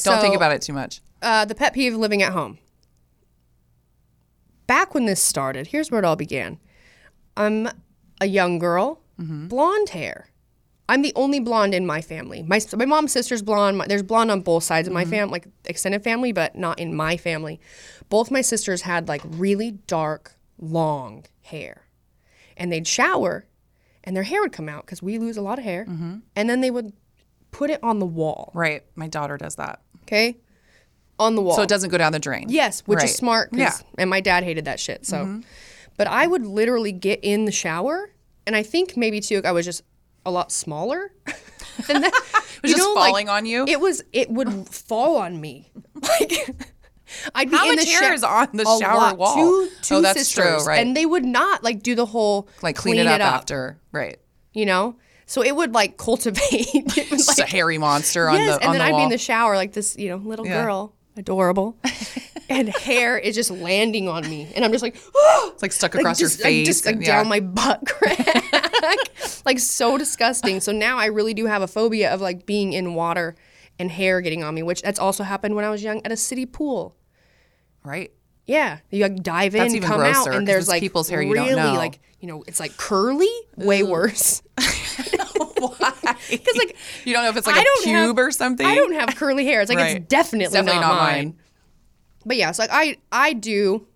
Don't 0.05 0.21
think 0.21 0.37
about 0.37 0.53
it 0.53 0.63
too 0.63 0.73
much. 0.73 1.01
Uh, 1.21 1.45
the 1.45 1.57
pet 1.57 1.73
peeve 1.75 1.95
of 1.95 1.99
living 1.99 2.23
at 2.23 2.33
home. 2.33 2.59
Back 4.69 4.95
when 4.95 5.07
this 5.07 5.21
started, 5.23 5.69
here's 5.69 5.91
where 5.91 5.99
it 5.99 6.05
all 6.05 6.15
began. 6.15 6.59
I'm 7.39 7.69
a 8.21 8.27
young 8.27 8.59
girl, 8.59 9.01
mm-hmm. 9.19 9.49
blonde 9.49 9.91
hair. 9.91 10.29
I'm 10.91 11.03
the 11.03 11.13
only 11.15 11.39
blonde 11.39 11.75
in 11.75 11.87
my 11.87 12.01
family. 12.01 12.43
My 12.43 12.61
my 12.77 12.87
mom's 12.87 13.13
sister's 13.13 13.43
blonde. 13.43 13.79
My, 13.79 13.87
there's 13.87 14.03
blonde 14.03 14.31
on 14.31 14.41
both 14.41 14.65
sides 14.65 14.89
of 14.89 14.95
my 14.95 15.03
mm-hmm. 15.03 15.11
family, 15.11 15.33
like 15.33 15.49
extended 15.67 16.03
family, 16.03 16.33
but 16.33 16.57
not 16.57 16.79
in 16.79 16.95
my 16.95 17.17
family. 17.17 17.61
Both 18.09 18.31
my 18.31 18.41
sisters 18.41 18.83
had 18.83 19.07
like 19.07 19.21
really 19.25 19.73
dark, 19.73 20.33
long 20.59 21.25
hair, 21.43 21.83
and 22.57 22.73
they'd 22.73 22.87
shower, 22.87 23.47
and 24.03 24.17
their 24.17 24.23
hair 24.23 24.41
would 24.41 24.53
come 24.53 24.69
out 24.69 24.87
because 24.87 25.03
we 25.03 25.19
lose 25.19 25.37
a 25.37 25.43
lot 25.43 25.59
of 25.59 25.65
hair, 25.65 25.85
mm-hmm. 25.85 26.17
and 26.35 26.51
then 26.51 26.63
they 26.63 26.71
would 26.71 26.93
put 27.51 27.71
it 27.71 27.83
on 27.83 27.99
the 27.99 28.07
wall. 28.07 28.51
Right. 28.55 28.83
My 28.95 29.09
daughter 29.09 29.37
does 29.37 29.57
that. 29.57 29.81
Okay, 30.05 30.39
on 31.19 31.35
the 31.35 31.43
wall. 31.43 31.57
So 31.57 31.63
it 31.63 31.69
doesn't 31.69 31.91
go 31.91 31.99
down 31.99 32.13
the 32.13 32.19
drain. 32.19 32.47
Yes, 32.49 32.81
which 32.87 32.99
Right. 32.99 33.05
is 33.11 33.15
smart. 33.15 33.51
Yeah. 33.53 33.73
Mm-hmm. 33.73 33.95
And 33.99 34.11
my 34.11 34.21
dad 34.21 34.43
hated 34.43 34.65
that 34.65 34.81
shit. 34.81 35.05
So, 35.05 35.43
but 35.99 36.07
I 36.07 36.27
would 36.27 36.47
literally 36.47 36.93
get 36.93 37.21
in 37.23 37.45
the 37.45 37.53
shower, 37.53 38.11
and 38.47 38.57
I 38.57 38.63
think 38.63 38.97
maybe 38.97 39.21
too, 39.21 39.43
I 39.45 39.53
was 39.53 39.67
just 39.67 39.83
a 40.25 40.31
lot 40.31 40.51
smaller 40.51 41.13
than 41.87 42.01
that. 42.01 42.13
it 42.15 42.63
was 42.63 42.73
just 42.73 42.83
falling 42.95 43.29
on 43.29 43.45
you? 43.45 43.67
It 43.69 43.81
was. 43.81 44.03
It 44.15 44.31
would 44.31 44.69
fall 44.69 45.17
on 45.19 45.39
me. 45.41 45.71
Like. 46.01 46.33
I'd 47.35 47.51
be 47.51 47.57
How 47.57 47.71
in 47.71 47.77
the 47.77 47.85
hair 47.87 48.19
sho- 48.19 48.27
on 48.27 48.49
the 48.53 48.65
shower 48.79 48.99
lot. 48.99 49.17
wall? 49.19 49.35
Two, 49.35 49.41
oh, 49.41 49.69
two 49.81 49.95
Oh, 49.95 50.01
that's 50.03 50.31
true, 50.31 50.45
sisters, 50.45 50.67
right. 50.67 50.87
And 50.87 50.95
they 50.95 51.07
would 51.07 51.25
not 51.25 51.65
like 51.65 51.83
do 51.83 51.95
the 51.95 52.05
whole 52.05 52.49
Like 52.63 52.77
clean, 52.77 52.99
it, 52.99 53.07
up 53.07 53.21
after. 53.23 53.79
Right. 53.93 54.19
You 54.53 54.67
know, 54.67 54.97
so 55.25 55.43
it 55.43 55.57
would 55.57 55.73
like 55.73 55.97
cultivate. 55.97 56.43
it 56.75 57.11
was 57.11 57.25
Just 57.27 57.39
a 57.39 57.47
hairy 57.47 57.79
monster 57.79 58.29
on 58.29 58.35
yes, 58.37 58.59
the 58.59 58.65
and 58.65 58.75
then 58.75 58.81
the 58.81 58.85
I'd 58.85 58.91
wall. 58.93 59.01
be 59.01 59.05
in 59.05 59.09
the 59.11 59.17
shower 59.19 59.57
like 59.57 59.73
this, 59.73 59.97
you 59.97 60.11
know, 60.11 60.17
little 60.19 60.47
Yeah. 60.47 60.63
girl, 60.65 60.95
adorable, 61.19 61.77
and 62.49 62.69
hair 62.69 63.19
is 63.19 63.35
just 63.35 63.51
landing 63.51 64.09
on 64.09 64.29
me, 64.29 64.51
and 64.55 64.65
I'm 64.65 64.73
just 64.73 64.83
like, 64.83 64.97
it's 65.15 65.63
like 65.63 65.73
stuck 65.73 65.95
like, 65.95 66.03
across 66.03 66.19
just, 66.19 66.39
your 66.39 66.47
like, 66.47 66.53
face. 66.53 66.67
just 66.67 66.87
like 66.87 66.97
and- 66.97 67.05
down 67.05 67.29
my 67.29 67.41
butt 67.41 67.87
crack, 67.87 69.11
like 69.45 69.59
so 69.59 69.99
disgusting. 69.99 70.61
So 70.61 70.73
now 70.73 70.99
I 70.99 71.07
really 71.07 71.35
do 71.35 71.47
have 71.47 71.63
a 71.63 71.69
phobia 71.69 72.13
of 72.13 72.21
like 72.21 72.47
being 72.47 72.73
in 72.73 72.95
water 72.95 73.37
and 73.79 73.91
hair 73.91 74.21
getting 74.21 74.43
on 74.43 74.55
me, 74.55 74.63
which 74.63 74.83
that's 74.83 74.99
also 74.99 75.25
happened 75.25 75.55
when 75.55 75.65
I 75.65 75.71
was 75.71 75.83
young 75.83 76.01
at 76.05 76.13
a 76.13 76.17
city 76.17 76.47
pool. 76.47 76.97
Right. 77.85 78.13
Yeah, 78.47 78.79
you 78.91 79.03
like 79.03 79.23
dive 79.23 79.55
in, 79.55 79.81
come 79.83 79.99
grosser, 79.99 80.31
out, 80.31 80.37
and 80.37 80.49
there's 80.49 80.69
like 80.69 80.81
people's 80.81 81.11
hair 81.11 81.21
you 81.21 81.35
really 81.35 81.51
don't 81.51 81.57
know. 81.57 81.75
like 81.75 82.01
you 82.19 82.29
know 82.29 82.43
it's 82.47 82.59
like 82.59 82.77
curly, 82.79 83.29
way 83.57 83.83
worse. 83.83 84.43
Why? 85.79 85.93
Because 86.31 86.57
like 86.57 86.77
you 87.05 87.13
don't 87.13 87.23
know 87.25 87.31
if 87.31 87.37
it's 87.37 87.47
like 87.47 87.57
I 87.57 87.61
a 87.61 87.87
pube 87.87 88.07
have, 88.07 88.19
or 88.19 88.31
something. 88.31 88.67
I 88.67 88.75
don't 88.75 88.93
have 88.95 89.15
curly 89.17 89.45
hair. 89.45 89.61
It's 89.61 89.69
like 89.69 89.79
Right. 89.79 89.97
it's 89.97 90.07
definitely, 90.09 90.53
definitely 90.53 90.81
not, 90.81 90.89
not 90.89 90.97
mine. 91.03 91.15
mine. 91.15 91.39
But 92.27 92.37
yeah, 92.37 92.51
so 92.53 92.63
like 92.63 92.71
I 92.73 92.97
I 93.13 93.33
do 93.33 93.87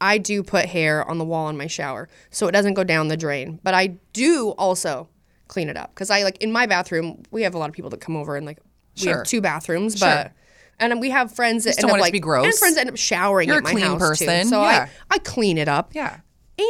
I 0.00 0.18
do 0.18 0.42
put 0.42 0.66
hair 0.66 1.08
on 1.08 1.18
the 1.18 1.24
wall 1.24 1.48
in 1.48 1.56
my 1.56 1.66
shower 1.66 2.08
so 2.30 2.46
it 2.48 2.52
doesn't 2.52 2.74
go 2.74 2.84
down 2.84 3.08
the 3.08 3.16
drain. 3.16 3.60
But 3.62 3.74
I 3.74 3.98
do 4.12 4.50
also 4.58 5.08
clean 5.48 5.68
it 5.68 5.76
up 5.76 5.94
because 5.94 6.10
I 6.10 6.22
like 6.22 6.38
in 6.42 6.52
my 6.52 6.66
bathroom 6.66 7.22
we 7.30 7.42
have 7.42 7.54
a 7.54 7.58
lot 7.58 7.68
of 7.68 7.74
people 7.74 7.90
that 7.90 8.00
come 8.00 8.16
over 8.16 8.36
and 8.36 8.44
like 8.46 8.58
we 9.02 9.08
have 9.08 9.24
two 9.24 9.40
bathrooms, 9.40 9.98
but. 9.98 10.32
And 10.78 11.00
we 11.00 11.08
have 11.08 11.34
friends 11.34 11.64
that 11.64 11.78
end 11.78 11.86
up 11.86 11.90
want 11.90 12.00
it 12.00 12.02
to 12.02 12.02
like 12.02 12.12
be 12.12 12.20
gross. 12.20 12.44
and 12.44 12.54
friends 12.54 12.76
end 12.76 12.90
up 12.90 12.98
showering 12.98 13.48
You're 13.48 13.56
at 13.56 13.60
a 13.62 13.64
my 13.64 13.70
clean 13.72 13.86
house 13.86 13.98
person, 13.98 14.42
too. 14.42 14.48
So 14.50 14.60
yeah. 14.60 14.88
I 15.10 15.14
I 15.14 15.18
clean 15.20 15.56
it 15.56 15.68
up. 15.68 15.94
Yeah. 15.94 16.18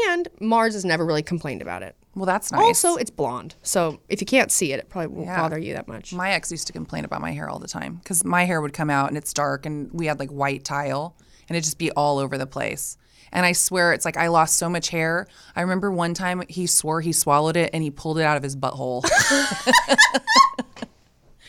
And 0.09 0.29
Mars 0.40 0.75
has 0.75 0.85
never 0.85 1.05
really 1.05 1.25
complained 1.25 1.61
about 1.61 1.83
it. 1.83 1.96
Well, 2.16 2.24
that's 2.26 2.50
nice. 2.50 2.62
Also, 2.62 2.96
it's 2.96 3.11
blonde, 3.11 3.55
so 3.62 4.00
if 4.09 4.20
you 4.22 4.26
can't 4.26 4.50
see 4.50 4.72
it, 4.72 4.81
it 4.81 4.88
probably 4.88 5.09
won't 5.14 5.26
Yeah. 5.26 5.37
bother 5.42 5.59
you 5.59 5.74
that 5.74 5.87
much. 5.87 6.12
My 6.14 6.31
ex 6.33 6.50
used 6.50 6.66
to 6.66 6.72
complain 6.72 7.05
about 7.05 7.20
my 7.20 7.31
hair 7.31 7.48
all 7.50 7.59
the 7.59 7.68
time 7.68 7.96
because 7.96 8.24
my 8.24 8.44
hair 8.44 8.61
would 8.62 8.72
come 8.72 8.88
out 8.88 9.09
and 9.09 9.18
it's 9.18 9.33
dark 9.35 9.66
and 9.66 9.90
we 9.92 10.07
had 10.07 10.18
like 10.18 10.31
white 10.31 10.64
tile 10.64 11.14
and 11.48 11.55
it'd 11.57 11.64
just 11.64 11.79
be 11.79 11.90
all 11.92 12.18
over 12.18 12.38
the 12.38 12.46
place. 12.46 12.96
And 13.33 13.44
I 13.44 13.52
swear, 13.52 13.92
it's 13.92 14.05
like 14.07 14.16
I 14.16 14.29
lost 14.29 14.57
so 14.57 14.70
much 14.70 14.88
hair. 14.88 15.26
I 15.55 15.61
remember 15.61 15.90
one 15.90 16.14
time 16.14 16.42
he 16.48 16.66
swore 16.66 17.02
he 17.02 17.12
swallowed 17.12 17.57
it 17.57 17.68
and 17.74 17.83
he 17.83 17.90
pulled 17.90 18.18
it 18.18 18.22
out 18.22 18.38
of 18.38 18.42
his 18.42 18.57
butthole. 18.57 19.05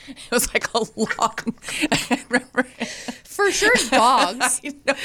it 0.08 0.32
was 0.32 0.53
like 0.53 0.67
a 0.73 0.80
long. 0.95 1.56
I 1.91 2.23
remember. 2.30 2.67
For 3.38 3.52
sure, 3.52 3.71
dogs. 3.91 4.62
I, 4.65 4.69
know. 4.88 4.95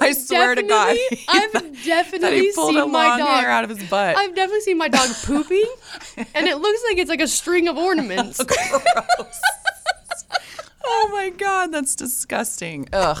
I 0.00 0.12
swear 0.12 0.54
to 0.54 0.62
God, 0.62 0.96
I've 1.28 1.52
definitely 1.84 2.50
seen 2.50 2.90
my 2.90 3.18
dog- 3.18 3.44
out 3.44 3.62
of 3.64 3.68
his 3.68 3.86
butt. 3.90 4.16
I've 4.16 4.34
definitely 4.34 4.62
seen 4.62 4.78
my 4.78 4.88
dog 4.88 5.10
pooping, 5.22 5.70
and 6.16 6.46
it 6.46 6.56
looks 6.56 6.82
like 6.88 6.96
it's 6.96 7.10
like 7.10 7.20
a 7.20 7.28
string 7.28 7.68
of 7.68 7.76
ornaments. 7.76 8.40
oh 10.82 11.10
my 11.12 11.28
God, 11.28 11.72
that's 11.72 11.94
disgusting. 11.94 12.88
Ugh. 12.94 13.18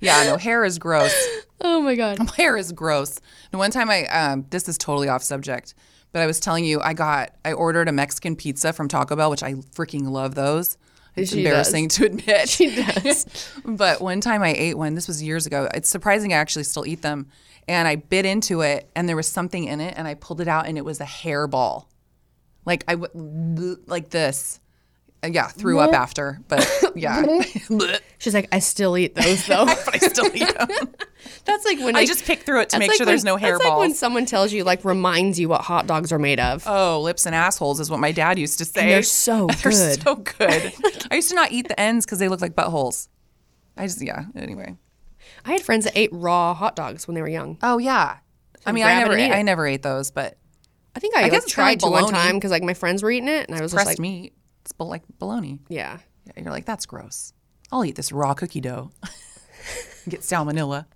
Yeah, 0.00 0.22
no, 0.22 0.36
hair 0.36 0.64
is 0.64 0.78
gross. 0.78 1.12
oh 1.60 1.80
my 1.80 1.96
god. 1.96 2.30
hair 2.36 2.56
is 2.56 2.70
gross. 2.70 3.18
And 3.50 3.58
one 3.58 3.72
time 3.72 3.90
I, 3.90 4.04
um, 4.06 4.46
this 4.50 4.68
is 4.68 4.78
totally 4.78 5.08
off 5.08 5.24
subject, 5.24 5.74
but 6.12 6.22
I 6.22 6.26
was 6.26 6.38
telling 6.38 6.64
you, 6.64 6.80
I 6.80 6.94
got, 6.94 7.34
I 7.44 7.54
ordered 7.54 7.88
a 7.88 7.92
Mexican 7.92 8.36
pizza 8.36 8.72
from 8.72 8.86
Taco 8.86 9.16
Bell, 9.16 9.30
which 9.30 9.42
I 9.42 9.54
freaking 9.54 10.08
love 10.10 10.36
those. 10.36 10.78
It's 11.16 11.32
She 11.32 11.38
embarrassing 11.38 11.88
to 11.88 12.06
admit. 12.06 12.48
She 12.48 12.76
does. 12.76 13.26
but 13.64 14.00
one 14.00 14.20
time 14.20 14.42
I 14.42 14.52
ate 14.52 14.76
one, 14.76 14.94
this 14.94 15.08
was 15.08 15.22
years 15.22 15.46
ago. 15.46 15.68
It's 15.74 15.88
surprising 15.88 16.32
I 16.32 16.36
actually 16.36 16.64
still 16.64 16.86
eat 16.86 17.02
them. 17.02 17.28
And 17.66 17.88
I 17.88 17.96
bit 17.96 18.24
into 18.26 18.60
it 18.60 18.88
and 18.94 19.08
there 19.08 19.16
was 19.16 19.26
something 19.26 19.64
in 19.64 19.80
it 19.80 19.94
and 19.96 20.06
I 20.06 20.14
pulled 20.14 20.40
it 20.40 20.46
out 20.46 20.66
and 20.66 20.78
it 20.78 20.84
was 20.84 21.00
a 21.00 21.04
hairball. 21.04 21.86
Like 22.64 22.84
I, 22.86 22.94
w- 22.94 23.76
like 23.86 24.10
this. 24.10 24.60
Uh, 25.26 25.32
Yeah, 25.32 25.48
threw 25.48 25.78
up 25.78 25.92
after, 25.92 26.40
but 26.48 26.68
yeah. 26.96 27.22
She's 28.18 28.34
like, 28.34 28.48
I 28.52 28.58
still 28.60 28.96
eat 28.96 29.14
those 29.14 29.46
though. 29.46 29.66
But 29.66 29.94
I 29.94 29.98
still 29.98 30.30
eat 30.34 30.56
them. 30.56 30.68
That's 31.44 31.64
like 31.64 31.78
when 31.78 31.94
I 31.96 32.00
like- 32.00 32.08
just 32.08 32.24
pick 32.24 32.40
through 32.42 32.60
it 32.62 32.70
to 32.70 32.74
that's 32.74 32.78
make 32.80 32.88
like 32.90 32.96
sure 32.96 33.06
there's 33.06 33.24
no 33.24 33.36
no 33.36 33.40
That's 33.40 33.64
like 33.64 33.78
when 33.78 33.94
someone 33.94 34.26
tells 34.26 34.52
you, 34.52 34.64
like, 34.64 34.84
reminds 34.84 35.38
you 35.38 35.48
what 35.48 35.62
hot 35.62 35.86
dogs 35.86 36.12
are 36.12 36.18
made 36.18 36.40
of. 36.40 36.64
Oh, 36.66 37.00
lips 37.02 37.26
and 37.26 37.34
assholes 37.34 37.80
is 37.80 37.90
what 37.90 38.00
my 38.00 38.12
dad 38.12 38.38
used 38.38 38.58
to 38.58 38.64
say. 38.64 38.88
they're 38.88 39.02
so 39.02 39.46
They're 39.46 39.72
good. 39.72 40.02
so 40.02 40.14
good. 40.16 40.72
I 41.10 41.16
used 41.16 41.28
to 41.30 41.34
not 41.34 41.52
eat 41.52 41.68
the 41.68 41.78
ends 41.78 42.06
because 42.06 42.18
they 42.18 42.28
look 42.28 42.40
like 42.40 42.54
buttholes. 42.54 43.08
I 43.76 43.86
just 43.86 44.00
yeah. 44.02 44.24
Anyway. 44.34 44.76
I 45.44 45.52
had 45.52 45.60
friends 45.62 45.84
that 45.84 45.96
ate 45.96 46.10
raw 46.12 46.54
hot 46.54 46.76
dogs 46.76 47.06
when 47.06 47.14
they 47.14 47.20
were 47.22 47.28
young. 47.28 47.58
Oh 47.62 47.78
yeah. 47.78 48.18
I 48.64 48.72
mean, 48.72 48.84
I 48.84 48.88
grab 48.88 48.96
it 48.96 49.00
never, 49.00 49.12
and 49.12 49.20
eat 49.20 49.34
it. 49.34 49.38
I 49.38 49.42
never 49.42 49.66
ate 49.66 49.82
those, 49.82 50.10
but 50.10 50.36
I 50.94 50.98
think 50.98 51.14
I, 51.14 51.24
guess 51.24 51.32
like, 51.32 51.42
it's 51.44 51.54
kinda 51.54 51.68
tried 51.68 51.80
to 51.80 51.86
one 51.90 52.02
bologna. 52.04 52.16
time 52.16 52.34
because 52.36 52.50
like 52.50 52.62
my 52.62 52.74
friends 52.74 53.02
were 53.02 53.10
eating 53.10 53.28
it, 53.28 53.48
and 53.48 53.56
I 53.56 53.60
was 53.60 53.72
just 53.72 53.74
pressed 53.84 53.98
like, 53.98 53.98
meat. 54.00 54.32
It's 54.66 54.74
like 54.78 55.02
bologna. 55.18 55.60
yeah. 55.68 55.98
Yeah, 56.36 56.42
You're 56.42 56.52
like, 56.52 56.64
that's 56.64 56.86
gross. 56.86 57.32
I'll 57.70 57.84
eat 57.84 57.94
this 57.94 58.10
raw 58.10 58.34
cookie 58.34 58.60
dough. 58.60 58.90
Get 60.08 60.22
salmonella. 60.22 60.86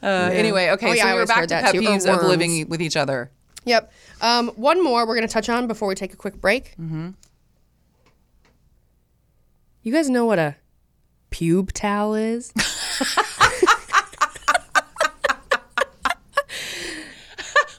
Uh, 0.00 0.06
Anyway, 0.06 0.70
okay, 0.70 0.90
Oh, 0.90 0.92
yeah, 0.92 1.02
so 1.10 1.14
we're 1.16 1.26
back 1.26 1.48
to 1.48 1.54
pet 1.60 1.74
peeves 1.74 2.06
of 2.08 2.22
living 2.24 2.68
with 2.68 2.80
each 2.80 2.96
other. 2.96 3.32
Yep. 3.64 3.92
Um, 4.20 4.48
one 4.50 4.84
more 4.84 5.04
we're 5.04 5.16
gonna 5.16 5.26
touch 5.26 5.48
on 5.48 5.66
before 5.66 5.88
we 5.88 5.96
take 5.96 6.12
a 6.12 6.16
quick 6.16 6.40
break. 6.40 6.76
Mm-hmm. 6.78 7.10
You 9.82 9.92
guys 9.92 10.08
know 10.08 10.26
what 10.26 10.38
a 10.38 10.54
pube 11.32 11.72
towel 11.72 12.14
is? 12.14 12.52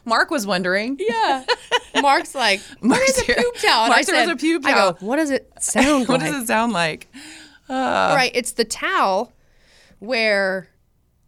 Mark 0.06 0.32
was 0.32 0.46
wondering. 0.48 0.98
Yeah. 1.00 1.44
Mark's 2.02 2.34
like, 2.36 2.62
Mark's 2.82 3.18
a 3.20 3.24
pube 3.24 3.62
towel? 3.62 3.84
And 3.86 3.90
Mark 3.90 4.00
I 4.00 4.02
said, 4.02 4.26
"What's 4.28 4.42
said, 4.42 4.54
a 4.54 4.60
pube 4.60 4.66
I 4.66 4.72
towel?" 4.74 4.94
go, 4.94 5.06
what 5.06 5.16
does 5.18 5.30
it 5.32 5.52
sound 5.60 6.00
like? 6.02 6.10
What 6.10 6.20
does 6.22 6.44
it 6.44 6.48
sound 6.48 6.74
like? 6.74 7.08
Uh. 7.70 8.14
right. 8.16 8.32
It's 8.34 8.54
the 8.54 8.66
towel 8.66 9.34
where 10.00 10.70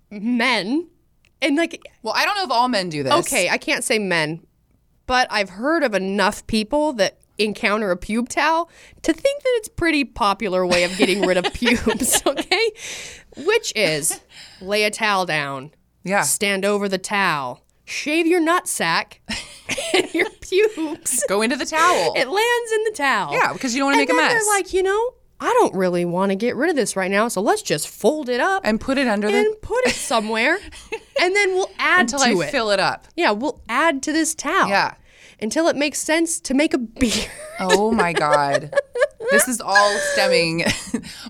men 0.09 0.87
and 1.41 1.55
like 1.55 1.81
Well, 2.03 2.13
I 2.15 2.25
don't 2.25 2.35
know 2.37 2.43
if 2.43 2.51
all 2.51 2.67
men 2.67 2.89
do 2.89 3.03
this. 3.03 3.13
okay, 3.13 3.49
I 3.49 3.57
can't 3.57 3.83
say 3.83 3.99
men, 3.99 4.45
but 5.07 5.27
I've 5.29 5.49
heard 5.49 5.83
of 5.83 5.93
enough 5.93 6.45
people 6.47 6.93
that 6.93 7.17
encounter 7.37 7.89
a 7.91 7.97
pube 7.97 8.27
towel 8.29 8.69
to 9.01 9.13
think 9.13 9.41
that 9.43 9.49
it's 9.55 9.67
pretty 9.69 10.03
popular 10.03 10.65
way 10.65 10.83
of 10.83 10.95
getting 10.97 11.21
rid 11.25 11.37
of 11.37 11.51
pubes, 11.53 12.21
okay? 12.25 12.71
Which 13.37 13.73
is 13.75 14.19
lay 14.61 14.83
a 14.83 14.91
towel 14.91 15.25
down, 15.25 15.71
Yeah. 16.03 16.21
stand 16.21 16.65
over 16.65 16.87
the 16.87 16.97
towel, 16.99 17.63
shave 17.91 18.25
your 18.25 18.41
nutsack 18.41 19.17
and 19.93 20.13
your 20.13 20.29
pubes. 20.29 21.23
Go 21.27 21.41
into 21.41 21.55
the 21.55 21.65
towel. 21.65 22.13
It 22.15 22.27
lands 22.27 22.71
in 22.71 22.83
the 22.85 22.93
towel. 22.95 23.33
Yeah, 23.33 23.53
because 23.53 23.75
you 23.75 23.79
don't 23.79 23.87
want 23.87 23.95
to 23.95 23.99
make 23.99 24.09
a 24.09 24.13
mess. 24.13 24.31
They're 24.33 24.55
like, 24.55 24.73
you 24.73 24.83
know, 24.83 25.13
I 25.39 25.51
don't 25.53 25.75
really 25.75 26.05
want 26.05 26.31
to 26.31 26.35
get 26.35 26.55
rid 26.55 26.69
of 26.69 26.75
this 26.75 26.95
right 26.95 27.11
now, 27.11 27.27
so 27.27 27.41
let's 27.41 27.61
just 27.61 27.87
fold 27.87 28.29
it 28.29 28.39
up 28.39 28.61
and 28.63 28.79
put 28.79 28.97
it 28.97 29.07
under 29.07 29.29
the 29.29 29.39
and 29.39 29.61
put 29.61 29.85
it 29.87 29.95
somewhere, 29.95 30.59
and 31.21 31.35
then 31.35 31.53
we'll 31.53 31.71
add 31.79 32.01
until 32.01 32.19
to 32.19 32.25
I 32.25 32.47
it. 32.47 32.51
fill 32.51 32.69
it 32.69 32.79
up. 32.79 33.07
yeah, 33.15 33.31
we'll 33.31 33.61
add 33.67 34.03
to 34.03 34.13
this 34.13 34.35
towel. 34.35 34.69
Yeah. 34.69 34.95
Until 35.41 35.67
it 35.67 35.75
makes 35.75 35.99
sense 35.99 36.39
to 36.41 36.53
make 36.53 36.75
a 36.75 36.77
beer. 36.77 37.31
Oh 37.59 37.91
my 37.91 38.13
god. 38.13 38.71
this 39.31 39.47
is 39.47 39.59
all 39.59 39.97
stemming 40.13 40.65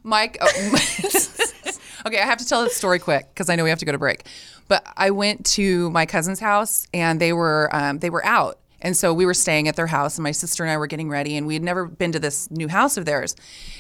Mike 0.04 0.38
oh, 0.42 0.52
Okay, 2.06 2.20
I 2.20 2.26
have 2.26 2.38
to 2.40 2.46
tell 2.46 2.64
this 2.64 2.76
story 2.76 3.00
quick 3.00 3.28
because 3.34 3.50
I 3.50 3.56
know 3.56 3.64
we 3.64 3.70
have 3.70 3.80
to 3.80 3.86
go 3.86 3.92
to 3.92 3.98
break. 3.98 4.26
But 4.68 4.86
I 4.98 5.12
went 5.12 5.46
to 5.58 5.90
my 5.92 6.06
cousin's 6.06 6.40
house 6.40 6.88
and 6.94 7.20
they 7.20 7.34
were 7.34 7.70
um, 7.72 8.00
they 8.00 8.10
were 8.10 8.26
out. 8.26 8.58
And 8.84 8.98
so 8.98 9.14
we 9.14 9.28
were 9.28 9.36
staying 9.36 9.68
at 9.68 9.76
their 9.76 9.86
house, 9.86 10.18
and 10.18 10.24
my 10.24 10.32
sister 10.32 10.64
and 10.64 10.72
I 10.72 10.78
were 10.78 10.88
getting 10.88 11.08
ready, 11.08 11.38
and 11.38 11.46
we 11.46 11.54
had 11.54 11.62
never 11.62 11.86
been 11.86 12.12
to 12.14 12.20
this 12.20 12.50
new 12.50 12.68
house 12.68 12.98
of 12.98 13.06
theirs. 13.06 13.36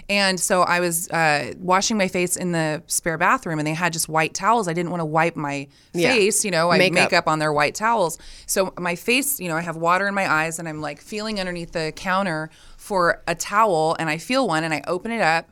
And 0.10 0.39
so 0.39 0.62
I 0.62 0.79
was 0.79 1.10
uh, 1.10 1.53
washing 1.57 1.97
my 1.97 2.07
face 2.07 2.36
in 2.38 2.51
the 2.51 2.84
spare 2.86 3.17
bathroom, 3.17 3.57
and 3.57 3.67
they 3.67 3.73
had 3.73 3.93
just 3.93 4.07
white 4.07 4.36
towels. 4.36 4.67
I 4.67 4.73
didn't 4.73 4.91
want 4.91 5.01
to 5.01 5.05
wipe 5.05 5.36
my 5.36 5.67
Yeah. 5.95 6.12
face, 6.13 6.45
you 6.45 6.51
know, 6.51 6.69
I 6.69 6.77
Makeup. 6.77 6.93
make 6.93 7.13
up 7.13 7.27
on 7.27 7.39
their 7.39 7.51
white 7.51 7.73
towels. 7.73 8.19
So 8.45 8.75
my 8.77 8.93
face, 8.95 9.39
you 9.39 9.49
know, 9.49 9.55
I 9.57 9.62
have 9.62 9.75
water 9.75 10.07
in 10.07 10.13
my 10.13 10.31
eyes, 10.31 10.60
and 10.60 10.69
I'm 10.69 10.81
like 10.81 11.01
feeling 11.01 11.39
underneath 11.39 11.71
the 11.71 11.91
counter 11.95 12.51
for 12.77 13.23
a 13.25 13.34
towel, 13.34 13.95
and 13.97 14.07
I 14.07 14.19
feel 14.19 14.47
one, 14.47 14.63
and 14.63 14.71
I 14.71 14.84
open 14.86 15.10
it 15.10 15.21
up, 15.21 15.49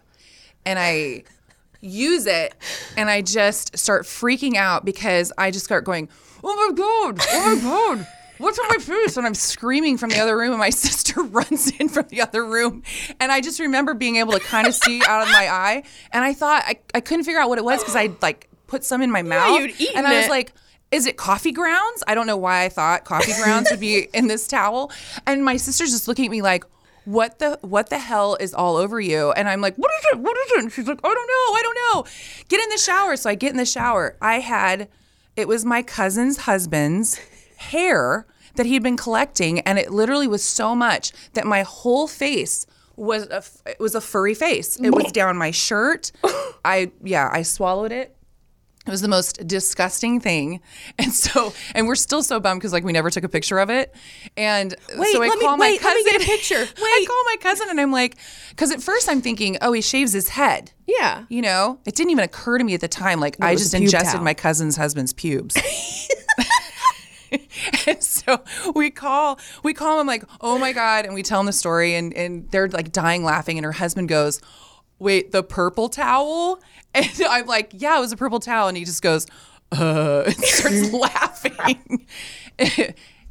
and 0.63 0.77
I 0.77 1.23
use 1.81 2.25
it 2.25 2.55
and 2.97 3.09
I 3.09 3.21
just 3.21 3.77
start 3.77 4.03
freaking 4.03 4.55
out 4.55 4.85
because 4.85 5.31
I 5.37 5.51
just 5.51 5.65
start 5.65 5.85
going, 5.85 6.09
"Oh 6.43 6.55
my 6.55 6.75
god! 6.75 7.19
Oh 7.31 7.55
my 7.55 7.61
god!" 7.61 8.07
What's 8.39 8.57
on 8.57 8.69
my 8.69 8.77
face? 8.77 9.17
And 9.17 9.27
I'm 9.27 9.33
screaming 9.33 9.97
from 9.97 10.11
the 10.11 10.19
other 10.19 10.37
room, 10.37 10.51
and 10.51 10.59
my 10.59 10.69
sister 10.87 11.21
runs 11.21 11.71
in 11.77 11.89
from 11.89 12.07
the 12.07 12.21
other 12.21 12.45
room. 12.45 12.83
And 13.19 13.33
I 13.33 13.41
just 13.41 13.59
remember 13.59 13.93
being 13.93 14.15
able 14.15 14.31
to 14.31 14.39
kind 14.39 14.65
of 14.65 14.73
see 14.73 15.01
out 15.05 15.23
of 15.23 15.27
my 15.33 15.49
eye. 15.49 15.83
And 16.13 16.23
I 16.23 16.33
thought 16.33 16.63
I, 16.65 16.79
I 16.93 17.01
couldn't 17.01 17.25
figure 17.25 17.41
out 17.41 17.49
what 17.49 17.57
it 17.57 17.65
was 17.65 17.81
because 17.81 17.97
I'd 17.97 18.21
like 18.21 18.49
put 18.67 18.85
some 18.85 19.01
in 19.01 19.11
my 19.11 19.23
mouth. 19.23 19.69
and 19.93 20.07
I 20.07 20.15
was 20.15 20.27
it. 20.27 20.29
like, 20.29 20.53
is 20.89 21.05
it 21.05 21.17
coffee 21.17 21.51
grounds? 21.51 22.01
I 22.07 22.15
don't 22.15 22.27
know 22.27 22.37
why 22.37 22.63
I 22.63 22.69
thought 22.69 23.03
coffee 23.03 23.33
grounds 23.43 23.69
would 23.71 23.79
be 23.81 24.07
in 24.13 24.27
this 24.27 24.47
towel. 24.47 24.91
And 25.27 25.43
my 25.43 25.57
sister's 25.57 25.91
just 25.91 26.07
looking 26.07 26.23
at 26.25 26.31
me 26.31 26.41
like, 26.41 26.63
what 27.05 27.39
the 27.39 27.57
what 27.61 27.89
the 27.89 27.99
hell 27.99 28.35
is 28.39 28.53
all 28.53 28.75
over 28.75 28.99
you? 28.99 29.31
And 29.31 29.47
I'm 29.49 29.61
like, 29.61 29.75
what 29.75 29.91
is 29.99 30.05
it? 30.13 30.19
What 30.19 30.37
is 30.37 30.51
it? 30.51 30.59
And 30.59 30.71
she's 30.71 30.87
like, 30.87 30.99
I 31.03 31.13
don't 31.13 31.15
know, 31.15 31.53
I 31.53 31.61
don't 31.63 31.77
know. 31.95 32.11
Get 32.47 32.61
in 32.61 32.69
the 32.69 32.77
shower. 32.77 33.15
So 33.15 33.29
I 33.29 33.35
get 33.35 33.51
in 33.51 33.57
the 33.57 33.65
shower. 33.65 34.15
I 34.21 34.39
had 34.39 34.87
it 35.35 35.47
was 35.47 35.63
my 35.65 35.81
cousin's 35.81 36.37
husband's 36.39 37.19
hair 37.57 38.25
that 38.55 38.65
he 38.65 38.73
had 38.73 38.83
been 38.83 38.97
collecting, 38.97 39.61
and 39.61 39.79
it 39.79 39.91
literally 39.91 40.27
was 40.27 40.43
so 40.43 40.75
much 40.75 41.13
that 41.33 41.45
my 41.45 41.61
whole 41.61 42.07
face 42.07 42.65
was 42.95 43.27
a 43.27 43.43
it 43.69 43.79
was 43.79 43.95
a 43.95 44.01
furry 44.01 44.33
face. 44.33 44.77
It 44.79 44.93
was 44.93 45.11
down 45.11 45.37
my 45.37 45.51
shirt. 45.51 46.11
I 46.65 46.91
yeah, 47.01 47.29
I 47.31 47.43
swallowed 47.43 47.91
it. 47.91 48.15
It 48.89 48.91
was 48.91 49.01
the 49.01 49.07
most 49.07 49.45
disgusting 49.47 50.19
thing. 50.19 50.59
And 50.97 51.13
so, 51.13 51.53
and 51.75 51.87
we're 51.87 51.95
still 51.95 52.21
so 52.23 52.39
bummed 52.39 52.59
because 52.59 52.73
like 52.73 52.83
we 52.83 52.91
never 52.91 53.09
took 53.09 53.23
a 53.23 53.29
picture 53.29 53.59
of 53.59 53.69
it. 53.69 53.95
And 54.35 54.75
Wait, 54.97 55.13
so 55.13 55.23
I 55.23 55.27
let 55.27 55.37
me- 55.37 55.45
call 55.45 55.55
my 55.57 55.67
wait, 55.67 55.81
let 55.81 55.93
cousin. 55.93 56.03
me 56.05 56.11
get 56.11 56.21
a 56.21 56.25
picture. 56.25 56.67
I 56.77 57.05
call 57.07 57.23
my 57.25 57.35
cousin 57.39 57.67
and 57.69 57.79
I'm 57.79 57.91
like, 57.91 58.17
because 58.49 58.71
at 58.71 58.81
first 58.81 59.07
I'm 59.07 59.21
thinking, 59.21 59.57
oh, 59.61 59.71
he 59.71 59.81
shaves 59.81 60.11
his 60.11 60.29
head. 60.29 60.71
Yeah. 60.87 61.23
You 61.29 61.41
know, 61.41 61.79
it 61.85 61.95
didn't 61.95 62.09
even 62.11 62.23
occur 62.25 62.57
to 62.57 62.63
me 62.63 62.73
at 62.73 62.81
the 62.81 62.87
time. 62.87 63.19
Like 63.19 63.37
I 63.39 63.55
just 63.55 63.73
ingested 63.73 64.13
towel. 64.15 64.23
my 64.23 64.33
cousin's 64.33 64.75
husband's 64.75 65.13
pubes. 65.13 65.55
and 67.87 68.03
so 68.03 68.41
we 68.75 68.89
call 68.89 69.39
we 69.63 69.73
call 69.73 70.01
him 70.01 70.07
like 70.07 70.23
oh 70.41 70.57
my 70.57 70.73
god 70.73 71.05
and 71.05 71.13
we 71.13 71.21
tell 71.21 71.39
him 71.39 71.45
the 71.45 71.53
story 71.53 71.93
and 71.93 72.11
and 72.15 72.49
they're 72.49 72.67
like 72.67 72.91
dying 72.91 73.23
laughing 73.23 73.57
and 73.59 73.65
her 73.65 73.71
husband 73.71 74.09
goes 74.09 74.41
wait 74.99 75.31
the 75.31 75.41
purple 75.43 75.89
towel 75.89 76.59
and 76.93 77.09
i'm 77.29 77.45
like 77.45 77.71
yeah 77.73 77.97
it 77.97 78.01
was 78.01 78.11
a 78.11 78.17
purple 78.17 78.39
towel 78.39 78.67
and 78.67 78.77
he 78.77 78.85
just 78.85 79.01
goes 79.01 79.25
uh 79.71 80.23
and 80.27 80.35
starts 80.35 80.91
laughing 80.93 82.05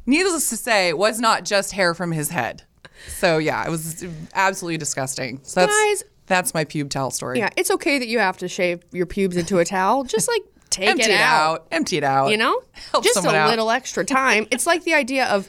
needless 0.05 0.49
to 0.49 0.57
say 0.57 0.89
it 0.89 0.97
was 0.97 1.19
not 1.19 1.45
just 1.45 1.71
hair 1.73 1.93
from 1.93 2.11
his 2.11 2.29
head 2.29 2.63
so 3.07 3.37
yeah 3.37 3.65
it 3.65 3.69
was 3.69 4.05
absolutely 4.33 4.77
disgusting 4.77 5.39
so 5.43 5.61
that's 5.61 5.73
Guys. 5.73 6.03
that's 6.25 6.53
my 6.53 6.65
pube 6.65 6.89
towel 6.89 7.11
story 7.11 7.39
Yeah, 7.39 7.49
it's 7.55 7.71
okay 7.71 7.99
that 7.99 8.07
you 8.07 8.19
have 8.19 8.37
to 8.37 8.47
shave 8.47 8.81
your 8.91 9.05
pubes 9.05 9.37
into 9.37 9.59
a 9.59 9.65
towel. 9.65 10.03
Just 10.03 10.27
like 10.27 10.41
take 10.69 10.89
empty 10.89 11.03
it, 11.05 11.11
it 11.11 11.19
out. 11.21 11.51
out 11.61 11.67
empty 11.71 11.97
it 11.97 12.03
out 12.03 12.29
You 12.29 12.37
know? 12.37 12.61
Help 12.91 13.03
Just 13.03 13.23
a 13.25 13.29
out. 13.29 13.49
little 13.49 13.71
extra 13.71 14.03
time. 14.05 14.47
It's 14.51 14.67
like 14.67 14.83
the 14.83 14.93
idea 14.93 15.25
of 15.27 15.47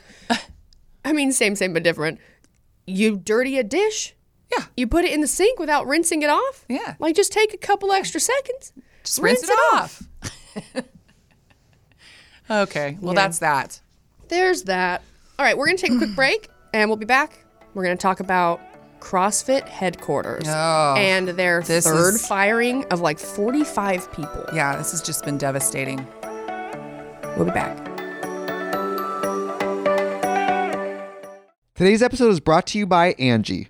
I 1.04 1.12
mean 1.12 1.33
same 1.33 1.56
same 1.56 1.72
but 1.72 1.83
different. 1.83 2.18
You 2.87 3.16
dirty 3.16 3.59
a 3.59 3.64
dish, 3.64 4.14
yeah 4.56 4.64
you 4.76 4.86
put 4.86 5.04
it 5.04 5.12
in 5.12 5.20
the 5.20 5.26
sink 5.26 5.58
without 5.58 5.86
rinsing 5.86 6.22
it 6.22 6.30
off? 6.30 6.64
Yeah. 6.68 6.94
Like 6.98 7.14
just 7.16 7.32
take 7.32 7.52
a 7.54 7.58
couple 7.58 7.92
extra 7.92 8.20
seconds. 8.20 8.72
Just 9.04 9.18
rinse, 9.20 9.40
Rinse 9.40 9.50
it 9.50 9.52
it 9.52 9.74
off. 9.74 10.02
okay. 12.68 12.98
Well, 13.00 13.14
that's 13.14 13.38
that. 13.38 13.80
There's 14.28 14.64
that. 14.64 15.02
All 15.38 15.44
right, 15.44 15.56
we're 15.56 15.66
going 15.66 15.76
to 15.78 15.82
take 15.86 15.92
a 15.92 15.98
quick 15.98 16.14
break 16.16 16.48
and 16.74 16.90
we'll 16.90 16.96
be 16.96 17.06
back. 17.06 17.44
We're 17.74 17.84
going 17.84 17.96
to 17.96 18.02
talk 18.02 18.20
about 18.20 18.60
CrossFit 19.00 19.66
headquarters 19.66 20.44
Oh, 20.46 20.94
and 20.98 21.28
their 21.28 21.62
third 21.62 22.14
is- 22.14 22.26
firing 22.26 22.84
of 22.86 23.00
like 23.00 23.18
45 23.18 24.12
people. 24.12 24.44
Yeah, 24.52 24.76
this 24.76 24.90
has 24.90 25.00
just 25.00 25.24
been 25.24 25.38
devastating. 25.38 26.06
We'll 27.36 27.46
be 27.46 27.52
back. 27.52 27.78
Today's 31.74 32.02
episode 32.02 32.28
is 32.28 32.40
brought 32.40 32.66
to 32.68 32.78
you 32.78 32.86
by 32.86 33.12
Angie. 33.18 33.69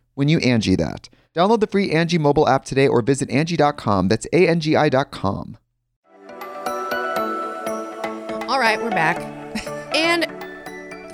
when 0.15 0.27
you 0.29 0.39
Angie 0.39 0.75
that. 0.75 1.09
Download 1.35 1.59
the 1.59 1.67
free 1.67 1.91
Angie 1.91 2.17
mobile 2.17 2.47
app 2.47 2.65
today 2.65 2.87
or 2.87 3.01
visit 3.01 3.29
Angie.com. 3.29 4.07
That's 4.09 4.27
A-N-G-I 4.33 4.89
dot 4.89 5.11
com. 5.11 5.57
All 8.49 8.59
right, 8.59 8.81
we're 8.81 8.89
back. 8.89 9.17
and 9.95 10.25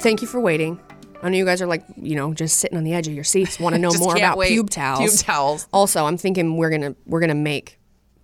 thank 0.02 0.22
you 0.24 0.28
for 0.28 0.40
waiting. 0.40 0.80
I 1.22 1.30
know 1.30 1.38
you 1.38 1.46
guys 1.46 1.62
are 1.62 1.68
like, 1.68 1.84
you 1.96 2.16
know, 2.16 2.34
just 2.34 2.58
sitting 2.58 2.78
on 2.78 2.84
the 2.84 2.94
edge 2.94 3.08
of 3.08 3.14
your 3.14 3.24
seats, 3.24 3.60
want 3.60 3.76
to 3.76 3.80
know 3.80 3.90
Just 3.92 4.02
more 4.04 4.14
can't 4.14 4.24
about 4.24 4.38
wait. 4.38 4.58
pube 4.58 4.70
towels. 4.70 5.00
Pube 5.02 5.24
towels. 5.26 5.68
Also, 5.72 6.06
I'm 6.06 6.18
thinking 6.18 6.58
we're 6.58 6.70
gonna 6.72 6.96
we're 7.06 7.20
gonna 7.20 7.36
make 7.36 7.80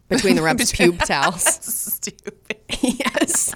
between 0.09 0.35
the 0.35 0.41
reps 0.41 0.71
Between- 0.71 0.93
pube 0.93 1.05
towels. 1.05 1.43
Stupid. 1.61 2.35
yes, 2.81 3.53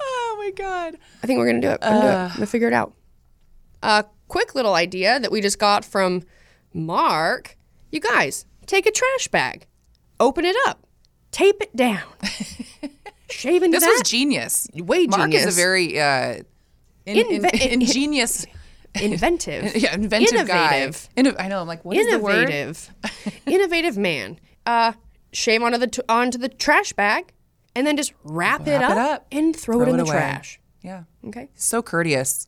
Oh 0.00 0.36
my 0.38 0.50
god. 0.56 0.96
I 1.22 1.26
think 1.26 1.38
we're 1.38 1.46
gonna 1.46 1.60
do 1.60 1.68
it. 1.70 1.80
We're 1.80 1.88
gonna 1.88 2.00
do 2.00 2.06
it. 2.06 2.10
Uh, 2.12 2.24
I'm 2.28 2.34
gonna 2.34 2.46
figure 2.46 2.68
it 2.68 2.74
out. 2.74 2.94
A 3.82 4.04
quick 4.28 4.54
little 4.54 4.74
idea 4.74 5.18
that 5.20 5.30
we 5.32 5.40
just 5.40 5.58
got 5.58 5.84
from 5.84 6.22
Mark. 6.72 7.56
You 7.90 8.00
guys 8.00 8.44
take 8.66 8.86
a 8.86 8.90
trash 8.90 9.28
bag, 9.28 9.66
open 10.20 10.44
it 10.44 10.56
up, 10.66 10.86
tape 11.30 11.56
it 11.60 11.74
down, 11.74 12.02
shave 13.30 13.62
into 13.62 13.76
This 13.78 13.84
that. 13.84 13.98
was 14.00 14.08
genius. 14.10 14.68
Way 14.74 15.06
Mark 15.06 15.32
is 15.32 15.46
a 15.46 15.50
very 15.60 15.98
uh, 16.00 16.42
in, 17.06 17.16
in- 17.16 17.44
in- 17.44 17.50
ingenious, 17.82 18.46
inventive, 19.00 19.74
yeah, 19.76 19.94
inventive 19.94 20.34
innovative. 20.34 21.08
guy. 21.16 21.22
Inno- 21.22 21.36
I 21.38 21.48
know. 21.48 21.60
I'm 21.60 21.66
like, 21.66 21.84
what 21.84 21.96
is 21.96 22.10
the 22.10 22.18
word? 22.18 22.50
innovative, 22.50 22.90
innovative 23.46 23.96
man. 23.96 24.38
Uh, 24.66 24.92
shave 25.32 25.62
onto 25.62 25.78
the 25.78 25.86
t- 25.86 26.02
onto 26.08 26.38
the 26.38 26.48
trash 26.48 26.92
bag, 26.92 27.32
and 27.74 27.86
then 27.86 27.96
just 27.96 28.12
wrap, 28.24 28.66
it, 28.66 28.82
up 28.82 28.92
it 28.92 28.98
up. 28.98 29.26
and 29.32 29.56
throw, 29.56 29.80
it 29.82 29.88
in 29.88 29.94
it 29.94 29.98
the 29.98 30.02
away. 30.04 30.12
trash. 30.12 30.60
Yeah. 30.82 31.04
Okay, 31.26 31.48
So 31.54 31.82
courteous. 31.82 32.46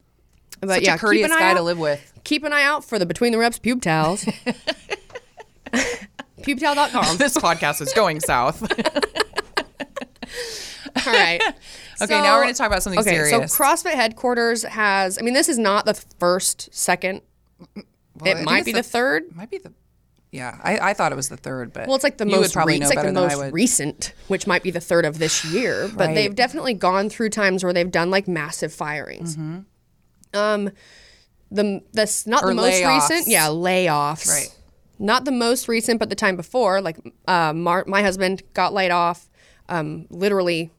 But 0.61 0.68
Such 0.70 0.83
yeah, 0.83 0.94
a 0.94 0.99
courteous 0.99 1.27
keep 1.29 1.33
an 1.33 1.38
eye 1.38 1.49
guy 1.49 1.55
to 1.55 1.61
out- 1.61 1.64
live 1.64 1.79
with. 1.79 2.12
Keep 2.25 2.44
an 2.44 2.53
eye 2.53 2.62
out 2.62 2.85
for 2.85 2.99
the 2.99 3.07
Between 3.07 3.33
the 3.33 3.38
Reps 3.38 3.59
pube 3.59 3.81
towels. 3.83 4.25
Pubetowel.com. 6.42 7.16
This 7.18 7.37
podcast 7.37 7.81
is 7.83 7.92
going 7.92 8.20
south. 8.20 8.62
All 11.07 11.12
right. 11.12 11.40
Okay, 12.03 12.14
right. 12.14 12.23
now 12.23 12.37
we're 12.37 12.42
going 12.42 12.55
to 12.55 12.59
talk 12.59 12.66
about 12.66 12.83
something 12.83 13.01
okay, 13.01 13.11
serious. 13.11 13.53
so 13.53 13.62
CrossFit 13.62 13.92
headquarters 13.94 14.62
has. 14.64 15.18
I 15.18 15.23
mean, 15.23 15.35
this 15.35 15.49
is 15.49 15.59
not 15.59 15.85
the 15.87 15.94
first, 16.18 16.73
second. 16.75 17.20
Well, 17.75 17.85
it 18.38 18.42
might 18.44 18.64
be 18.64 18.73
the, 18.73 18.83
third. 18.83 19.25
Might 19.37 19.51
be 19.51 19.59
the. 19.59 19.73
Yeah, 20.33 20.59
I, 20.62 20.90
I 20.90 20.94
thought 20.94 21.12
it 21.12 21.16
was 21.16 21.29
the 21.29 21.37
third, 21.37 21.73
but 21.73 21.87
Well, 21.88 21.96
it's 21.96 22.05
like 22.05 22.16
the 22.18 22.25
most. 22.27 22.53
probably 22.55 22.75
Re- 22.75 22.81
it's 22.87 22.94
like 22.94 23.05
the 23.05 23.12
most 23.12 23.53
recent, 23.53 24.14
which 24.29 24.46
might 24.46 24.62
be 24.62 24.70
the 24.70 24.81
third 24.81 25.05
of 25.05 25.18
this 25.18 25.44
year. 25.44 25.88
But 25.88 26.09
Right. 26.09 26.14
they've 26.14 26.35
definitely 26.35 26.75
gone 26.75 27.11
through 27.11 27.31
times 27.31 27.64
where 27.64 27.73
they've 27.73 27.90
done 27.90 28.11
like 28.11 28.29
massive 28.29 28.73
firings. 28.73 29.37
Mm-hmm. 29.37 29.59
Um, 30.35 30.71
the 31.51 31.83
that's 31.93 32.27
not 32.27 32.45
Or 32.45 32.49
the 32.49 32.55
most 32.55 32.75
layoffs. 32.83 33.09
recent. 33.11 33.29
Yeah, 33.29 33.47
layoffs. 33.47 34.29
Right. 34.29 34.55
Not 34.99 35.25
the 35.25 35.33
most 35.33 35.66
recent, 35.66 35.99
but 35.99 36.11
the 36.11 36.14
time 36.14 36.37
before. 36.37 36.81
Like, 36.81 36.99
uh, 37.27 37.53
Mar- 37.55 37.85
my 37.87 38.03
husband 38.03 38.43
got 38.55 38.73
laid 38.75 38.90
off. 38.90 39.29
Um, 39.69 40.07
literally, 40.11 40.71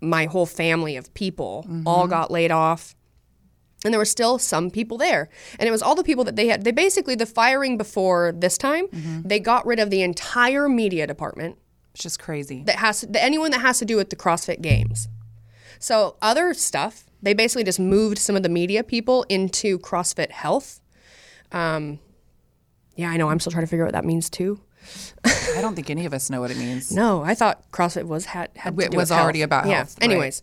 my 0.00 0.26
whole 0.26 0.46
family 0.46 0.96
of 0.96 1.12
people 1.14 1.66
all 1.86 2.06
got 2.06 2.30
laid 2.30 2.50
off 2.50 2.94
and 3.84 3.92
there 3.92 3.98
were 3.98 4.04
still 4.04 4.38
some 4.38 4.70
people 4.70 4.98
there 4.98 5.28
and 5.58 5.66
it 5.66 5.70
was 5.70 5.82
all 5.82 5.94
the 5.94 6.04
people 6.04 6.24
that 6.24 6.36
they 6.36 6.46
had 6.48 6.62
they 6.64 6.70
basically 6.72 7.14
the 7.14 7.24
firing 7.26 7.78
before 7.78 8.32
this 8.36 8.58
time 8.58 8.86
they 9.24 9.38
got 9.40 9.64
rid 9.64 9.78
of 9.78 9.88
the 9.88 10.02
entire 10.02 10.68
media 10.68 11.06
department 11.06 11.56
It's 11.94 12.02
just 12.02 12.18
crazy. 12.18 12.62
that 12.64 12.76
has 12.76 13.00
that 13.02 13.22
anyone 13.22 13.50
that 13.52 13.60
has 13.62 13.78
to 13.78 13.86
do 13.86 13.96
with 13.96 14.10
the 14.10 14.16
CrossFit 14.16 14.60
Games. 14.60 15.08
So 15.78 16.16
other 16.20 16.52
stuff, 16.54 17.04
they 17.24 17.34
basically 17.34 17.64
just 17.64 17.80
moved 17.80 18.18
some 18.18 18.36
of 18.36 18.42
the 18.42 18.48
media 18.48 18.84
people 18.84 19.24
into 19.28 19.78
CrossFit 19.78 20.30
Health. 20.30 20.80
Um, 21.52 21.98
yeah, 22.96 23.10
I 23.10 23.16
know. 23.16 23.28
I'm 23.28 23.40
still 23.40 23.50
trying 23.52 23.64
to 23.64 23.70
figure 23.70 23.84
out 23.84 23.88
what 23.88 23.94
that 23.94 24.04
means 24.04 24.30
too. 24.30 24.60
I 25.24 25.60
don't 25.60 25.74
think 25.74 25.88
any 25.88 26.04
of 26.04 26.12
us 26.12 26.28
know 26.30 26.40
what 26.40 26.50
it 26.50 26.58
means. 26.58 26.92
No, 26.92 27.22
I 27.22 27.34
thought 27.34 27.70
CrossFit 27.72 28.04
was 28.04 28.26
had 28.26 28.50
had 28.56 28.76
to 28.76 28.84
It 28.84 28.94
was 28.94 29.10
already 29.10 29.40
health. 29.40 29.46
about 29.46 29.66
yeah. 29.66 29.76
health, 29.76 29.96
right. 30.00 30.10
Anyways, 30.10 30.42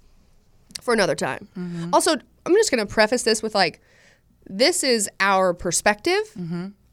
for 0.82 0.94
another 0.94 1.15
time. 1.15 1.89
Also, 1.94 2.13
I'm 2.46 2.54
just 2.56 2.72
going 2.72 2.86
to 2.86 2.91
preface 2.91 3.24
this 3.24 3.44
with 3.44 3.54
like, 3.54 3.80
this 4.50 4.84
is 4.84 5.08
our 5.20 5.54
perspective, 5.54 6.36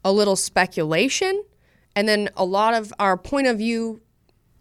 a 0.05 0.11
little 0.11 0.35
speculation, 0.35 1.43
and 1.95 2.07
then 2.07 2.29
a 2.37 2.45
lot 2.45 2.75
of 2.75 2.93
our 2.99 3.17
point 3.17 3.47
of 3.47 3.57
view, 3.57 4.01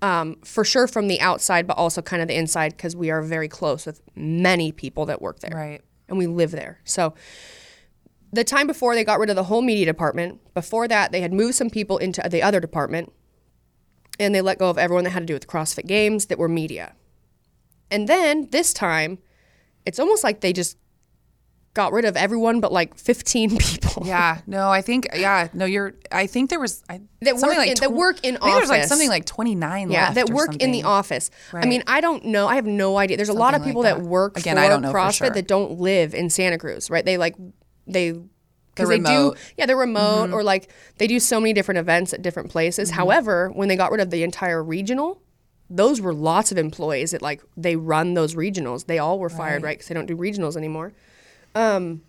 um, 0.02 0.36
for 0.44 0.64
sure 0.64 0.86
from 0.86 1.08
the 1.08 1.20
outside, 1.20 1.66
but 1.66 1.76
also 1.76 2.00
kind 2.02 2.22
of 2.22 2.28
the 2.28 2.36
inside 2.36 2.76
because 2.76 2.94
we 2.94 3.10
are 3.10 3.22
very 3.22 3.48
close 3.48 3.84
with 3.86 4.00
many 4.14 4.70
people 4.72 5.06
that 5.06 5.20
work 5.20 5.40
there 5.40 5.56
Right. 5.56 5.82
and 6.08 6.18
we 6.18 6.26
live 6.26 6.50
there. 6.52 6.78
So 6.84 7.14
the 8.32 8.44
time 8.44 8.66
before 8.66 8.94
they 8.94 9.04
got 9.04 9.18
rid 9.18 9.30
of 9.30 9.36
the 9.36 9.44
whole 9.44 9.62
media 9.62 9.86
department, 9.86 10.40
before 10.54 10.86
that 10.88 11.12
they 11.12 11.20
had 11.20 11.32
moved 11.32 11.54
some 11.56 11.70
people 11.70 11.98
into 11.98 12.22
the 12.28 12.42
other 12.42 12.60
department 12.60 13.12
and 14.20 14.34
they 14.34 14.40
let 14.40 14.58
go 14.58 14.68
of 14.70 14.78
everyone 14.78 15.04
that 15.04 15.10
had 15.10 15.20
to 15.20 15.26
do 15.26 15.34
with 15.34 15.42
the 15.42 15.48
CrossFit 15.48 15.86
games 15.86 16.26
that 16.26 16.38
were 16.38 16.48
media. 16.48 16.94
And 17.90 18.08
then 18.08 18.48
this 18.50 18.72
time 18.72 19.18
it's 19.86 19.98
almost 19.98 20.22
like 20.22 20.40
they 20.40 20.52
just 20.52 20.76
got 21.78 21.92
rid 21.92 22.04
of 22.04 22.16
everyone 22.16 22.60
but 22.60 22.72
like 22.72 22.96
15 22.98 23.56
people. 23.68 24.02
Yeah, 24.06 24.40
no, 24.46 24.68
I 24.68 24.82
think 24.82 25.06
yeah, 25.14 25.48
no, 25.54 25.64
you're. 25.64 25.94
I 26.12 26.26
think 26.26 26.50
there 26.50 26.60
was 26.60 26.82
I, 26.90 27.00
That 27.22 27.38
something 27.38 27.48
work 27.48 27.56
like 27.58 27.68
in- 27.70 27.80
that 27.80 27.92
work 27.92 28.16
in 28.24 28.34
think 28.36 28.44
There's 28.44 28.68
like 28.68 28.80
office. 28.80 28.88
something 28.88 29.08
like 29.08 29.24
29 29.24 29.90
Yeah, 29.90 30.12
that 30.12 30.28
or 30.30 30.34
work 30.34 30.56
in 30.56 30.72
the 30.72 30.82
office. 30.82 31.30
I 31.54 31.66
mean, 31.66 31.82
I 31.86 32.00
don't 32.00 32.26
know. 32.26 32.48
I 32.48 32.56
have 32.56 32.66
no 32.66 32.98
idea. 32.98 33.16
There's 33.16 33.28
a 33.28 33.32
lot 33.44 33.54
of 33.54 33.64
people 33.64 33.82
like 33.82 33.94
that. 33.94 34.02
that. 34.02 34.08
work 34.08 34.36
Again, 34.36 34.56
for 34.56 34.62
I 34.62 34.68
don't 34.68 34.82
know 34.82 34.92
CrossFit 34.92 35.12
sure. 35.14 35.30
that 35.30 35.46
don't 35.48 35.78
live 35.78 36.14
in 36.14 36.28
Santa 36.30 36.58
Cruz, 36.58 36.90
right? 36.90 37.04
They 37.04 37.16
like 37.16 37.36
they 37.86 38.12
because 38.74 38.88
they 38.90 38.98
do. 38.98 39.04
Mm-hmm. 39.32 39.52
yeah 39.56 39.66
they're 39.66 39.76
remote 39.76 40.30
or 40.30 40.42
like 40.44 40.70
they 40.98 41.06
do 41.08 41.18
so 41.18 41.40
many 41.40 41.52
different 41.52 41.78
events 41.78 42.12
at 42.12 42.22
different 42.22 42.50
places. 42.50 42.90
However, 42.90 43.50
when 43.54 43.68
they 43.68 43.76
got 43.76 43.90
rid 43.90 44.00
of 44.00 44.10
the 44.10 44.22
entire 44.22 44.62
regional, 44.62 45.20
those 45.70 46.00
were 46.00 46.14
lots 46.14 46.52
of 46.52 46.58
employees 46.58 47.10
that 47.10 47.20
like 47.22 47.42
they 47.56 47.74
run 47.76 48.14
those 48.14 48.34
regionals. 48.34 48.86
They 48.86 48.98
all 48.98 49.18
were 49.18 49.28
fired, 49.30 49.62
right? 49.62 49.76
Because 49.76 49.88
they 49.88 49.94
don't 49.94 50.06
do 50.06 50.16
regionals 50.16 50.56
anymore. 50.56 50.92
Um, 51.54 52.02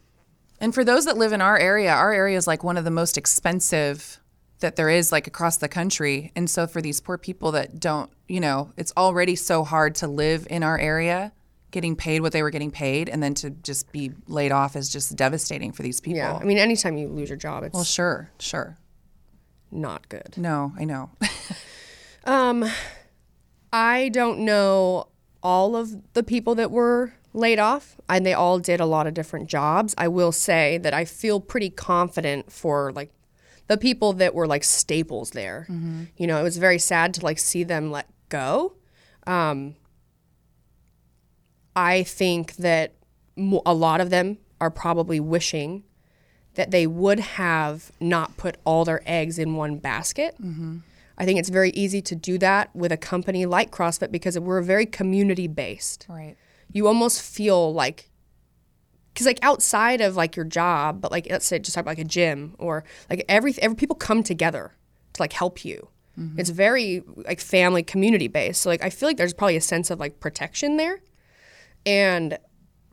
And 0.59 0.73
for 0.73 0.83
those 0.83 1.05
that 1.05 1.17
live 1.17 1.31
in 1.31 1.41
our 1.41 1.57
area, 1.57 1.91
our 1.91 2.11
area 2.13 2.37
is 2.37 2.45
like 2.47 2.63
one 2.63 2.77
of 2.77 2.83
the 2.83 2.91
most 2.91 3.17
expensive 3.17 4.19
that 4.59 4.75
there 4.75 4.89
is 4.89 5.11
like 5.11 5.25
across 5.25 5.57
the 5.57 5.69
country. 5.69 6.31
And 6.35 6.49
so 6.49 6.67
for 6.67 6.81
these 6.81 6.99
poor 6.99 7.17
people 7.17 7.53
that 7.53 7.79
don't, 7.79 8.09
you 8.27 8.41
know, 8.41 8.71
it's 8.75 8.91
already 8.97 9.35
so 9.35 9.63
hard 9.63 9.95
to 9.95 10.07
live 10.07 10.45
in 10.49 10.63
our 10.63 10.77
area, 10.77 11.31
getting 11.71 11.95
paid 11.95 12.21
what 12.21 12.33
they 12.33 12.43
were 12.43 12.49
getting 12.49 12.71
paid 12.71 13.07
and 13.07 13.23
then 13.23 13.33
to 13.35 13.51
just 13.51 13.89
be 13.93 14.11
laid 14.27 14.51
off 14.51 14.75
is 14.75 14.89
just 14.89 15.15
devastating 15.15 15.71
for 15.71 15.81
these 15.83 16.01
people. 16.01 16.17
Yeah. 16.17 16.33
I 16.35 16.43
mean, 16.43 16.57
anytime 16.57 16.97
you 16.97 17.07
lose 17.07 17.29
your 17.29 17.37
job, 17.37 17.63
it's 17.63 17.73
well, 17.73 17.85
sure, 17.85 18.31
sure. 18.39 18.77
not 19.71 20.09
good. 20.09 20.33
No, 20.37 20.73
I 20.77 20.83
know. 20.83 21.11
Um, 22.25 22.65
I 23.71 24.09
don't 24.09 24.39
know 24.39 25.07
all 25.41 25.75
of 25.75 26.13
the 26.13 26.21
people 26.21 26.53
that 26.55 26.69
were 26.69 27.13
laid 27.39 27.57
off, 27.59 27.95
and 28.07 28.25
they 28.25 28.33
all 28.33 28.59
did 28.59 28.79
a 28.79 28.85
lot 28.85 29.07
of 29.07 29.13
different 29.13 29.49
jobs. 29.49 29.95
I 29.97 30.07
will 30.07 30.31
say 30.31 30.77
that 30.79 30.93
I 30.93 31.05
feel 31.05 31.39
pretty 31.39 31.69
confident 31.69 32.51
for 32.51 32.91
like 32.93 33.11
the 33.67 33.77
people 33.77 34.13
that 34.13 34.33
were 34.35 34.47
like 34.47 34.63
staples 34.63 35.31
there. 35.31 35.65
You 36.17 36.27
know, 36.27 36.39
it 36.39 36.43
was 36.43 36.57
very 36.57 36.79
sad 36.79 37.13
to 37.15 37.23
like 37.23 37.39
see 37.39 37.63
them 37.63 37.91
let 37.91 38.07
go. 38.29 38.73
Um, 39.27 39.75
I 41.75 42.03
think 42.03 42.55
that 42.57 42.93
mo- 43.35 43.61
a 43.65 43.73
lot 43.73 44.01
of 44.01 44.09
them 44.09 44.37
are 44.59 44.71
probably 44.71 45.19
wishing 45.19 45.83
that 46.55 46.71
they 46.71 46.85
would 46.87 47.19
have 47.19 47.91
not 47.99 48.35
put 48.37 48.57
all 48.65 48.83
their 48.85 49.01
eggs 49.05 49.39
in 49.39 49.55
one 49.55 49.77
basket. 49.77 50.35
I 51.17 51.25
think 51.25 51.37
it's 51.39 51.49
very 51.49 51.69
easy 51.71 52.01
to 52.01 52.15
do 52.15 52.37
that 52.39 52.73
with 52.75 52.91
a 52.91 52.97
company 52.97 53.45
like 53.45 53.71
CrossFit 53.71 54.11
because 54.11 54.37
we're 54.39 54.61
very 54.61 54.85
community 54.85 55.47
based. 55.47 56.05
right. 56.09 56.35
You 56.71 56.87
almost 56.87 57.21
feel 57.21 57.73
like, 57.73 58.09
because 59.13 59.25
like 59.25 59.39
outside 59.41 60.01
of 60.01 60.15
like 60.15 60.35
your 60.35 60.45
job, 60.45 61.01
but 61.01 61.11
like 61.11 61.27
let's 61.29 61.45
say 61.45 61.59
just 61.59 61.75
talk 61.75 61.81
about 61.81 61.91
like 61.91 61.99
a 61.99 62.03
gym 62.03 62.55
or 62.59 62.83
like 63.09 63.25
every, 63.27 63.53
every 63.61 63.75
people 63.75 63.95
come 63.95 64.23
together 64.23 64.73
to 65.13 65.21
like 65.21 65.33
help 65.33 65.65
you. 65.65 65.89
Mm-hmm. 66.17 66.39
It's 66.39 66.49
very 66.49 67.03
like 67.15 67.39
family 67.39 67.83
community 67.83 68.27
based. 68.27 68.61
So 68.61 68.69
like 68.69 68.83
I 68.83 68.89
feel 68.89 69.09
like 69.09 69.17
there's 69.17 69.33
probably 69.33 69.55
a 69.55 69.61
sense 69.61 69.89
of 69.89 69.99
like 69.99 70.19
protection 70.19 70.77
there. 70.77 71.01
And 71.85 72.37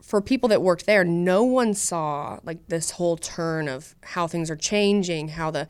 for 0.01 0.21
people 0.21 0.47
that 0.49 0.61
worked 0.61 0.85
there, 0.85 1.03
no 1.03 1.43
one 1.43 1.73
saw 1.73 2.39
like 2.43 2.67
this 2.67 2.91
whole 2.91 3.17
turn 3.17 3.67
of 3.67 3.95
how 4.01 4.27
things 4.27 4.49
are 4.49 4.55
changing, 4.55 5.29
how 5.29 5.51
the 5.51 5.67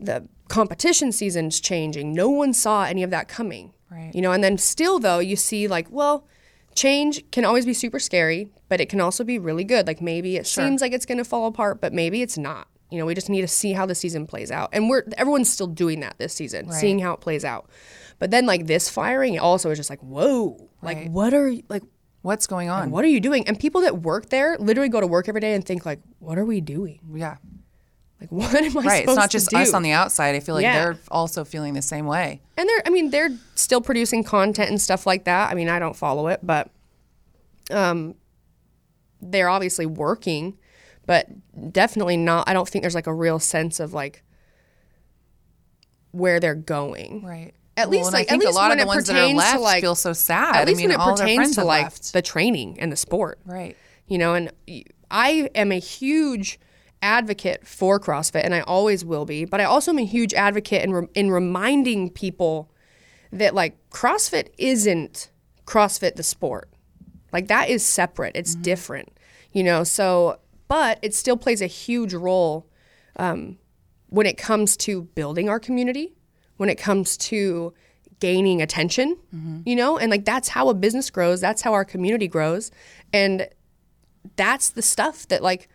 the 0.00 0.26
competition 0.48 1.12
season's 1.12 1.60
changing. 1.60 2.14
No 2.14 2.30
one 2.30 2.54
saw 2.54 2.84
any 2.84 3.02
of 3.02 3.10
that 3.10 3.28
coming. 3.28 3.74
Right. 3.90 4.10
You 4.14 4.22
know, 4.22 4.32
and 4.32 4.42
then 4.42 4.56
still 4.58 4.98
though, 4.98 5.18
you 5.18 5.36
see 5.36 5.68
like, 5.68 5.88
well, 5.90 6.26
change 6.78 7.28
can 7.30 7.44
always 7.44 7.66
be 7.66 7.74
super 7.74 7.98
scary, 7.98 8.48
but 8.68 8.80
it 8.80 8.88
can 8.88 9.00
also 9.00 9.24
be 9.24 9.38
really 9.38 9.64
good. 9.64 9.86
Like 9.86 10.00
maybe 10.00 10.36
it 10.36 10.46
seems 10.46 10.80
like 10.80 10.92
it's 10.92 11.06
going 11.06 11.18
to 11.18 11.24
fall 11.24 11.46
apart, 11.46 11.80
but 11.80 11.92
maybe 11.92 12.22
it's 12.22 12.38
not. 12.38 12.68
You 12.90 12.98
know, 12.98 13.04
we 13.06 13.14
just 13.14 13.28
need 13.28 13.42
to 13.42 13.48
see 13.48 13.72
how 13.72 13.84
the 13.84 13.94
season 13.94 14.26
plays 14.26 14.50
out. 14.50 14.70
And 14.72 14.88
we're 14.88 15.04
everyone's 15.18 15.50
still 15.50 15.66
doing 15.66 16.00
that 16.00 16.16
this 16.18 16.32
season, 16.32 16.72
seeing 16.72 16.98
how 17.00 17.12
it 17.12 17.20
plays 17.20 17.44
out. 17.44 17.68
But 18.18 18.30
then 18.30 18.46
like 18.46 18.66
this 18.66 18.88
firing 18.88 19.34
it 19.34 19.38
also 19.38 19.70
is 19.70 19.78
just 19.78 19.90
like, 19.90 20.00
whoa. 20.00 20.56
Like 20.80 20.96
Right. 20.96 21.10
what 21.10 21.34
are 21.34 21.48
you 21.48 21.62
like 21.68 21.82
What's 22.22 22.46
going 22.46 22.68
on? 22.68 22.90
what 22.90 23.04
are 23.04 23.08
you 23.08 23.20
doing? 23.20 23.46
And 23.46 23.58
people 23.58 23.80
that 23.82 24.02
work 24.02 24.28
there 24.30 24.56
literally 24.58 24.88
go 24.88 25.00
to 25.00 25.06
work 25.06 25.28
every 25.28 25.40
day 25.40 25.54
and 25.54 25.64
think 25.64 25.86
like, 25.86 26.00
what 26.18 26.36
are 26.38 26.44
we 26.44 26.60
doing? 26.60 27.00
Yeah. 27.14 27.36
Like 28.20 28.30
what 28.32 28.54
am 28.54 28.76
I 28.78 28.82
Right. 28.82 29.04
It's 29.04 29.14
not 29.14 29.30
just 29.30 29.54
us 29.54 29.72
on 29.74 29.82
the 29.82 29.92
outside. 29.92 30.34
I 30.34 30.40
feel 30.40 30.54
like 30.54 30.62
Yeah. 30.62 30.74
they're 30.84 30.98
also 31.10 31.44
feeling 31.44 31.74
the 31.74 31.82
same 31.82 32.06
way. 32.06 32.40
and 32.56 32.68
they're 32.68 32.82
I 32.86 32.90
mean 32.90 33.10
they're 33.10 33.30
still 33.54 33.80
producing 33.80 34.24
content 34.24 34.70
and 34.70 34.80
stuff 34.80 35.06
like 35.06 35.24
that. 35.24 35.50
I 35.50 35.54
mean 35.54 35.68
I 35.68 35.78
don't 35.78 35.94
follow 35.96 36.26
it, 36.28 36.40
but 36.42 36.70
um, 37.70 38.14
they're 39.20 39.48
obviously 39.48 39.84
working, 39.86 40.56
but 41.06 41.26
definitely 41.72 42.16
not. 42.16 42.48
I 42.48 42.54
don't 42.54 42.68
think 42.68 42.82
there's 42.82 42.94
like 42.94 43.06
a 43.06 43.12
real 43.14 43.38
sense 43.38 43.78
of 43.78 43.92
like 43.92 44.22
where 46.12 46.40
they're 46.40 46.54
going. 46.54 47.24
Right. 47.24 47.54
At 47.76 47.90
least, 47.90 48.08
and 48.08 48.16
I 48.16 48.20
like, 48.20 48.26
at 48.26 48.30
think 48.30 48.42
a 48.42 48.46
least 48.46 48.56
lot 48.56 48.70
when 48.70 48.78
of 48.78 48.82
the 48.82 48.86
ones 48.88 49.06
that 49.06 49.16
are 49.16 49.34
left 49.34 49.60
like- 49.60 49.82
feel 49.82 49.94
so 49.94 50.12
sad. 50.12 50.56
At 50.56 50.66
least 50.66 50.78
I 50.78 50.82
mean, 50.82 50.88
when 50.90 50.98
it 50.98 51.00
all 51.00 51.16
pertains 51.16 51.54
to 51.56 51.64
like 51.64 51.84
left. 51.84 52.12
the 52.12 52.22
training 52.22 52.80
and 52.80 52.90
the 52.90 52.96
sport. 52.96 53.38
Right. 53.44 53.76
you 54.08 54.18
know 54.18 54.34
and 54.34 54.50
I 55.10 55.48
am 55.54 55.70
a 55.72 55.78
huge 55.78 56.58
advocate 57.00 57.66
for 57.66 58.00
crossfit 58.00 58.44
and 58.44 58.54
i 58.54 58.60
always 58.60 59.04
will 59.04 59.24
be 59.24 59.44
but 59.44 59.60
i 59.60 59.64
also 59.64 59.92
am 59.92 59.98
a 59.98 60.04
huge 60.04 60.34
advocate 60.34 60.82
in, 60.82 60.92
re- 60.92 61.08
in 61.14 61.30
reminding 61.30 62.10
people 62.10 62.70
that 63.32 63.54
like 63.54 63.76
crossfit 63.90 64.48
isn't 64.58 65.30
crossfit 65.66 66.16
the 66.16 66.22
sport. 66.22 66.70
Like 67.32 67.48
that 67.48 67.68
is 67.68 67.84
separate. 67.84 68.36
It's 68.36 68.54
different 68.54 69.12
you 69.52 69.62
know? 69.62 69.84
So 69.84 70.38
but 70.68 70.98
it 71.02 71.14
still 71.14 71.36
plays 71.36 71.62
a 71.62 71.66
huge 71.66 72.14
role 72.14 72.66
um, 73.16 73.58
when 74.08 74.26
it 74.26 74.36
comes 74.36 74.76
to 74.78 75.02
building 75.02 75.48
our 75.48 75.60
community 75.60 76.14
when 76.56 76.68
it 76.68 76.76
comes 76.76 77.16
to 77.16 77.72
gaining 78.20 78.60
attention 78.62 79.16
you 79.66 79.76
know? 79.76 79.98
And 79.98 80.10
like 80.10 80.24
that's 80.24 80.48
how 80.48 80.68
a 80.68 80.74
business 80.74 81.10
grows. 81.10 81.40
That's 81.40 81.62
how 81.62 81.72
our 81.72 81.84
community 81.84 82.28
grows. 82.28 82.70
And 83.12 83.48
that's 84.36 84.70
the 84.70 84.82
stuff 84.82 85.28
that 85.28 85.42
like 85.42 85.68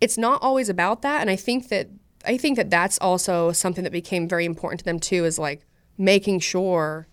it's 0.00 0.18
not 0.18 0.42
always 0.42 0.68
about 0.68 1.02
that 1.02 1.20
and 1.20 1.30
i 1.30 1.36
think 1.36 1.68
that 1.68 1.88
i 2.26 2.36
think 2.36 2.56
that 2.56 2.70
that's 2.70 2.98
also 2.98 3.52
something 3.52 3.84
that 3.84 3.92
became 3.92 4.28
very 4.28 4.44
important 4.44 4.78
to 4.80 4.84
them 4.84 4.98
too 4.98 5.24
is 5.24 5.38
like 5.38 5.64
making 5.96 6.38
sure 6.40 7.06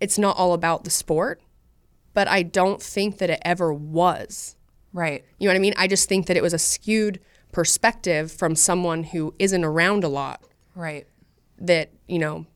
it's 0.00 0.18
not 0.18 0.36
all 0.36 0.52
about 0.52 0.84
the 0.84 0.90
sport 0.90 1.40
but 2.12 2.28
i 2.28 2.42
don't 2.42 2.82
think 2.82 3.18
that 3.18 3.30
it 3.30 3.40
ever 3.44 3.72
was 3.72 4.56
Right. 4.92 5.24
you 5.38 5.48
know 5.48 5.52
what 5.52 5.56
i 5.56 5.60
mean 5.60 5.74
i 5.76 5.86
just 5.88 6.08
think 6.08 6.26
that 6.26 6.36
it 6.36 6.42
was 6.42 6.54
a 6.54 6.58
skewed 6.58 7.20
perspective 7.52 8.30
from 8.32 8.54
someone 8.56 9.04
who 9.04 9.34
isn't 9.38 9.64
around 9.64 10.04
a 10.04 10.08
lot 10.08 10.42
Right. 10.74 11.06
that 11.58 11.90
you 12.08 12.18
know 12.18 12.46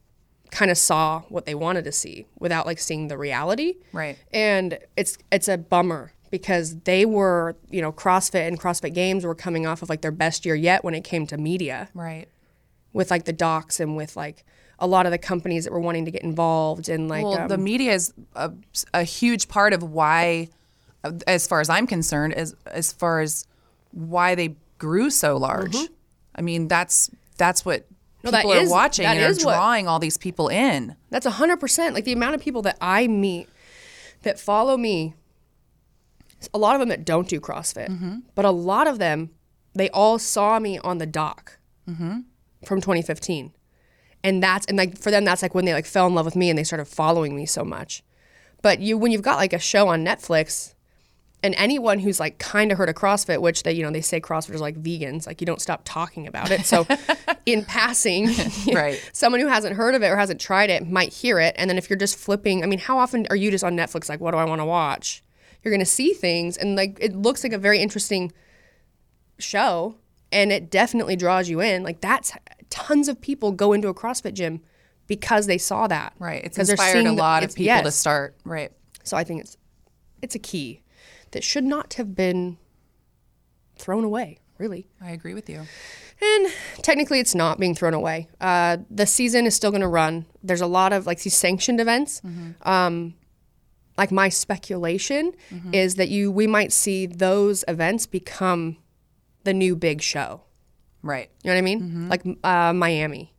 kind 0.50 0.70
of 0.70 0.78
saw 0.78 1.20
what 1.28 1.44
they 1.46 1.54
wanted 1.54 1.84
to 1.84 1.92
see 1.92 2.26
without 2.38 2.64
like 2.64 2.78
seeing 2.78 3.08
the 3.08 3.18
reality 3.18 3.74
Right. 3.92 4.18
and 4.32 4.78
it's 4.96 5.18
it's 5.30 5.46
a 5.48 5.58
bummer 5.58 6.12
because 6.30 6.76
they 6.80 7.04
were 7.04 7.56
you 7.70 7.80
know 7.80 7.92
CrossFit 7.92 8.46
and 8.46 8.58
CrossFit 8.60 8.94
Games 8.94 9.24
were 9.24 9.34
coming 9.34 9.66
off 9.66 9.82
of 9.82 9.88
like 9.88 10.00
their 10.02 10.10
best 10.12 10.44
year 10.46 10.54
yet 10.54 10.84
when 10.84 10.94
it 10.94 11.04
came 11.04 11.26
to 11.28 11.36
media 11.38 11.88
Right. 11.94 12.26
with 12.92 13.10
like 13.10 13.24
the 13.24 13.32
docs 13.32 13.80
and 13.80 13.96
with 13.96 14.16
like 14.16 14.44
a 14.78 14.86
lot 14.86 15.06
of 15.06 15.12
the 15.12 15.18
companies 15.18 15.64
that 15.64 15.72
were 15.72 15.80
wanting 15.80 16.04
to 16.04 16.10
get 16.10 16.22
involved 16.22 16.88
and 16.88 17.08
like 17.08 17.24
Well, 17.24 17.40
um, 17.40 17.48
the 17.48 17.58
media 17.58 17.92
is 17.94 18.12
a, 18.36 18.52
a 18.94 19.02
huge 19.02 19.48
part 19.48 19.72
of 19.72 19.82
why, 19.82 20.48
as 21.26 21.46
far 21.48 21.60
as 21.60 21.68
I'm 21.68 21.86
concerned, 21.86 22.34
as 22.34 22.54
as 22.66 22.92
far 22.92 23.20
as 23.20 23.46
why 23.92 24.34
they 24.36 24.54
grew 24.78 25.10
so 25.10 25.36
large. 25.36 25.76
I 26.34 26.42
mean, 26.42 26.68
that's 26.68 27.10
that's 27.36 27.64
what 27.64 27.86
Mm-hmm. 28.24 28.30
No, 28.34 28.38
people 28.38 28.50
that 28.50 28.58
are 28.58 28.62
is- 28.64 28.70
watching 28.70 29.06
and 29.06 29.20
are 29.20 29.28
is 29.28 29.44
what- 29.44 29.54
drawing 29.54 29.86
all 29.86 30.00
these 30.00 30.16
people 30.16 30.48
in. 30.48 30.96
That's 31.10 31.24
a 31.26 31.30
hundred 31.30 31.58
percent. 31.58 31.94
Like 31.94 32.04
the 32.04 32.12
amount 32.12 32.34
of 32.34 32.40
people 32.40 32.62
that 32.62 32.76
I 32.80 33.06
meet 33.06 33.48
that 34.22 34.40
follow 34.40 34.76
me, 34.76 35.14
a 36.54 36.58
lot 36.58 36.74
of 36.74 36.80
them 36.80 36.88
that 36.88 37.04
don't 37.04 37.28
do 37.28 37.40
CrossFit, 37.40 37.88
mm-hmm. 37.88 38.18
but 38.34 38.44
a 38.44 38.50
lot 38.50 38.86
of 38.86 38.98
them, 38.98 39.30
they 39.74 39.90
all 39.90 40.18
saw 40.18 40.58
me 40.58 40.78
on 40.78 40.98
the 40.98 41.06
doc 41.06 41.58
mm-hmm. 41.88 42.20
from 42.64 42.80
2015, 42.80 43.52
and 44.24 44.42
that's 44.42 44.66
and 44.66 44.78
like 44.78 44.98
for 44.98 45.10
them, 45.10 45.24
that's 45.24 45.42
like 45.42 45.54
when 45.54 45.64
they 45.64 45.72
like 45.72 45.86
fell 45.86 46.06
in 46.06 46.14
love 46.14 46.24
with 46.24 46.36
me 46.36 46.50
and 46.50 46.58
they 46.58 46.64
started 46.64 46.86
following 46.86 47.34
me 47.34 47.46
so 47.46 47.64
much. 47.64 48.02
But 48.62 48.80
you, 48.80 48.98
when 48.98 49.12
you've 49.12 49.22
got 49.22 49.36
like 49.36 49.52
a 49.52 49.58
show 49.58 49.88
on 49.88 50.04
Netflix, 50.04 50.74
and 51.42 51.54
anyone 51.56 52.00
who's 52.00 52.18
like 52.18 52.38
kind 52.38 52.72
of 52.72 52.78
heard 52.78 52.88
of 52.88 52.94
CrossFit, 52.94 53.40
which 53.40 53.62
they 53.62 53.72
you 53.72 53.82
know 53.82 53.90
they 53.90 54.00
say 54.00 54.20
CrossFitters 54.20 54.60
like 54.60 54.82
vegans, 54.82 55.26
like 55.26 55.40
you 55.40 55.46
don't 55.46 55.60
stop 55.60 55.82
talking 55.84 56.26
about 56.26 56.50
it. 56.50 56.66
So, 56.66 56.86
in 57.46 57.64
passing, 57.64 58.28
Right. 58.72 59.00
someone 59.12 59.40
who 59.40 59.46
hasn't 59.46 59.76
heard 59.76 59.94
of 59.94 60.02
it 60.02 60.08
or 60.08 60.16
hasn't 60.16 60.40
tried 60.40 60.70
it 60.70 60.88
might 60.88 61.12
hear 61.12 61.38
it, 61.38 61.54
and 61.58 61.70
then 61.70 61.78
if 61.78 61.88
you're 61.88 61.98
just 61.98 62.16
flipping, 62.16 62.62
I 62.62 62.66
mean, 62.66 62.78
how 62.80 62.98
often 62.98 63.26
are 63.30 63.36
you 63.36 63.50
just 63.50 63.64
on 63.64 63.76
Netflix 63.76 64.08
like, 64.08 64.20
what 64.20 64.32
do 64.32 64.38
I 64.38 64.44
want 64.44 64.60
to 64.60 64.66
watch? 64.66 65.22
You're 65.68 65.76
gonna 65.76 65.84
see 65.84 66.14
things, 66.14 66.56
and 66.56 66.76
like 66.76 66.96
it 66.98 67.14
looks 67.14 67.44
like 67.44 67.52
a 67.52 67.58
very 67.58 67.78
interesting 67.80 68.32
show, 69.38 69.96
and 70.32 70.50
it 70.50 70.70
definitely 70.70 71.14
draws 71.14 71.48
you 71.48 71.60
in. 71.60 71.82
Like 71.82 72.00
that's 72.00 72.32
tons 72.70 73.08
of 73.08 73.20
people 73.20 73.52
go 73.52 73.72
into 73.74 73.88
a 73.88 73.94
CrossFit 73.94 74.32
gym 74.34 74.62
because 75.06 75.46
they 75.46 75.58
saw 75.58 75.86
that. 75.86 76.14
Right. 76.18 76.42
It's 76.44 76.58
inspired 76.58 76.88
a 76.88 76.92
seeing 76.92 77.04
the- 77.04 77.12
lot 77.22 77.44
of 77.44 77.54
people 77.54 77.82
to 77.82 77.90
start. 77.90 78.36
Right. 78.44 78.72
So 79.04 79.16
I 79.16 79.24
think 79.24 79.42
it's 79.42 79.56
it's 80.22 80.34
a 80.34 80.38
key 80.38 80.82
that 81.32 81.44
should 81.44 81.64
not 81.64 81.94
have 81.94 82.14
been 82.14 82.56
thrown 83.76 84.04
away, 84.04 84.38
really. 84.58 84.88
I 85.00 85.10
agree 85.10 85.34
with 85.34 85.48
you. 85.50 85.66
And 86.20 86.52
technically, 86.82 87.20
it's 87.20 87.34
not 87.34 87.60
being 87.60 87.74
thrown 87.76 87.94
away. 87.94 88.26
Uh, 88.40 88.78
the 88.90 89.06
season 89.06 89.46
is 89.46 89.54
still 89.54 89.70
going 89.70 89.82
to 89.82 89.88
run. 89.88 90.26
There's 90.42 90.60
a 90.60 90.66
lot 90.66 90.92
of 90.92 91.06
like 91.06 91.22
these 91.22 91.36
sanctioned 91.36 91.78
events. 91.80 92.20
Um, 92.62 93.14
like 93.98 94.12
my 94.12 94.28
speculation 94.28 95.32
is 95.72 95.96
that 95.96 96.08
you 96.08 96.30
we 96.30 96.46
might 96.46 96.72
see 96.72 97.04
those 97.04 97.64
events 97.66 98.06
become 98.06 98.76
the 99.44 99.52
new 99.52 99.74
big 99.74 100.00
show. 100.00 100.42
Right. 101.02 101.30
You 101.42 101.48
know 101.48 101.54
what 101.54 101.58
I 101.58 101.62
mean? 101.62 102.08
Like 102.08 102.22
uh, 102.44 102.72
Miami. 102.72 103.34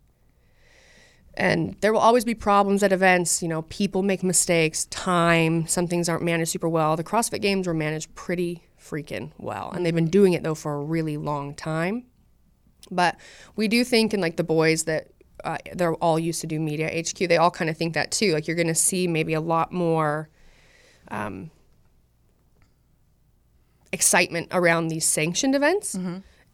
And 1.36 1.78
there 1.80 1.94
will 1.94 2.02
always 2.02 2.26
be 2.26 2.36
problems 2.36 2.84
at 2.84 2.92
events. 2.92 3.42
You 3.42 3.48
know, 3.48 3.62
people 3.64 4.04
make 4.04 4.24
mistakes, 4.24 4.86
time, 4.86 5.66
some 5.68 5.88
things 5.88 6.10
aren't 6.10 6.24
managed 6.24 6.52
super 6.52 6.68
well. 6.68 6.98
The 6.98 7.04
CrossFit 7.04 7.42
Games 7.42 7.66
were 7.66 7.74
managed 7.74 8.14
pretty 8.14 8.64
freaking 8.80 9.32
well. 9.38 9.72
And 9.74 9.86
they've 9.86 9.96
been 9.96 10.10
doing 10.10 10.34
it 10.34 10.44
though 10.44 10.56
for 10.56 10.74
a 10.74 10.84
really 10.84 11.16
long 11.16 11.56
time. 11.56 12.06
But 12.92 13.18
we 13.56 13.68
do 13.68 13.84
think 13.84 14.14
in 14.14 14.20
like 14.20 14.36
the 14.36 14.44
boys 14.44 14.84
that 14.84 15.12
uh, 15.44 15.58
they're 15.74 15.94
all 15.96 16.20
used 16.20 16.42
to 16.42 16.48
do 16.48 16.60
media 16.60 16.90
HQ. 16.90 17.18
They 17.30 17.38
all 17.38 17.52
kind 17.52 17.70
of 17.70 17.78
think 17.78 17.94
that 17.94 18.12
too. 18.12 18.34
Like 18.34 18.48
you're 18.48 18.58
going 18.58 18.68
to 18.68 18.76
see 18.76 19.08
maybe 19.08 19.34
a 19.34 19.42
lot 19.42 19.72
more 19.72 20.30
um, 21.12 21.52
excitement 23.92 24.48
around 24.52 24.88
these 24.90 25.06
sanctioned 25.06 25.56
events, 25.56 25.96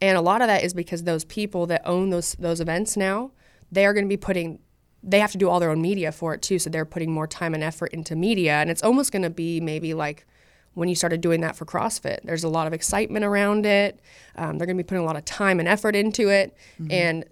and 0.01 0.17
a 0.17 0.21
lot 0.21 0.41
of 0.41 0.47
that 0.47 0.63
is 0.63 0.73
because 0.73 1.03
those 1.03 1.25
people 1.25 1.65
that 1.67 1.81
own 1.85 2.09
those 2.09 2.33
those 2.39 2.59
events 2.61 2.95
now, 2.97 3.31
they 3.71 3.85
are 3.85 3.93
going 3.93 4.05
to 4.05 4.09
be 4.09 4.17
putting. 4.17 4.59
They 5.07 5.19
have 5.19 5.31
to 5.33 5.37
do 5.37 5.49
all 5.49 5.59
their 5.59 5.69
own 5.69 5.81
media 5.81 6.11
for 6.11 6.33
it 6.33 6.41
too, 6.41 6.57
so 6.57 6.69
they're 6.69 6.85
putting 6.85 7.11
more 7.11 7.27
time 7.27 7.53
and 7.53 7.63
effort 7.63 7.93
into 7.93 8.15
media, 8.15 8.53
and 8.53 8.69
it's 8.71 8.83
almost 8.83 9.11
going 9.11 9.21
to 9.21 9.29
be 9.29 9.61
maybe 9.61 9.93
like 9.93 10.25
when 10.73 10.89
you 10.89 10.95
started 10.95 11.21
doing 11.21 11.41
that 11.41 11.55
for 11.55 11.63
CrossFit. 11.65 12.19
There's 12.23 12.43
a 12.43 12.49
lot 12.49 12.67
of 12.67 12.73
excitement 12.73 13.23
around 13.23 13.65
it. 13.65 14.01
Um, 14.35 14.57
they're 14.57 14.65
going 14.65 14.77
to 14.77 14.83
be 14.83 14.87
putting 14.87 15.03
a 15.03 15.05
lot 15.05 15.15
of 15.15 15.23
time 15.23 15.59
and 15.59 15.69
effort 15.69 15.95
into 15.95 16.29
it, 16.29 16.55
and 16.89 17.25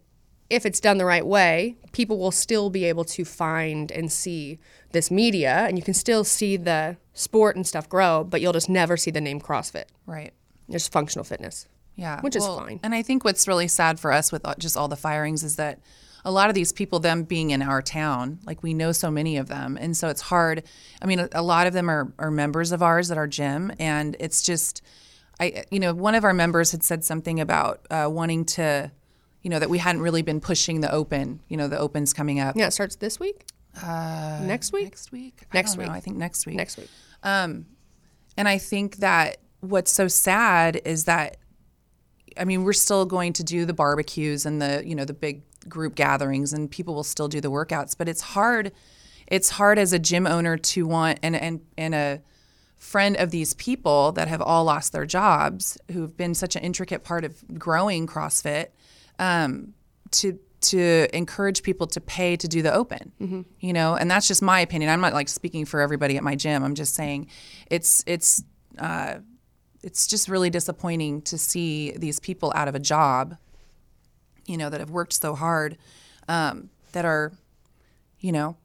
if 0.50 0.66
it's 0.68 0.80
done 0.80 0.98
the 1.00 1.06
right 1.06 1.26
way, 1.26 1.78
people 1.94 2.20
will 2.20 2.32
still 2.32 2.70
be 2.70 2.86
able 2.86 3.06
to 3.06 3.26
find 3.26 3.92
and 3.92 4.12
see 4.12 4.60
this 4.92 5.10
media, 5.10 5.66
and 5.68 5.78
you 5.78 5.84
can 5.84 5.96
still 5.96 6.24
see 6.24 6.58
the 6.58 6.98
sport 7.14 7.56
and 7.56 7.66
stuff 7.66 7.88
grow, 7.88 8.24
but 8.24 8.42
you'll 8.42 8.54
just 8.54 8.70
never 8.70 8.98
see 8.98 9.12
the 9.12 9.22
name 9.22 9.40
CrossFit. 9.40 9.86
Right. 10.06 10.34
There's 10.68 10.88
functional 10.88 11.24
fitness. 11.24 11.68
Yeah. 11.96 12.22
Which 12.22 12.36
is 12.36 12.46
fine. 12.46 12.80
And 12.84 12.96
I 12.96 13.04
think 13.04 13.24
what's 13.24 13.48
really 13.48 13.68
sad 13.68 14.00
for 14.00 14.12
us 14.12 14.32
with 14.32 14.46
just 14.58 14.76
all 14.76 14.88
the 14.88 14.96
firings 14.96 15.44
is 15.44 15.58
that 15.58 15.80
a 16.26 16.32
lot 16.32 16.50
of 16.50 16.56
these 16.56 16.72
people, 16.72 17.00
them 17.00 17.24
being 17.24 17.52
in 17.52 17.62
our 17.62 17.82
town, 17.82 18.40
like 18.46 18.64
we 18.64 18.74
know 18.74 18.92
so 18.92 19.12
many 19.12 19.38
of 19.38 19.48
them. 19.48 19.78
And 19.80 19.96
so 19.96 20.08
it's 20.08 20.22
hard. 20.22 20.64
I 21.02 21.06
mean, 21.06 21.20
a, 21.20 21.30
a 21.34 21.42
lot 21.42 21.68
of 21.68 21.74
them 21.74 21.90
are, 21.90 22.12
are 22.18 22.32
members 22.32 22.72
of 22.72 22.82
ours 22.82 23.12
at 23.12 23.18
our 23.18 23.28
gym. 23.28 23.72
And 23.78 24.16
it's 24.20 24.42
just, 24.42 24.82
I, 25.40 25.66
you 25.70 25.80
know, 25.80 25.94
one 25.94 26.16
of 26.16 26.24
our 26.24 26.34
members 26.34 26.72
had 26.72 26.82
said 26.82 27.04
something 27.04 27.40
about 27.40 27.86
uh, 27.92 28.08
wanting 28.10 28.46
to, 28.46 28.92
you 29.42 29.50
know, 29.50 29.60
that 29.60 29.70
we 29.70 29.78
hadn't 29.78 30.02
really 30.02 30.22
been 30.22 30.40
pushing 30.40 30.80
the 30.80 30.92
open, 30.92 31.42
you 31.50 31.58
know, 31.58 31.68
the 31.68 31.78
open's 31.78 32.14
coming 32.14 32.40
up 32.40 32.56
Yeah, 32.56 32.68
it 32.68 32.72
starts 32.72 32.96
this 32.96 33.20
week. 33.20 33.46
Uh, 33.82 34.42
next 34.44 34.72
week. 34.72 34.84
next 34.84 35.12
week. 35.12 35.44
Next 35.54 35.74
I 35.74 35.76
don't 35.76 35.86
know. 35.86 35.92
week. 35.92 35.98
I 35.98 36.00
think 36.00 36.18
next 36.18 36.46
week. 36.46 36.56
Next 36.56 36.78
week. 36.78 36.90
Um, 37.24 37.66
and 38.38 38.48
I 38.48 38.58
think 38.58 38.98
that 38.98 39.38
what's 39.62 39.92
so 39.92 40.08
sad 40.08 40.82
is 40.86 41.06
that 41.06 41.38
I 42.38 42.46
mean, 42.46 42.64
we're 42.64 42.74
still 42.74 43.06
going 43.06 43.34
to 43.34 43.44
do 43.44 43.64
the 43.66 43.74
barbecues 43.74 44.46
and 44.48 44.60
the, 44.60 44.82
you 44.84 44.96
know, 44.96 45.06
the 45.06 45.14
big 45.14 45.44
group 45.70 45.96
gatherings 45.96 46.52
and 46.52 46.70
people 46.70 46.96
will 46.96 47.04
still 47.04 47.28
do 47.28 47.40
the 47.40 47.52
workouts, 47.52 47.96
but 47.98 48.10
it's 48.10 48.22
hard 48.22 48.72
it's 49.28 49.52
hard 49.52 49.80
as 49.80 49.94
a 49.94 50.00
gym 50.00 50.28
owner 50.28 50.58
to 50.58 50.86
want 50.86 51.20
and 51.24 51.36
and 51.36 51.62
and 51.78 51.96
a 51.96 52.22
friend 52.76 53.16
of 53.16 53.32
these 53.32 53.54
people 53.54 54.12
that 54.12 54.28
have 54.28 54.42
all 54.42 54.66
lost 54.66 54.92
their 54.92 55.06
jobs 55.06 55.78
who've 55.92 56.18
been 56.18 56.34
such 56.34 56.58
an 56.58 56.64
intricate 56.64 57.04
part 57.04 57.24
of 57.24 57.42
growing 57.58 58.06
CrossFit 58.06 58.68
um, 59.20 59.74
to 60.12 60.38
to 60.64 61.08
encourage 61.16 61.64
people 61.64 61.88
to 61.88 62.02
pay 62.02 62.36
to 62.38 62.48
do 62.48 62.62
the 62.62 62.74
open 62.74 63.12
you 63.60 63.74
know? 63.74 63.96
And 63.96 64.10
that's 64.12 64.28
just 64.28 64.42
my 64.42 64.60
opinion. 64.60 64.90
I'm 64.92 65.02
not 65.02 65.14
like 65.14 65.30
speaking 65.30 65.66
for 65.66 65.80
everybody 65.82 66.18
at 66.18 66.24
my 66.24 66.36
gym. 66.36 66.64
I'm 66.64 66.76
just 66.76 66.94
saying 66.96 67.28
it's 67.70 68.04
it's 68.08 68.44
uh, 68.80 69.16
it's 69.82 70.08
just 70.08 70.28
really 70.28 70.50
disappointing 70.50 71.22
to 71.24 71.38
see 71.38 71.92
these 71.98 72.20
people 72.20 72.52
out 72.56 72.68
of 72.68 72.76
a 72.76 72.80
job 72.80 73.38
you 74.46 74.58
know 74.58 74.70
that 74.70 74.80
have 74.80 74.90
worked 74.90 75.14
so 75.14 75.36
hard 75.36 75.78
um, 76.28 76.70
that 76.94 77.06
are 77.06 77.32
you 78.20 78.32
know 78.32 78.58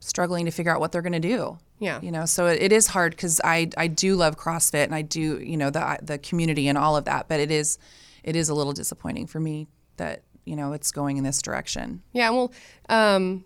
struggling 0.00 0.44
to 0.44 0.50
figure 0.50 0.72
out 0.72 0.80
what 0.80 0.92
they're 0.92 1.02
going 1.02 1.12
to 1.12 1.18
do. 1.20 1.58
Yeah. 1.80 2.00
you 2.00 2.12
know 2.12 2.24
so 2.24 2.46
it, 2.46 2.62
it 2.62 2.72
is 2.72 2.86
hard 2.86 3.12
because 3.12 3.40
i 3.44 3.68
i 3.76 3.88
do 3.88 4.14
love 4.14 4.36
crossfit 4.38 4.84
and 4.84 4.94
i 4.94 5.02
do 5.02 5.38
you 5.40 5.56
know 5.56 5.70
the 5.70 5.98
the 6.00 6.18
community 6.18 6.68
and 6.68 6.78
all 6.78 6.96
of 6.96 7.04
that 7.06 7.28
but 7.28 7.40
it 7.40 7.50
is 7.50 7.78
it 8.22 8.36
is 8.36 8.48
a 8.48 8.54
little 8.54 8.72
disappointing 8.72 9.26
for 9.26 9.40
me 9.40 9.66
that 9.96 10.22
you 10.44 10.56
know 10.56 10.72
it's 10.72 10.92
going 10.92 11.16
in 11.16 11.24
this 11.24 11.40
direction 11.42 12.02
Yeah, 12.12 12.30
well, 12.30 12.52
um, 12.88 13.44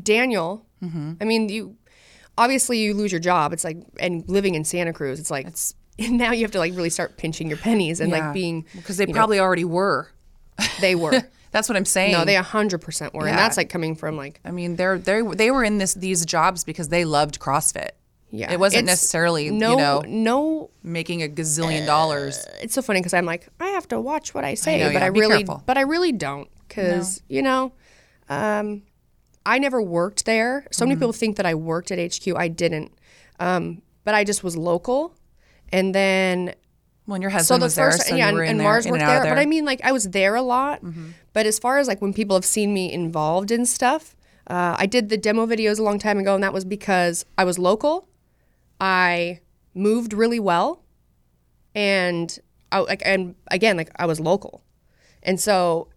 Daniel. 0.00 0.66
I 1.20 1.24
mean, 1.24 1.48
you 1.48 1.76
obviously 2.36 2.78
you 2.78 2.92
lose 2.92 3.10
your 3.10 3.20
job. 3.20 3.54
It's 3.54 3.64
like 3.64 3.78
and 3.98 4.22
living 4.28 4.54
in 4.54 4.64
Santa 4.64 4.92
Cruz, 4.92 5.18
it's 5.18 5.30
like 5.30 5.46
and 5.98 6.18
now 6.18 6.32
you 6.32 6.42
have 6.42 6.50
to 6.52 6.58
like 6.58 6.74
really 6.74 6.90
start 6.90 7.16
pinching 7.16 7.48
your 7.48 7.56
pennies 7.56 8.00
and 8.00 8.12
like 8.12 8.34
being 8.34 8.66
because 8.74 8.98
they 8.98 9.04
you 9.04 9.08
know, 9.14 9.18
probably 9.18 9.40
already 9.40 9.64
were 9.64 10.10
they 10.80 10.94
were. 10.94 11.22
that's 11.52 11.68
what 11.68 11.76
i'm 11.76 11.84
saying 11.84 12.10
no, 12.10 12.24
they 12.24 12.34
hundred 12.34 12.80
percent 12.80 13.14
were, 13.14 13.20
and 13.20 13.28
Yeah. 13.30 13.36
that's 13.36 13.56
like 13.56 13.68
coming 13.68 13.94
from 13.94 14.16
like 14.16 14.40
i 14.44 14.50
mean 14.50 14.74
they're 14.74 14.98
they 14.98 15.22
they 15.22 15.52
were 15.52 15.62
in 15.62 15.78
this 15.78 15.94
these 15.94 16.26
jobs 16.26 16.64
because 16.64 16.88
they 16.88 17.04
loved 17.04 17.38
crossfit 17.38 17.90
yeah. 18.36 18.52
it 18.52 18.58
wasn't 18.58 18.82
It's- 18.84 18.92
necessarily 18.98 19.50
no 19.50 19.70
you 19.70 19.76
know 19.76 20.02
no 20.06 20.70
making 20.82 21.22
a 21.22 21.28
gazillion 21.28 21.86
dollars 21.86 22.44
it's 22.62 22.74
so 22.74 22.82
funny 22.82 23.00
because 23.00 23.14
I'm 23.14 23.26
like, 23.26 23.48
I 23.60 23.68
have 23.68 23.86
to 23.88 24.00
watch 24.00 24.34
what 24.34 24.44
I 24.44 24.54
say, 24.54 24.78
know, 24.80 24.86
but 24.92 24.94
yeah, 25.00 25.06
I 25.06 25.10
be 25.10 25.20
really, 25.20 25.38
careful. 25.44 25.62
but 25.66 25.76
I 25.78 25.82
really 25.82 26.12
don't, 26.12 26.48
because 26.66 27.22
you 27.28 27.42
know, 27.42 27.72
um, 28.28 28.82
I 29.46 29.58
never 29.58 29.80
worked 29.82 30.24
there. 30.24 30.66
So 30.70 30.82
Mm-hmm. 30.84 30.88
many 30.90 30.98
people 30.98 31.12
think 31.12 31.36
that 31.36 31.46
I 31.46 31.54
worked 31.54 31.90
at 31.90 31.98
HQ. 31.98 32.34
I 32.36 32.48
didn't, 32.48 32.92
um, 33.38 33.82
but 34.04 34.14
I 34.14 34.24
just 34.24 34.42
was 34.42 34.56
local, 34.56 35.14
and 35.72 35.94
then 35.94 36.54
when 37.06 37.20
your 37.20 37.30
so 37.30 37.36
husband 37.36 37.62
the 37.62 37.66
was 37.66 37.74
there 37.74 37.92
so 37.92 38.14
yeah, 38.16 38.28
and, 38.30 38.38
and 38.40 38.58
there, 38.58 38.64
Mars 38.66 38.86
worked 38.86 39.02
and 39.02 39.10
out 39.10 39.22
there, 39.24 39.34
but 39.34 39.38
I 39.40 39.44
mean, 39.46 39.64
like 39.66 39.80
I 39.84 39.92
was 39.92 40.04
there 40.10 40.34
a 40.34 40.42
lot. 40.42 40.80
But 41.34 41.46
as 41.46 41.58
far 41.58 41.78
as 41.78 41.86
like 41.88 42.00
when 42.00 42.14
people 42.14 42.34
have 42.36 42.44
seen 42.46 42.72
me 42.72 42.90
involved 42.92 43.50
in 43.50 43.66
stuff, 43.66 44.16
uh, 44.46 44.76
I 44.78 44.86
did 44.86 45.08
the 45.10 45.16
demo 45.18 45.46
videos 45.46 45.78
a 45.78 45.82
long 45.82 45.98
time 45.98 46.18
ago, 46.18 46.34
and 46.34 46.42
that 46.42 46.52
was 46.54 46.64
because 46.64 47.26
I 47.36 47.44
was 47.44 47.58
local. 47.58 48.08
I 48.84 49.40
moved 49.74 50.12
really 50.12 50.38
well, 50.40 50.84
and 51.74 52.38
I 52.70 52.80
like 52.80 53.02
and 53.04 53.34
again 53.48 53.76
like 53.78 53.90
I 53.96 54.04
was 54.06 54.20
local, 54.20 54.62
and 55.22 55.40
so, 55.40 55.88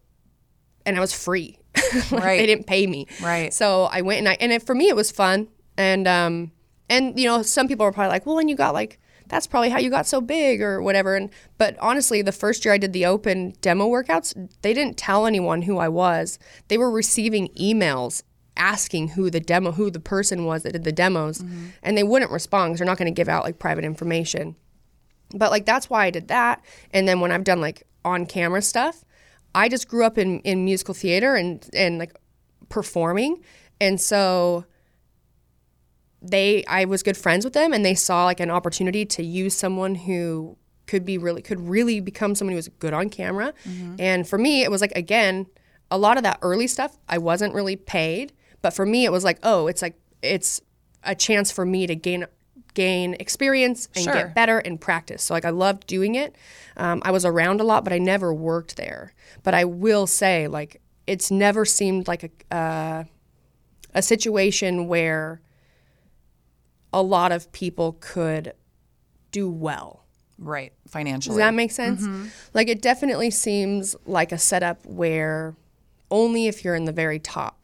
and 0.85 0.95
I 0.97 0.99
was 1.01 1.13
free. 1.13 1.59
Like, 2.11 2.11
Right. 2.23 2.37
they 2.39 2.45
didn't 2.45 2.65
pay 2.67 2.87
me. 2.87 3.07
Right. 3.21 3.53
So 3.53 3.83
I 3.83 4.01
went 4.01 4.19
and 4.19 4.29
I 4.29 4.37
and 4.39 4.51
it, 4.51 4.63
for 4.63 4.73
me 4.75 4.87
it 4.89 4.95
was 4.95 5.11
fun 5.11 5.47
and 5.77 6.07
um 6.07 6.51
and 6.89 7.17
you 7.19 7.27
know 7.27 7.41
some 7.43 7.67
people 7.67 7.85
were 7.85 7.91
probably 7.91 8.09
like 8.09 8.25
well 8.25 8.39
and 8.39 8.49
you 8.49 8.55
got 8.55 8.73
like 8.73 8.99
that's 9.27 9.45
probably 9.47 9.69
how 9.69 9.77
you 9.79 9.89
got 9.89 10.05
so 10.07 10.19
big 10.19 10.61
or 10.61 10.81
whatever 10.81 11.15
and 11.15 11.29
but 11.57 11.77
honestly 11.79 12.21
the 12.21 12.31
first 12.31 12.65
year 12.65 12.73
I 12.73 12.77
did 12.77 12.93
the 12.93 13.05
open 13.05 13.53
demo 13.61 13.87
workouts 13.87 14.33
they 14.63 14.73
didn't 14.73 14.97
tell 14.97 15.25
anyone 15.27 15.61
who 15.63 15.77
I 15.77 15.87
was 15.87 16.39
they 16.67 16.77
were 16.77 16.89
receiving 16.91 17.49
emails 17.49 18.23
asking 18.57 19.09
who 19.09 19.29
the 19.29 19.39
demo 19.39 19.71
who 19.71 19.89
the 19.89 19.99
person 19.99 20.45
was 20.45 20.63
that 20.63 20.73
did 20.73 20.83
the 20.83 20.91
demos 20.91 21.39
mm-hmm. 21.39 21.67
and 21.83 21.97
they 21.97 22.03
wouldn't 22.03 22.31
respond 22.31 22.71
because 22.71 22.79
they're 22.79 22.87
not 22.87 22.97
going 22.97 23.11
to 23.11 23.15
give 23.15 23.29
out 23.29 23.43
like 23.43 23.59
private 23.59 23.83
information 23.83 24.55
but 25.35 25.51
like 25.51 25.65
that's 25.65 25.89
why 25.89 26.05
I 26.05 26.09
did 26.09 26.27
that. 26.29 26.63
And 26.91 27.07
then 27.07 27.19
when 27.19 27.31
I've 27.31 27.43
done 27.43 27.61
like 27.61 27.83
on 28.05 28.25
camera 28.25 28.61
stuff, 28.61 29.03
I 29.53 29.69
just 29.69 29.87
grew 29.87 30.05
up 30.05 30.17
in, 30.17 30.39
in 30.41 30.65
musical 30.65 30.93
theater 30.93 31.35
and 31.35 31.67
and 31.73 31.97
like 31.97 32.15
performing. 32.69 33.41
And 33.81 33.99
so 33.99 34.65
they 36.21 36.63
I 36.65 36.85
was 36.85 37.03
good 37.03 37.17
friends 37.17 37.45
with 37.45 37.53
them 37.53 37.73
and 37.73 37.85
they 37.85 37.95
saw 37.95 38.25
like 38.25 38.39
an 38.39 38.49
opportunity 38.51 39.05
to 39.05 39.23
use 39.23 39.53
someone 39.53 39.95
who 39.95 40.57
could 40.85 41.05
be 41.05 41.17
really 41.17 41.41
could 41.41 41.67
really 41.67 41.99
become 41.99 42.33
someone 42.33 42.53
who 42.53 42.57
was 42.57 42.69
good 42.69 42.93
on 42.93 43.09
camera. 43.09 43.53
Mm-hmm. 43.65 43.95
And 43.99 44.27
for 44.27 44.37
me 44.37 44.63
it 44.63 44.71
was 44.71 44.81
like 44.81 44.93
again, 44.93 45.47
a 45.91 45.97
lot 45.97 46.17
of 46.17 46.23
that 46.23 46.39
early 46.41 46.67
stuff 46.67 46.97
I 47.09 47.17
wasn't 47.17 47.53
really 47.53 47.75
paid, 47.75 48.33
but 48.61 48.71
for 48.73 48.85
me 48.85 49.05
it 49.05 49.11
was 49.11 49.23
like, 49.23 49.39
oh, 49.43 49.67
it's 49.67 49.81
like 49.81 49.95
it's 50.21 50.61
a 51.03 51.15
chance 51.15 51.51
for 51.51 51.65
me 51.65 51.87
to 51.87 51.95
gain 51.95 52.25
gain 52.73 53.15
experience 53.19 53.87
and 53.95 54.03
Sure. 54.03 54.13
get 54.13 54.35
better 54.35 54.59
and 54.59 54.79
practice. 54.79 55.23
So 55.23 55.33
like 55.33 55.45
I 55.45 55.49
loved 55.49 55.87
doing 55.87 56.15
it. 56.15 56.35
Um, 56.75 57.01
I 57.05 57.11
was 57.11 57.25
around 57.25 57.59
a 57.59 57.63
lot, 57.63 57.83
but 57.83 57.91
I 57.93 57.97
never 57.97 58.31
worked 58.33 58.77
there. 58.77 59.13
But 59.43 59.53
I 59.55 59.65
will 59.65 60.05
say 60.07 60.47
like 60.47 60.81
it's 61.07 61.31
never 61.31 61.65
seemed 61.65 62.07
like 62.07 62.23
a 62.51 62.55
uh, 62.55 63.03
a 63.95 64.01
situation 64.01 64.87
where 64.87 65.41
a 66.93 67.01
lot 67.01 67.31
of 67.31 67.51
people 67.51 67.97
could 67.99 68.53
do 69.31 69.49
well. 69.49 70.05
right 70.37 70.71
financially 70.87 71.33
Does 71.33 71.37
that 71.39 71.53
make 71.53 71.71
sense? 71.71 72.07
Like 72.53 72.67
it 72.69 72.81
definitely 72.81 73.31
seems 73.31 73.95
like 74.05 74.31
a 74.31 74.37
setup 74.37 74.85
where 74.85 75.55
only 76.11 76.47
if 76.47 76.63
you're 76.63 76.75
in 76.75 76.85
the 76.85 76.91
very 76.93 77.19
top 77.19 77.56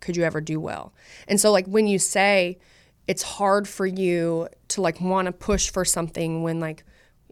could 0.00 0.16
you 0.16 0.24
ever 0.24 0.40
do 0.40 0.58
well. 0.60 0.92
And 1.28 1.40
so 1.40 1.50
like 1.52 1.66
when 1.66 1.86
you 1.86 1.98
say 1.98 2.58
it's 3.06 3.22
hard 3.22 3.66
for 3.66 3.86
you 3.86 4.48
to 4.68 4.80
like 4.80 5.00
want 5.00 5.26
to 5.26 5.32
push 5.32 5.70
for 5.70 5.84
something 5.84 6.42
when 6.42 6.60
like 6.60 6.84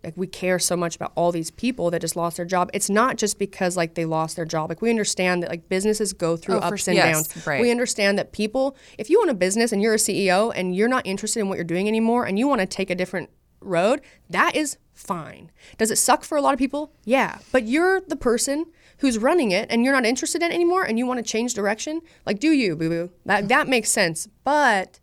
like 0.05 0.17
we 0.17 0.29
care 0.29 0.61
so 0.61 0.77
much 0.77 0.95
about 0.95 1.11
all 1.17 1.33
these 1.33 1.51
people 1.51 1.91
that 1.91 2.01
just 2.01 2.15
lost 2.15 2.37
their 2.37 2.47
job. 2.47 2.71
It's 2.73 2.89
not 2.89 3.17
just 3.17 3.37
because 3.37 3.77
like 3.77 3.95
they 3.95 4.05
lost 4.05 4.37
their 4.37 4.45
job. 4.45 4.71
Like 4.71 4.81
we 4.81 4.91
understand 4.91 5.43
that 5.43 5.51
like 5.51 5.69
businesses 5.69 6.13
go 6.13 6.37
through 6.37 6.57
Oh, 6.57 6.59
ups 6.61 6.83
s- 6.83 6.89
and 6.89 6.97
yes, 6.97 7.27
downs. 7.29 7.47
right. 7.47 7.61
We 7.61 7.73
understand 7.73 8.17
that 8.19 8.33
people 8.33 8.77
if 8.97 9.11
you 9.11 9.21
own 9.21 9.29
a 9.29 9.35
business 9.35 9.73
and 9.73 9.83
you're 9.83 9.95
a 9.95 9.99
CEO 9.99 10.53
and 10.55 10.75
you're 10.75 10.89
not 10.89 11.05
interested 11.07 11.41
in 11.41 11.49
what 11.49 11.57
you're 11.57 11.65
doing 11.65 11.89
anymore 11.89 12.27
and 12.27 12.39
you 12.39 12.47
want 12.47 12.61
to 12.61 12.67
take 12.67 12.91
a 12.91 12.95
different 12.95 13.29
road, 13.61 14.01
that 14.31 14.55
is 14.55 14.79
fine. 14.95 15.51
Does 15.79 15.91
it 15.91 15.97
suck 15.97 16.23
for 16.23 16.39
a 16.39 16.43
lot 16.43 16.53
of 16.53 16.59
people? 16.61 16.93
Yeah. 17.05 17.39
But 17.51 17.65
you're 17.65 18.01
the 18.01 18.17
person 18.17 18.67
who's 18.99 19.19
running 19.19 19.51
it 19.53 19.67
and 19.71 19.85
you're 19.85 19.93
not 19.95 20.05
interested 20.05 20.43
in 20.43 20.51
it 20.51 20.55
anymore 20.55 20.85
and 20.85 20.99
you 20.99 21.07
want 21.07 21.19
to 21.19 21.23
change 21.25 21.55
direction, 21.55 22.01
like 22.27 22.39
do 22.39 22.51
you, 22.51 22.77
boo 22.77 22.89
boo. 22.89 23.11
That 23.27 23.49
that 23.49 23.69
makes 23.69 23.91
sense. 23.91 24.29
But 24.45 25.01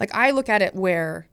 like 0.00 0.14
I 0.14 0.30
look 0.32 0.48
at 0.48 0.62
it 0.62 0.74
where 0.74 1.28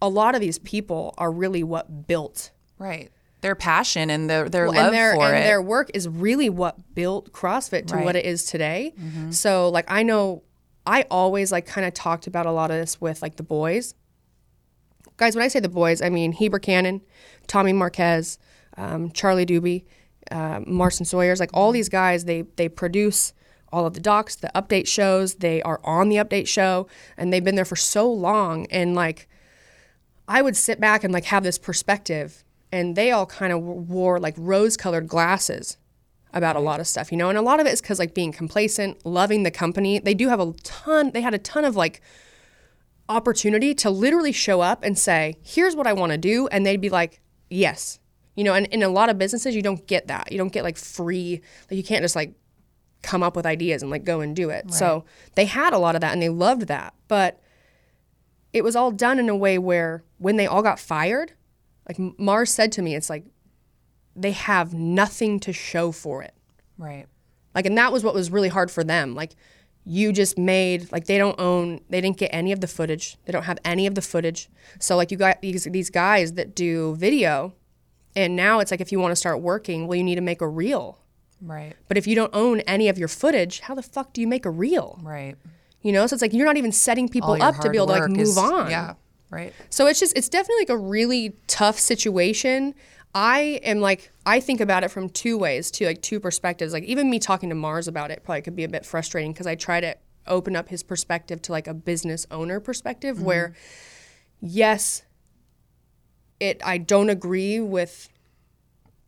a 0.00 0.08
lot 0.08 0.34
of 0.34 0.40
these 0.40 0.58
people 0.58 1.14
are 1.18 1.30
really 1.32 1.62
what 1.62 2.06
built 2.06 2.50
Right. 2.78 3.10
Their 3.40 3.54
passion 3.54 4.10
and 4.10 4.28
their 4.30 4.48
their 4.48 4.66
Well, 4.66 4.74
love 4.74 4.86
and 4.86 4.94
their 4.94 5.14
for 5.14 5.26
and 5.26 5.36
it. 5.38 5.46
their 5.46 5.62
work 5.62 5.90
is 5.94 6.08
really 6.08 6.48
what 6.48 6.94
built 6.94 7.32
CrossFit 7.32 7.86
to 7.88 7.96
what 7.98 8.16
it 8.16 8.24
is 8.24 8.44
today. 8.44 8.94
So 9.30 9.68
like 9.68 9.84
I 9.88 10.02
know 10.02 10.42
I 10.86 11.02
always 11.10 11.52
like 11.52 11.66
kind 11.66 11.86
of 11.86 11.92
talked 11.94 12.26
about 12.26 12.46
a 12.46 12.52
lot 12.52 12.70
of 12.70 12.76
this 12.78 13.00
with 13.00 13.20
like 13.22 13.36
the 13.36 13.42
boys. 13.42 13.94
Guys, 15.16 15.34
when 15.36 15.44
I 15.44 15.48
say 15.48 15.60
the 15.60 15.68
boys, 15.68 16.00
I 16.00 16.08
mean 16.10 16.32
Heber 16.32 16.58
Cannon, 16.58 17.00
Tommy 17.46 17.72
Marquez, 17.72 18.38
um, 18.76 19.10
Charlie 19.10 19.46
Doobie, 19.46 19.84
uh, 20.30 20.60
Marston 20.66 21.06
Sawyers, 21.06 21.40
like 21.40 21.50
all 21.54 21.72
these 21.72 21.88
guys, 21.88 22.24
they 22.24 22.42
they 22.56 22.68
produce 22.68 23.32
all 23.72 23.86
of 23.86 23.94
the 23.94 24.00
docs, 24.00 24.36
the 24.36 24.50
update 24.54 24.86
shows. 24.86 25.36
They 25.36 25.62
are 25.62 25.80
on 25.84 26.08
the 26.08 26.16
update 26.16 26.48
show, 26.48 26.86
and 27.16 27.32
they've 27.32 27.44
been 27.44 27.54
there 27.54 27.64
for 27.64 27.76
so 27.76 28.10
long. 28.10 28.66
And 28.70 28.94
like, 28.94 29.28
I 30.26 30.42
would 30.42 30.56
sit 30.56 30.80
back 30.80 31.04
and 31.04 31.12
like 31.12 31.24
have 31.24 31.42
this 31.42 31.58
perspective, 31.58 32.44
and 32.72 32.96
they 32.96 33.10
all 33.10 33.26
kind 33.26 33.52
of 33.52 33.62
wore 33.62 34.18
like 34.18 34.34
rose-colored 34.36 35.06
glasses 35.08 35.76
about 36.32 36.56
a 36.56 36.60
lot 36.60 36.80
of 36.80 36.86
stuff, 36.86 37.10
you 37.10 37.18
know. 37.18 37.28
And 37.28 37.38
a 37.38 37.42
lot 37.42 37.60
of 37.60 37.66
it 37.66 37.72
is 37.72 37.80
because 37.80 37.98
like 37.98 38.14
being 38.14 38.32
complacent, 38.32 39.04
loving 39.04 39.42
the 39.42 39.50
company. 39.50 39.98
They 39.98 40.14
do 40.14 40.28
have 40.28 40.40
a 40.40 40.52
ton. 40.62 41.10
They 41.12 41.22
had 41.22 41.34
a 41.34 41.38
ton 41.38 41.64
of 41.64 41.76
like 41.76 42.00
opportunity 43.08 43.74
to 43.74 43.90
literally 43.90 44.32
show 44.32 44.60
up 44.60 44.82
and 44.82 44.98
say, 44.98 45.36
"Here's 45.42 45.76
what 45.76 45.86
I 45.86 45.92
want 45.92 46.12
to 46.12 46.18
do," 46.18 46.46
and 46.48 46.64
they'd 46.64 46.80
be 46.80 46.90
like, 46.90 47.20
"Yes." 47.50 47.98
You 48.38 48.44
know, 48.44 48.54
and 48.54 48.66
in 48.66 48.82
a 48.84 48.88
lot 48.88 49.08
of 49.10 49.18
businesses, 49.18 49.56
you 49.56 49.62
don't 49.62 49.84
get 49.88 50.06
that. 50.06 50.30
You 50.30 50.38
don't 50.38 50.52
get 50.52 50.62
like 50.62 50.76
free. 50.76 51.40
Like 51.68 51.76
you 51.76 51.82
can't 51.82 52.02
just 52.02 52.14
like 52.14 52.34
come 53.02 53.22
up 53.22 53.34
with 53.34 53.46
ideas 53.46 53.82
and 53.82 53.90
like 53.90 54.04
go 54.04 54.20
and 54.20 54.34
do 54.34 54.50
it. 54.50 54.72
So 54.72 55.04
they 55.34 55.44
had 55.44 55.72
a 55.72 55.78
lot 55.78 55.94
of 55.94 56.00
that 56.02 56.12
and 56.12 56.22
they 56.22 56.28
loved 56.28 56.68
that, 56.68 56.94
but 57.08 57.40
it 58.52 58.62
was 58.62 58.76
all 58.76 58.90
done 58.90 59.18
in 59.18 59.28
a 59.28 59.36
way 59.36 59.58
where 59.58 60.04
when 60.18 60.36
they 60.36 60.46
all 60.46 60.62
got 60.62 60.78
fired, 60.78 61.32
like 61.88 61.98
Mars 62.18 62.50
said 62.50 62.70
to 62.72 62.82
me, 62.82 62.94
it's 62.94 63.10
like 63.10 63.24
they 64.14 64.32
have 64.32 64.74
nothing 64.74 65.40
to 65.40 65.52
show 65.52 65.92
for 65.92 66.22
it. 66.22 66.34
right. 66.76 67.06
Like, 67.54 67.66
and 67.66 67.76
that 67.78 67.92
was 67.92 68.04
what 68.04 68.14
was 68.14 68.30
really 68.30 68.50
hard 68.50 68.70
for 68.70 68.84
them. 68.84 69.14
Like, 69.16 69.34
you 69.84 70.12
just 70.12 70.38
made 70.38 70.92
like 70.92 71.06
they 71.06 71.18
don't 71.18 71.40
own, 71.40 71.80
they 71.88 72.00
didn't 72.00 72.18
get 72.18 72.28
any 72.32 72.52
of 72.52 72.60
the 72.60 72.68
footage. 72.68 73.16
They 73.24 73.32
don't 73.32 73.44
have 73.44 73.58
any 73.64 73.86
of 73.86 73.94
the 73.94 74.02
footage. 74.02 74.48
So 74.78 74.96
like 74.96 75.10
you 75.10 75.16
got 75.16 75.40
these 75.40 75.64
these 75.64 75.88
guys 75.90 76.34
that 76.34 76.54
do 76.54 76.94
video, 76.96 77.54
and 78.18 78.34
now 78.34 78.58
it's 78.58 78.72
like 78.72 78.80
if 78.80 78.90
you 78.90 78.98
want 78.98 79.12
to 79.12 79.16
start 79.16 79.40
working, 79.40 79.86
well, 79.86 79.94
you 79.94 80.02
need 80.02 80.16
to 80.16 80.20
make 80.20 80.40
a 80.40 80.48
reel. 80.48 80.98
Right. 81.40 81.74
But 81.86 81.96
if 81.96 82.06
you 82.08 82.16
don't 82.16 82.34
own 82.34 82.60
any 82.60 82.88
of 82.88 82.98
your 82.98 83.06
footage, 83.06 83.60
how 83.60 83.76
the 83.76 83.82
fuck 83.82 84.12
do 84.12 84.20
you 84.20 84.26
make 84.26 84.44
a 84.44 84.50
reel? 84.50 84.98
Right. 85.02 85.36
You 85.82 85.92
know, 85.92 86.04
so 86.08 86.14
it's 86.14 86.22
like 86.22 86.32
you're 86.32 86.44
not 86.44 86.56
even 86.56 86.72
setting 86.72 87.08
people 87.08 87.40
up 87.40 87.60
to 87.60 87.70
be 87.70 87.76
able 87.76 87.86
to 87.86 87.92
like 87.92 88.10
move 88.10 88.20
is- 88.20 88.36
on. 88.36 88.70
Yeah. 88.70 88.94
Right. 89.30 89.52
So 89.70 89.86
it's 89.86 90.00
just 90.00 90.16
it's 90.16 90.28
definitely 90.28 90.62
like 90.62 90.70
a 90.70 90.76
really 90.76 91.36
tough 91.46 91.78
situation. 91.78 92.74
I 93.14 93.60
am 93.62 93.80
like 93.80 94.10
I 94.26 94.40
think 94.40 94.60
about 94.60 94.82
it 94.82 94.90
from 94.90 95.08
two 95.10 95.38
ways, 95.38 95.70
two 95.70 95.86
like 95.86 96.02
two 96.02 96.18
perspectives. 96.18 96.72
Like 96.72 96.84
even 96.84 97.08
me 97.08 97.20
talking 97.20 97.50
to 97.50 97.54
Mars 97.54 97.86
about 97.86 98.10
it 98.10 98.24
probably 98.24 98.42
could 98.42 98.56
be 98.56 98.64
a 98.64 98.68
bit 98.68 98.84
frustrating 98.84 99.32
because 99.32 99.46
I 99.46 99.54
try 99.54 99.80
to 99.80 99.96
open 100.26 100.56
up 100.56 100.70
his 100.70 100.82
perspective 100.82 101.40
to 101.42 101.52
like 101.52 101.68
a 101.68 101.74
business 101.74 102.26
owner 102.32 102.58
perspective 102.58 103.22
where 103.22 103.54
yes, 104.40 105.02
it 106.40 106.60
I 106.64 106.78
don't 106.78 107.08
agree 107.10 107.60
with 107.60 108.08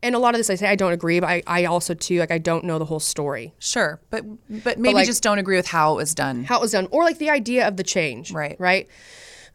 and 0.03 0.15
a 0.15 0.19
lot 0.19 0.33
of 0.33 0.39
this 0.39 0.49
I 0.49 0.55
say 0.55 0.67
I 0.67 0.75
don't 0.75 0.93
agree, 0.93 1.19
but 1.19 1.29
I, 1.29 1.43
I 1.45 1.65
also 1.65 1.93
too 1.93 2.17
like 2.19 2.31
I 2.31 2.39
don't 2.39 2.63
know 2.63 2.79
the 2.79 2.85
whole 2.85 2.99
story. 2.99 3.53
Sure. 3.59 4.01
But 4.09 4.23
but 4.63 4.79
maybe 4.79 4.95
like- 4.95 5.05
just 5.05 5.21
don't 5.23 5.37
agree 5.39 5.55
with 5.57 5.67
how 5.67 5.93
it 5.93 5.97
was 5.97 6.15
done. 6.15 6.43
how 6.43 6.57
it 6.57 6.61
was 6.61 6.71
done 6.71 6.87
or 6.91 7.03
like 7.03 7.19
the 7.19 7.29
idea 7.29 7.67
of 7.67 7.77
the 7.77 7.83
change 7.83 8.31
Right. 8.31 8.55
right 8.59 8.87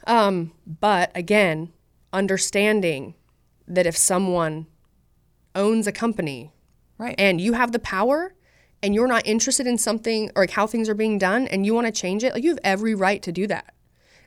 um, 0.07 0.53
but 0.67 1.11
again 1.17 1.73
understanding 2.13 3.15
that 3.69 3.87
if 3.87 3.97
someone 3.97 4.67
owns 5.55 5.87
a 5.87 5.93
company 5.93 6.53
right. 6.99 7.15
and 7.19 7.41
you 7.41 7.53
have 7.55 7.73
the 7.73 7.79
power 7.79 8.35
and 8.83 8.95
you're 8.95 9.07
not 9.09 9.27
interested 9.27 9.67
in 9.67 9.77
something 9.79 10.31
or 10.37 10.43
like 10.45 10.51
how 10.51 10.67
things 10.67 10.89
are 10.89 10.95
being 10.95 11.19
done 11.19 11.47
and 11.49 11.67
you 11.67 11.75
want 11.75 11.87
to 11.87 11.93
change 11.93 12.23
it 12.25 12.33
like 12.35 12.43
you 12.45 12.51
have 12.51 12.59
every 12.63 12.95
right 12.95 13.23
to 13.23 13.33
do 13.33 13.47
that 13.47 13.75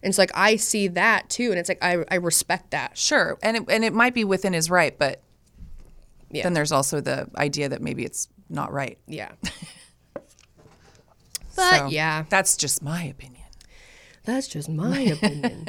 and 0.03 0.13
so 0.15 0.21
like 0.21 0.31
i 0.33 0.55
see 0.55 0.87
that 0.87 1.29
too 1.29 1.49
and 1.51 1.59
it's 1.59 1.69
like 1.69 1.83
i, 1.83 2.03
I 2.09 2.15
respect 2.15 2.71
that 2.71 2.97
Sure, 2.97 3.37
and 3.43 3.57
it, 3.57 3.63
and 3.69 3.83
it 3.83 3.93
might 3.93 4.13
be 4.13 4.23
within 4.23 4.53
his 4.53 4.69
right, 4.69 4.97
but 4.97 5.21
Yeah. 6.31 6.43
then 6.43 6.53
there's 6.53 6.71
also 6.71 7.01
the 7.01 7.27
idea 7.35 7.69
that 7.69 7.81
maybe 7.81 8.03
it's 8.05 8.27
not 8.49 8.71
right. 8.73 8.97
yeah 9.07 9.31
but 11.55 11.77
So, 11.77 11.87
yeah 11.87 12.25
that's 12.29 12.55
just 12.57 12.81
my 12.83 13.03
opinion, 13.03 13.45
that's 14.23 14.47
just 14.47 14.69
my 14.69 14.99
opinion 15.15 15.67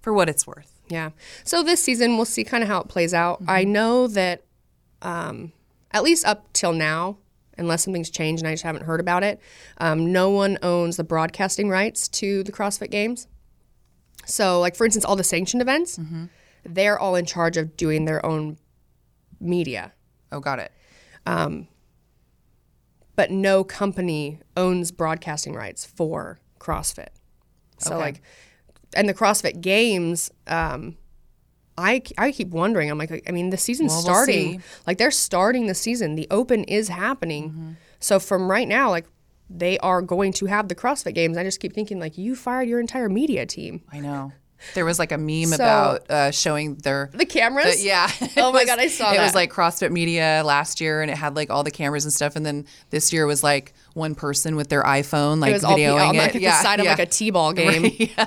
for 0.00 0.12
what 0.12 0.28
it's 0.28 0.46
worth. 0.46 0.72
Yeah. 0.88 1.10
So 1.42 1.64
this 1.64 1.82
season, 1.82 2.14
we'll 2.16 2.24
see 2.26 2.44
kind 2.44 2.62
of 2.62 2.68
how 2.68 2.80
it 2.80 2.86
plays 2.86 3.12
out. 3.12 3.42
I 3.48 3.64
know 3.64 4.06
that, 4.06 4.44
um, 5.02 5.52
at 5.90 6.04
least 6.04 6.24
up 6.24 6.46
till 6.52 6.72
now, 6.72 7.18
unless 7.58 7.82
something's 7.82 8.08
changed 8.08 8.40
and 8.42 8.48
I 8.48 8.52
just 8.52 8.62
haven't 8.62 8.84
heard 8.84 9.00
about 9.00 9.24
it, 9.24 9.40
um, 9.78 10.12
no 10.12 10.30
one 10.30 10.58
owns 10.62 10.96
the 10.96 11.02
broadcasting 11.02 11.68
rights 11.68 12.06
to 12.08 12.44
the 12.44 12.52
CrossFit 12.52 12.90
Games. 12.92 13.26
So, 14.26 14.60
like 14.60 14.76
for 14.76 14.84
instance, 14.84 15.04
all 15.04 15.16
the 15.16 15.24
sanctioned 15.24 15.62
events, 15.62 15.98
they're 16.64 16.98
all 16.98 17.14
in 17.14 17.24
charge 17.26 17.56
of 17.56 17.76
doing 17.76 18.04
their 18.04 18.24
own 18.26 18.58
media, 19.40 19.92
Oh, 20.32 20.40
got 20.40 20.58
it. 20.58 20.72
but 23.14 23.30
no 23.30 23.64
company 23.64 24.40
owns 24.56 24.92
broadcasting 24.92 25.54
rights 25.54 25.84
for 25.84 26.38
CrossFit. 26.60 27.08
So, 27.78 27.94
Okay. 27.94 28.02
like, 28.02 28.22
and 28.94 29.08
the 29.08 29.14
CrossFit 29.14 29.60
Games, 29.60 30.30
um, 30.46 30.96
I, 31.78 32.02
I 32.16 32.32
keep 32.32 32.48
wondering. 32.48 32.90
I'm 32.90 32.98
like, 32.98 33.22
I 33.28 33.32
mean, 33.32 33.50
the 33.50 33.56
season's 33.58 33.90
Well, 33.90 33.98
we'll 34.04 34.14
starting. 34.14 34.62
like, 34.86 34.96
they're 34.98 35.10
starting 35.10 35.66
the 35.66 35.74
season. 35.74 36.14
The 36.14 36.26
Open 36.30 36.64
is 36.64 36.88
happening. 36.88 37.50
Mm-hmm. 37.50 37.70
So 38.00 38.18
from 38.18 38.50
right 38.50 38.66
now, 38.68 38.90
like, 38.90 39.06
they 39.48 39.78
are 39.78 40.02
going 40.02 40.32
to 40.34 40.46
have 40.46 40.68
the 40.68 40.74
CrossFit 40.74 41.14
Games. 41.14 41.36
I 41.36 41.44
just 41.44 41.60
keep 41.60 41.72
thinking, 41.72 41.98
like, 42.00 42.18
you 42.18 42.34
fired 42.36 42.68
your 42.68 42.80
entire 42.80 43.08
media 43.08 43.46
team. 43.46 43.82
I 43.92 44.00
know. 44.00 44.32
There 44.74 44.86
was 44.86 44.98
like 44.98 45.12
a 45.12 45.18
meme 45.18 45.50
So- 45.50 45.54
about 45.56 46.10
uh, 46.10 46.30
showing 46.30 46.76
their 46.76 47.10
The 47.12 47.26
cameras. 47.26 47.76
the- 47.76 47.82
yeah. 47.84 48.10
Oh 48.38 48.52
my 48.52 48.60
was- 48.60 48.66
God, 48.66 48.78
I 48.78 48.88
saw 48.88 49.10
that. 49.12 49.20
It 49.20 49.22
was 49.22 49.34
like 49.34 49.52
CrossFit 49.52 49.90
Media 49.92 50.42
last 50.44 50.80
year, 50.80 51.02
and 51.02 51.10
it 51.10 51.16
had 51.16 51.36
like 51.36 51.50
all 51.50 51.62
the 51.62 51.70
cameras 51.70 52.04
and 52.04 52.12
stuff. 52.12 52.36
And 52.36 52.44
then 52.46 52.64
this 52.90 53.12
year 53.12 53.26
was 53.26 53.44
like 53.44 53.74
one 53.92 54.14
person 54.14 54.56
with 54.56 54.68
their 54.68 54.82
iPhone, 54.82 55.40
like 55.40 55.50
It 55.50 55.54
was 55.54 55.64
all 55.64 55.76
videoing 55.76 56.08
on 56.08 56.14
it. 56.14 56.18
like 56.18 56.34
at 56.36 56.40
yeah, 56.40 56.56
the 56.56 56.62
side 56.62 56.78
yeah. 56.82 56.92
of 56.92 56.98
like 56.98 57.06
a 57.06 57.10
t-ball 57.10 57.52
game. 57.62 57.92
Yeah. 57.98 58.26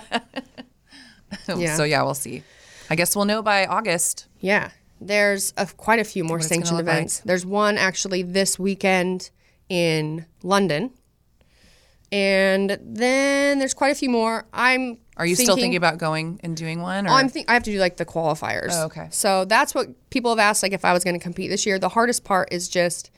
So 1.75 1.83
yeah, 1.83 2.03
we'll 2.03 2.13
see. 2.13 2.43
I 2.89 2.95
guess 2.95 3.15
we'll 3.15 3.25
know 3.25 3.41
by 3.41 3.65
August. 3.65 4.27
Yeah, 4.39 4.69
there's 5.01 5.51
a, 5.57 5.65
quite 5.65 5.99
a 5.99 6.03
few 6.03 6.23
more 6.23 6.41
sanctioned 6.41 6.77
look 6.77 6.85
like. 6.87 6.95
events. 6.95 7.19
There's 7.21 7.45
one 7.45 7.77
actually 7.77 8.21
this 8.23 8.57
weekend 8.59 9.29
in 9.67 10.25
London, 10.43 10.91
and 12.11 12.77
then 12.81 13.59
there's 13.59 13.73
quite 13.73 13.91
a 13.91 13.95
few 13.95 14.09
more. 14.09 14.45
I'm. 14.53 14.97
Are 15.17 15.25
you 15.25 15.35
still 15.35 15.55
thinking 15.55 15.75
about 15.75 15.97
going 15.97 16.39
and 16.43 16.55
doing 16.55 16.81
one? 16.81 17.05
Or? 17.05 17.09
Oh, 17.09 17.13
I'm 17.13 17.27
think 17.27 17.49
I 17.49 17.53
have 17.53 17.63
to 17.63 17.71
do 17.71 17.79
like 17.79 17.97
the 17.97 18.05
qualifiers. 18.05 18.69
Oh, 18.71 18.85
okay. 18.85 19.07
So 19.11 19.45
that's 19.45 19.75
what 19.75 19.87
people 20.09 20.31
have 20.31 20.39
asked. 20.39 20.63
Like 20.63 20.71
if 20.71 20.85
I 20.85 20.93
was 20.93 21.03
going 21.03 21.17
to 21.17 21.23
compete 21.23 21.49
this 21.49 21.65
year, 21.65 21.77
the 21.77 21.89
hardest 21.89 22.23
part 22.23 22.51
is 22.51 22.69
just. 22.69 23.11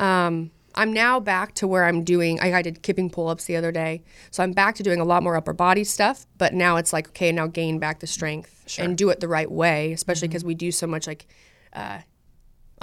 Um, 0.00 0.50
I'm 0.76 0.92
now 0.92 1.20
back 1.20 1.54
to 1.56 1.68
where 1.68 1.84
I'm 1.84 2.02
doing. 2.02 2.40
I, 2.40 2.52
I 2.52 2.62
did 2.62 2.82
kipping 2.82 3.08
pull 3.08 3.28
ups 3.28 3.44
the 3.44 3.54
other 3.54 3.70
day, 3.70 4.02
so 4.32 4.42
I'm 4.42 4.52
back 4.52 4.74
to 4.76 4.82
doing 4.82 4.98
a 4.98 5.04
lot 5.04 5.22
more 5.22 5.36
upper 5.36 5.52
body 5.52 5.84
stuff. 5.84 6.26
But 6.36 6.52
now 6.52 6.76
it's 6.78 6.92
like 6.92 7.08
okay, 7.08 7.30
now 7.30 7.46
gain 7.46 7.78
back 7.78 8.00
the 8.00 8.08
strength 8.08 8.64
and 8.78 8.98
do 8.98 9.10
it 9.10 9.20
the 9.20 9.28
right 9.28 9.50
way, 9.50 9.92
especially 9.92 10.26
because 10.26 10.44
we 10.44 10.54
do 10.54 10.72
so 10.72 10.88
much 10.88 11.06
like 11.06 11.26
uh, 11.74 11.98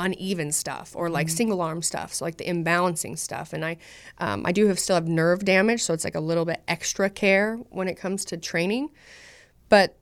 uneven 0.02 0.52
stuff 0.52 0.93
or 0.95 1.10
like 1.10 1.28
mm-hmm. 1.28 1.36
single 1.36 1.62
arm 1.62 1.82
stuff, 1.82 2.14
so 2.14 2.26
like 2.26 2.38
the 2.38 2.45
imbalancing 2.45 3.18
stuff. 3.18 3.54
And 3.54 3.64
I, 3.64 3.78
um, 4.18 4.43
I 4.45 4.52
do 4.52 4.68
have 4.68 4.80
still 4.80 4.95
have 4.95 5.08
nerve 5.08 5.45
damage, 5.45 5.84
so 5.84 5.93
it's 5.93 6.04
like 6.04 6.16
a 6.16 6.20
little 6.20 6.45
bit 6.45 6.62
extra 6.68 7.10
care 7.10 7.58
when 7.70 7.88
it 7.88 7.95
comes 7.95 8.26
to 8.26 8.38
training. 8.38 8.89
But 9.70 9.97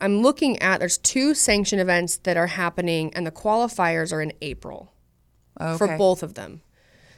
I'm 0.00 0.22
looking 0.22 0.58
at 0.60 0.80
there's 0.80 0.98
two 0.98 1.34
sanctioned 1.34 1.80
events 1.80 2.16
that 2.18 2.36
are 2.36 2.46
happening, 2.46 3.12
and 3.14 3.26
the 3.26 3.30
qualifiers 3.30 4.12
are 4.12 4.22
in 4.22 4.32
April 4.40 4.92
okay. 5.60 5.76
for 5.76 5.98
both 5.98 6.22
of 6.22 6.34
them. 6.34 6.62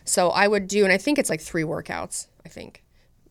So 0.04 0.30
I 0.30 0.48
would 0.48 0.66
do, 0.66 0.84
and 0.84 0.92
I 0.92 0.98
think 0.98 1.18
it's 1.18 1.30
like 1.30 1.40
three 1.40 1.62
workouts, 1.62 2.26
I 2.44 2.48
think, 2.48 2.82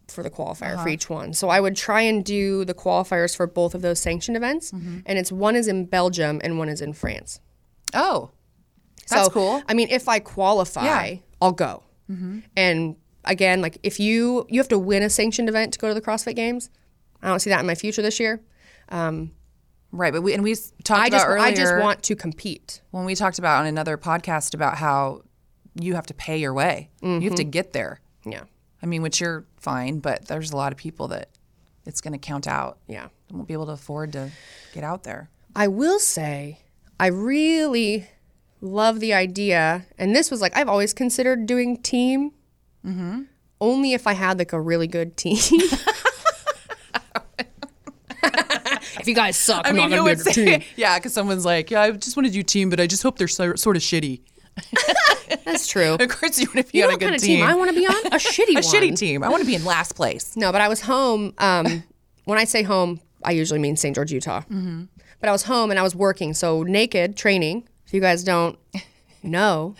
for 0.07 0.23
the 0.23 0.29
qualifier 0.29 0.75
for 0.75 0.79
uh-huh. 0.79 0.89
each 0.89 1.09
one. 1.09 1.33
So 1.33 1.49
I 1.49 1.59
would 1.59 1.75
try 1.75 2.01
and 2.01 2.23
do 2.23 2.63
the 2.65 2.73
qualifiers 2.73 3.35
for 3.35 3.47
both 3.47 3.75
of 3.75 3.81
those 3.81 3.99
sanctioned 3.99 4.37
events. 4.37 4.71
Mm-hmm. 4.71 4.99
And 5.05 5.19
it's 5.19 5.31
one 5.31 5.55
is 5.55 5.67
in 5.67 5.85
Belgium 5.85 6.39
and 6.43 6.57
one 6.57 6.69
is 6.69 6.81
in 6.81 6.93
France. 6.93 7.39
Oh, 7.93 8.31
that's 9.11 9.27
so, 9.27 9.31
cool. 9.31 9.63
I 9.67 9.73
mean, 9.73 9.89
if 9.89 10.07
I 10.07 10.19
qualify, 10.19 10.83
Yeah. 10.85 11.15
I'll 11.41 11.51
go. 11.51 11.83
Mm-hmm. 12.09 12.39
And 12.55 12.95
again, 13.25 13.61
like 13.61 13.77
if 13.83 13.99
you 13.99 14.45
you 14.49 14.59
have 14.59 14.67
to 14.69 14.79
win 14.79 15.03
a 15.03 15.09
sanctioned 15.09 15.49
event 15.49 15.73
to 15.73 15.79
go 15.79 15.87
to 15.87 15.93
the 15.93 16.01
CrossFit 16.01 16.35
Games, 16.35 16.69
I 17.21 17.27
don't 17.27 17.39
see 17.39 17.49
that 17.49 17.59
in 17.59 17.67
my 17.67 17.75
future 17.75 18.01
this 18.01 18.19
year. 18.19 18.41
Um, 18.89 19.31
right, 19.91 20.11
but 20.11 20.21
we 20.21 20.33
and 20.33 20.43
we 20.43 20.55
talked 20.83 21.01
I 21.01 21.07
about 21.07 21.17
just 21.17 21.27
earlier 21.27 21.43
I 21.43 21.53
just 21.53 21.77
want 21.77 22.03
to 22.03 22.15
compete. 22.15 22.81
when 22.91 23.05
we 23.05 23.15
talked 23.15 23.39
about 23.39 23.61
on 23.61 23.67
another 23.67 23.97
podcast 23.97 24.53
about 24.53 24.77
how 24.77 25.21
you 25.79 25.95
have 25.95 26.05
to 26.07 26.13
pay 26.13 26.37
your 26.37 26.53
way. 26.53 26.89
You 27.01 27.21
have 27.21 27.35
to 27.35 27.43
mm-hmm. 27.43 27.49
get 27.49 27.73
there. 27.73 28.01
Yeah. 28.25 28.43
I 28.83 28.85
mean, 28.85 29.01
which 29.01 29.21
you're 29.21 29.45
fine, 29.57 29.99
but 29.99 30.25
there's 30.25 30.51
a 30.51 30.57
lot 30.57 30.71
of 30.71 30.77
people 30.77 31.07
that 31.09 31.29
it's 31.85 32.01
going 32.01 32.13
to 32.13 32.19
count 32.19 32.47
out. 32.47 32.79
Yeah. 32.87 33.07
won't 33.31 33.47
be 33.47 33.53
able 33.53 33.67
to 33.67 33.73
afford 33.73 34.13
to 34.13 34.31
get 34.73 34.83
out 34.83 35.03
there. 35.03 35.29
I 35.55 35.67
will 35.67 35.99
say, 35.99 36.59
I 36.99 37.07
really 37.07 38.09
love 38.61 38.99
the 38.99 39.13
idea, 39.13 39.85
and 39.97 40.15
this 40.15 40.29
was 40.31 40.39
like 40.41 40.55
I've 40.55 40.69
always 40.69 40.93
considered 40.93 41.45
doing 41.45 41.77
team, 41.81 42.31
only 43.59 43.93
if 43.93 44.07
I 44.07 44.13
had 44.13 44.39
like 44.39 44.53
a 44.53 44.61
really 44.61 44.87
good 44.87 45.17
team. 45.17 45.37
if 48.23 49.07
you 49.07 49.15
guys 49.15 49.37
suck, 49.37 49.67
I'm 49.67 49.75
not 49.75 49.89
gonna 49.89 49.95
be 49.95 49.99
on 49.99 50.05
your 50.07 50.15
say- 50.17 50.57
team. 50.59 50.61
yeah, 50.75 50.97
because 50.97 51.13
someone's 51.13 51.45
like, 51.45 51.71
yeah, 51.71 51.81
I 51.81 51.91
just 51.91 52.15
want 52.15 52.27
to 52.27 52.33
do 52.33 52.43
team, 52.43 52.69
but 52.69 52.79
I 52.79 52.87
just 52.87 53.03
hope 53.03 53.17
they're 53.17 53.27
so, 53.27 53.55
sort 53.55 53.75
of 53.75 53.81
shitty. 53.81 54.21
That's 55.45 55.67
true. 55.67 55.95
Of 55.99 56.09
course, 56.09 56.39
you 56.39 56.47
want 56.53 56.65
to 56.67 56.71
be 56.71 56.79
You 56.79 56.83
know 56.83 56.89
a 56.89 56.91
what 56.91 56.99
good 56.99 57.05
kind 57.05 57.15
of 57.15 57.21
team. 57.21 57.37
team 57.39 57.45
I 57.45 57.55
want 57.55 57.69
to 57.73 57.75
be 57.75 57.87
on? 57.87 57.95
A 58.07 58.17
shitty 58.17 58.51
a 58.51 58.53
one. 58.55 58.63
shitty 58.63 58.97
team. 58.97 59.23
I 59.23 59.29
want 59.29 59.41
to 59.41 59.47
be 59.47 59.55
in 59.55 59.63
last 59.65 59.95
place. 59.95 60.35
No, 60.35 60.51
but 60.51 60.61
I 60.61 60.67
was 60.67 60.81
home. 60.81 61.33
Um, 61.37 61.83
when 62.25 62.37
I 62.37 62.43
say 62.43 62.61
home, 62.63 62.99
I 63.23 63.31
usually 63.31 63.59
mean 63.59 63.75
St. 63.77 63.95
George, 63.95 64.11
Utah. 64.11 64.41
Mm-hmm. 64.41 64.83
But 65.19 65.29
I 65.29 65.31
was 65.31 65.43
home 65.43 65.71
and 65.71 65.79
I 65.79 65.83
was 65.83 65.95
working. 65.95 66.33
So 66.33 66.63
naked 66.63 67.15
training. 67.15 67.67
If 67.91 67.95
you 67.95 67.99
guys 67.99 68.23
don't 68.23 68.57
know, 69.21 69.75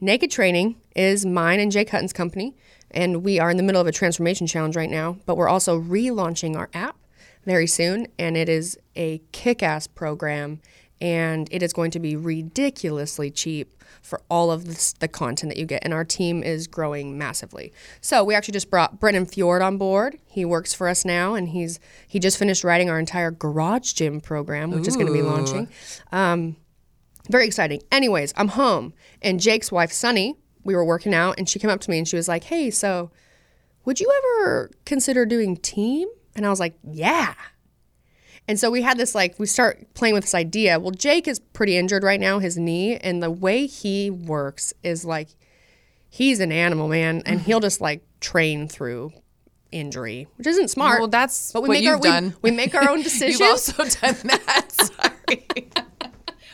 naked 0.00 0.30
training 0.30 0.76
is 0.94 1.26
mine 1.26 1.58
and 1.58 1.72
Jake 1.72 1.90
Hutton's 1.90 2.12
company, 2.12 2.54
and 2.92 3.24
we 3.24 3.40
are 3.40 3.50
in 3.50 3.56
the 3.56 3.64
middle 3.64 3.80
of 3.80 3.88
a 3.88 3.90
transformation 3.90 4.46
challenge 4.46 4.76
right 4.76 4.88
now. 4.88 5.16
But 5.26 5.36
we're 5.36 5.48
also 5.48 5.76
relaunching 5.76 6.56
our 6.56 6.70
app 6.72 6.94
very 7.44 7.66
soon, 7.66 8.06
and 8.16 8.36
it 8.36 8.48
is 8.48 8.78
a 8.94 9.20
kick-ass 9.32 9.88
program, 9.88 10.60
and 11.00 11.48
it 11.50 11.64
is 11.64 11.72
going 11.72 11.90
to 11.90 11.98
be 11.98 12.14
ridiculously 12.14 13.28
cheap 13.28 13.82
for 14.02 14.20
all 14.30 14.52
of 14.52 14.66
this, 14.66 14.92
the 14.92 15.08
content 15.08 15.50
that 15.50 15.58
you 15.58 15.66
get. 15.66 15.82
And 15.84 15.92
our 15.92 16.04
team 16.04 16.44
is 16.44 16.68
growing 16.68 17.18
massively. 17.18 17.72
So 18.00 18.22
we 18.22 18.36
actually 18.36 18.52
just 18.52 18.70
brought 18.70 19.00
Brennan 19.00 19.26
Fjord 19.26 19.62
on 19.62 19.78
board. 19.78 20.20
He 20.26 20.44
works 20.44 20.74
for 20.74 20.86
us 20.86 21.04
now, 21.04 21.34
and 21.34 21.48
he's 21.48 21.80
he 22.06 22.20
just 22.20 22.38
finished 22.38 22.62
writing 22.62 22.88
our 22.88 23.00
entire 23.00 23.32
garage 23.32 23.94
gym 23.94 24.20
program, 24.20 24.70
which 24.70 24.86
is 24.86 24.94
going 24.94 25.08
to 25.08 25.12
be 25.12 25.22
launching. 25.22 25.68
Um, 26.12 26.54
very 27.28 27.46
exciting. 27.46 27.82
Anyways, 27.92 28.32
I'm 28.36 28.48
home, 28.48 28.94
and 29.22 29.40
Jake's 29.40 29.72
wife 29.72 29.92
Sunny, 29.92 30.36
we 30.64 30.74
were 30.74 30.84
working 30.84 31.14
out, 31.14 31.38
and 31.38 31.48
she 31.48 31.58
came 31.58 31.70
up 31.70 31.80
to 31.80 31.90
me 31.90 31.98
and 31.98 32.06
she 32.08 32.16
was 32.16 32.28
like, 32.28 32.44
"Hey, 32.44 32.70
so 32.70 33.10
would 33.84 34.00
you 34.00 34.12
ever 34.18 34.70
consider 34.84 35.24
doing 35.26 35.56
team?" 35.56 36.08
And 36.34 36.46
I 36.46 36.50
was 36.50 36.60
like, 36.60 36.74
"Yeah." 36.82 37.34
And 38.46 38.58
so 38.58 38.70
we 38.70 38.80
had 38.82 38.96
this 38.96 39.14
like 39.14 39.38
we 39.38 39.46
start 39.46 39.92
playing 39.94 40.14
with 40.14 40.24
this 40.24 40.34
idea. 40.34 40.80
Well, 40.80 40.90
Jake 40.90 41.28
is 41.28 41.38
pretty 41.38 41.76
injured 41.76 42.02
right 42.02 42.20
now, 42.20 42.38
his 42.38 42.56
knee, 42.56 42.96
and 42.96 43.22
the 43.22 43.30
way 43.30 43.66
he 43.66 44.10
works 44.10 44.72
is 44.82 45.04
like 45.04 45.28
he's 46.08 46.40
an 46.40 46.50
animal, 46.50 46.88
man, 46.88 47.22
and 47.26 47.38
mm-hmm. 47.38 47.46
he'll 47.46 47.60
just 47.60 47.80
like 47.80 48.02
train 48.20 48.66
through 48.66 49.12
injury, 49.70 50.26
which 50.36 50.46
isn't 50.46 50.68
smart. 50.68 51.00
Well, 51.00 51.08
that's 51.08 51.52
but 51.52 51.62
we 51.62 51.68
what 51.68 51.74
make 51.74 51.84
you've 51.84 51.92
our 51.94 52.00
we- 52.00 52.08
done. 52.08 52.34
We, 52.42 52.50
make 52.50 52.74
our 52.74 52.88
own 52.88 53.02
decisions. 53.02 53.40
You've 53.40 53.50
also 53.50 53.84
done 53.84 54.16
that. 54.24 54.66
Sorry. 55.28 55.70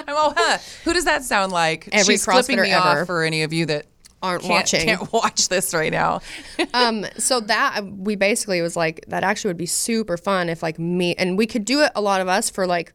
I'm 0.07 0.17
all, 0.17 0.35
huh? 0.37 0.59
Who 0.85 0.93
does 0.93 1.05
that 1.05 1.25
sound 1.25 1.53
like? 1.53 1.89
Every 1.93 2.15
She's 2.15 2.25
flipping 2.25 2.57
CrossFitter 2.59 2.63
me 2.63 2.71
ever. 2.71 3.01
off 3.03 3.07
for 3.07 3.23
any 3.23 3.43
of 3.43 3.53
you 3.53 3.67
that 3.67 3.87
Aren't 4.23 4.43
can't, 4.43 4.53
watching. 4.53 4.81
can't 4.87 5.13
watch 5.13 5.49
this 5.49 5.75
right 5.75 5.93
now. 5.93 6.21
um 6.75 7.05
so 7.19 7.41
that 7.41 7.83
we 7.85 8.17
basically 8.17 8.61
was 8.63 8.75
like 8.77 9.05
that 9.09 9.23
actually 9.23 9.51
would 9.51 9.57
be 9.59 9.67
super 9.67 10.17
fun 10.17 10.49
if 10.49 10.63
like 10.63 10.79
me 10.79 11.15
and 11.17 11.37
we 11.37 11.47
could 11.47 11.65
do 11.65 11.81
it 11.81 11.93
a 11.95 12.01
lot 12.01 12.21
of 12.23 12.29
us 12.29 12.49
for 12.49 12.67
like 12.67 12.95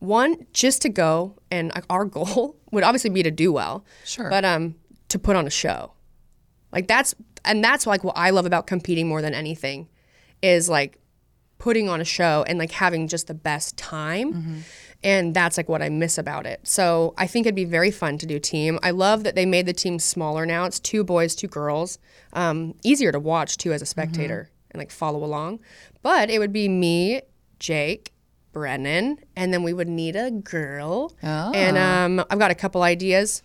one 0.00 0.46
just 0.52 0.82
to 0.82 0.88
go 0.88 1.36
and 1.50 1.70
like, 1.74 1.84
our 1.90 2.04
goal 2.16 2.56
would 2.72 2.82
obviously 2.84 3.10
be 3.10 3.22
to 3.22 3.30
do 3.30 3.52
well 3.52 3.84
Sure. 4.04 4.28
but 4.30 4.44
um 4.44 4.74
to 5.08 5.18
put 5.18 5.36
on 5.36 5.46
a 5.46 5.50
show 5.50 5.92
like 6.72 6.86
that's 6.88 7.14
and 7.44 7.62
that's 7.62 7.86
like 7.86 8.02
what 8.04 8.16
i 8.16 8.30
love 8.30 8.44
about 8.46 8.66
competing 8.66 9.08
more 9.08 9.22
than 9.22 9.34
anything 9.34 9.88
is 10.42 10.68
like 10.68 10.98
putting 11.58 11.88
on 11.88 12.00
a 12.00 12.04
show 12.04 12.44
and 12.46 12.58
like 12.58 12.70
having 12.72 13.08
just 13.08 13.26
the 13.28 13.34
best 13.34 13.76
time 13.76 14.62
and 15.04 15.34
that's 15.34 15.56
like 15.56 15.68
what 15.68 15.80
i 15.82 15.88
miss 15.88 16.18
about 16.18 16.46
it. 16.46 16.60
So 16.64 17.14
i 17.16 17.26
think 17.26 17.46
it'd 17.46 17.54
be 17.54 17.64
very 17.64 17.90
fun 17.90 18.18
to 18.18 18.26
do 18.26 18.38
team. 18.38 18.78
I 18.82 18.90
love 18.90 19.24
that 19.24 19.34
they 19.34 19.46
made 19.46 19.66
the 19.66 19.72
team 19.72 19.98
smaller 19.98 20.44
now. 20.46 20.64
It's 20.64 20.80
two 20.80 21.04
boys 21.04 21.34
two 21.34 21.48
girls. 21.48 21.98
Um, 22.32 22.74
easier 22.82 23.12
to 23.12 23.20
watch 23.20 23.56
too 23.56 23.72
as 23.72 23.82
a 23.82 23.86
spectator 23.86 24.50
and 24.70 24.78
like 24.78 24.90
follow 24.90 25.24
along. 25.24 25.60
But 26.02 26.30
it 26.30 26.38
would 26.38 26.52
be 26.52 26.68
me 26.68 27.22
jake 27.58 28.12
brennan 28.52 29.18
and 29.36 29.52
then 29.52 29.62
we 29.62 29.72
would 29.72 29.88
need 29.88 30.16
a 30.16 30.30
girl. 30.30 31.14
Oh. 31.22 31.52
and 31.54 31.76
um, 31.78 32.24
i've 32.30 32.38
got 32.38 32.50
a 32.50 32.54
couple 32.54 32.82
ideas 32.82 33.42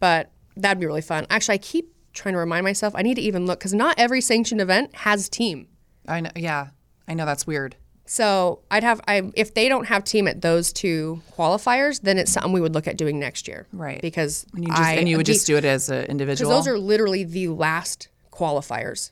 but 0.00 0.30
that'd 0.56 0.80
be 0.80 0.86
really 0.86 1.02
fun. 1.02 1.26
Actually 1.30 1.54
i 1.54 1.58
keep 1.58 1.92
trying 2.12 2.32
to 2.34 2.38
remind 2.38 2.64
myself 2.64 2.94
i 2.96 3.02
need 3.02 3.14
to 3.14 3.20
even 3.20 3.46
look 3.46 3.60
because 3.60 3.74
not 3.74 3.96
every 3.98 4.20
sanctioned 4.20 4.60
event 4.60 4.94
has 4.96 5.28
team. 5.28 5.68
I 6.08 6.20
know. 6.20 6.30
Yeah, 6.34 6.68
I 7.06 7.14
know 7.14 7.26
that's 7.26 7.46
weird. 7.46 7.76
So 8.10 8.60
I'd 8.70 8.82
have 8.84 9.00
I 9.06 9.30
if 9.34 9.52
they 9.54 9.68
don't 9.68 9.86
have 9.86 10.02
team 10.02 10.26
at 10.26 10.40
those 10.40 10.72
two 10.72 11.20
qualifiers, 11.36 12.00
then 12.00 12.16
it's 12.16 12.32
something 12.32 12.52
we 12.52 12.60
would 12.60 12.72
look 12.74 12.88
at 12.88 12.96
doing 12.96 13.18
next 13.20 13.46
year. 13.46 13.66
Right. 13.72 14.00
Because 14.00 14.46
And 14.54 14.64
you 14.64 14.70
just 14.70 14.80
I, 14.80 14.92
and 14.94 15.06
you 15.08 15.18
would 15.18 15.26
the- 15.26 15.32
just 15.34 15.46
do 15.46 15.56
it 15.58 15.64
as 15.64 15.90
an 15.90 16.06
individual. 16.06 16.50
because 16.50 16.64
those 16.64 16.72
are 16.72 16.78
literally 16.78 17.24
the 17.24 17.48
last 17.48 18.08
qualifiers, 18.32 19.10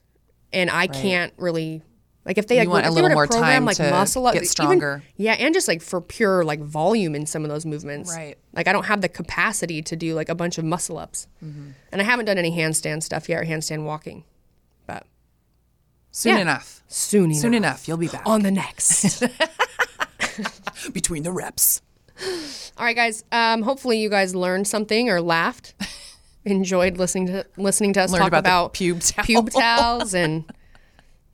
and 0.53 0.71
I 0.71 0.87
can't 0.87 1.33
really 1.37 1.83
like 2.25 2.39
if 2.39 2.47
they 2.49 2.59
like, 2.59 2.69
want 2.69 2.87
a 2.87 2.91
little 2.91 3.11
more 3.11 3.27
program 3.29 3.45
time 3.53 3.65
like 3.67 3.77
to 3.77 3.91
muscle 3.91 4.27
up, 4.27 4.33
get 4.33 4.41
even- 4.45 4.49
stronger. 4.49 5.03
yeah, 5.17 5.35
and 5.35 5.53
just 5.55 5.69
like 5.69 5.83
for 5.83 6.01
pure 6.01 6.43
like 6.45 6.61
volume 6.61 7.15
in 7.15 7.27
some 7.27 7.45
of 7.45 7.51
those 7.51 7.67
movements. 7.67 8.11
Right. 8.17 8.37
Like 8.55 8.67
I 8.67 8.73
don't 8.73 8.87
have 8.87 9.01
the 9.03 9.09
capacity 9.09 9.83
to 9.83 9.95
do 9.95 10.15
like 10.15 10.29
a 10.29 10.35
bunch 10.35 10.57
of 10.59 10.65
muscle 10.65 10.97
ups, 10.99 11.27
Mm-hmm. 11.45 11.71
and 11.93 12.01
I 12.01 12.05
haven't 12.05 12.25
done 12.25 12.39
any 12.39 12.51
handstand 12.53 13.03
stuff 13.03 13.29
yet 13.29 13.43
or 13.43 13.45
handstand 13.45 13.85
walking, 13.85 14.25
soon 16.17 16.37
yeah. 16.37 16.41
enough. 16.43 16.83
soon 16.89 17.25
enough. 17.27 17.41
Soon 17.41 17.55
enough, 17.55 17.89
you'll 17.89 17.97
be 17.99 18.09
back 18.09 18.23
on 18.27 18.43
the 18.43 18.51
next. 18.51 19.23
between 20.93 21.23
the 21.23 21.33
reps. 21.33 21.83
All 22.79 22.85
right, 22.85 22.97
guys. 22.97 23.25
Um, 23.31 23.63
hopefully, 23.63 23.99
you 23.99 24.09
guys 24.09 24.35
learned 24.35 24.67
something 24.67 25.11
or 25.11 25.21
laughed, 25.21 25.75
enjoyed 26.45 26.97
listening 26.97 27.27
to 27.27 27.47
listening 27.57 27.93
to 27.95 28.03
us 28.03 28.11
Learned 28.13 28.23
talk 28.23 28.29
about 28.29 28.41
about, 28.41 28.75
pube 28.75 29.15
towel. 29.15 29.25
pube 29.27 29.53
towels 29.53 30.15
and 30.15 30.45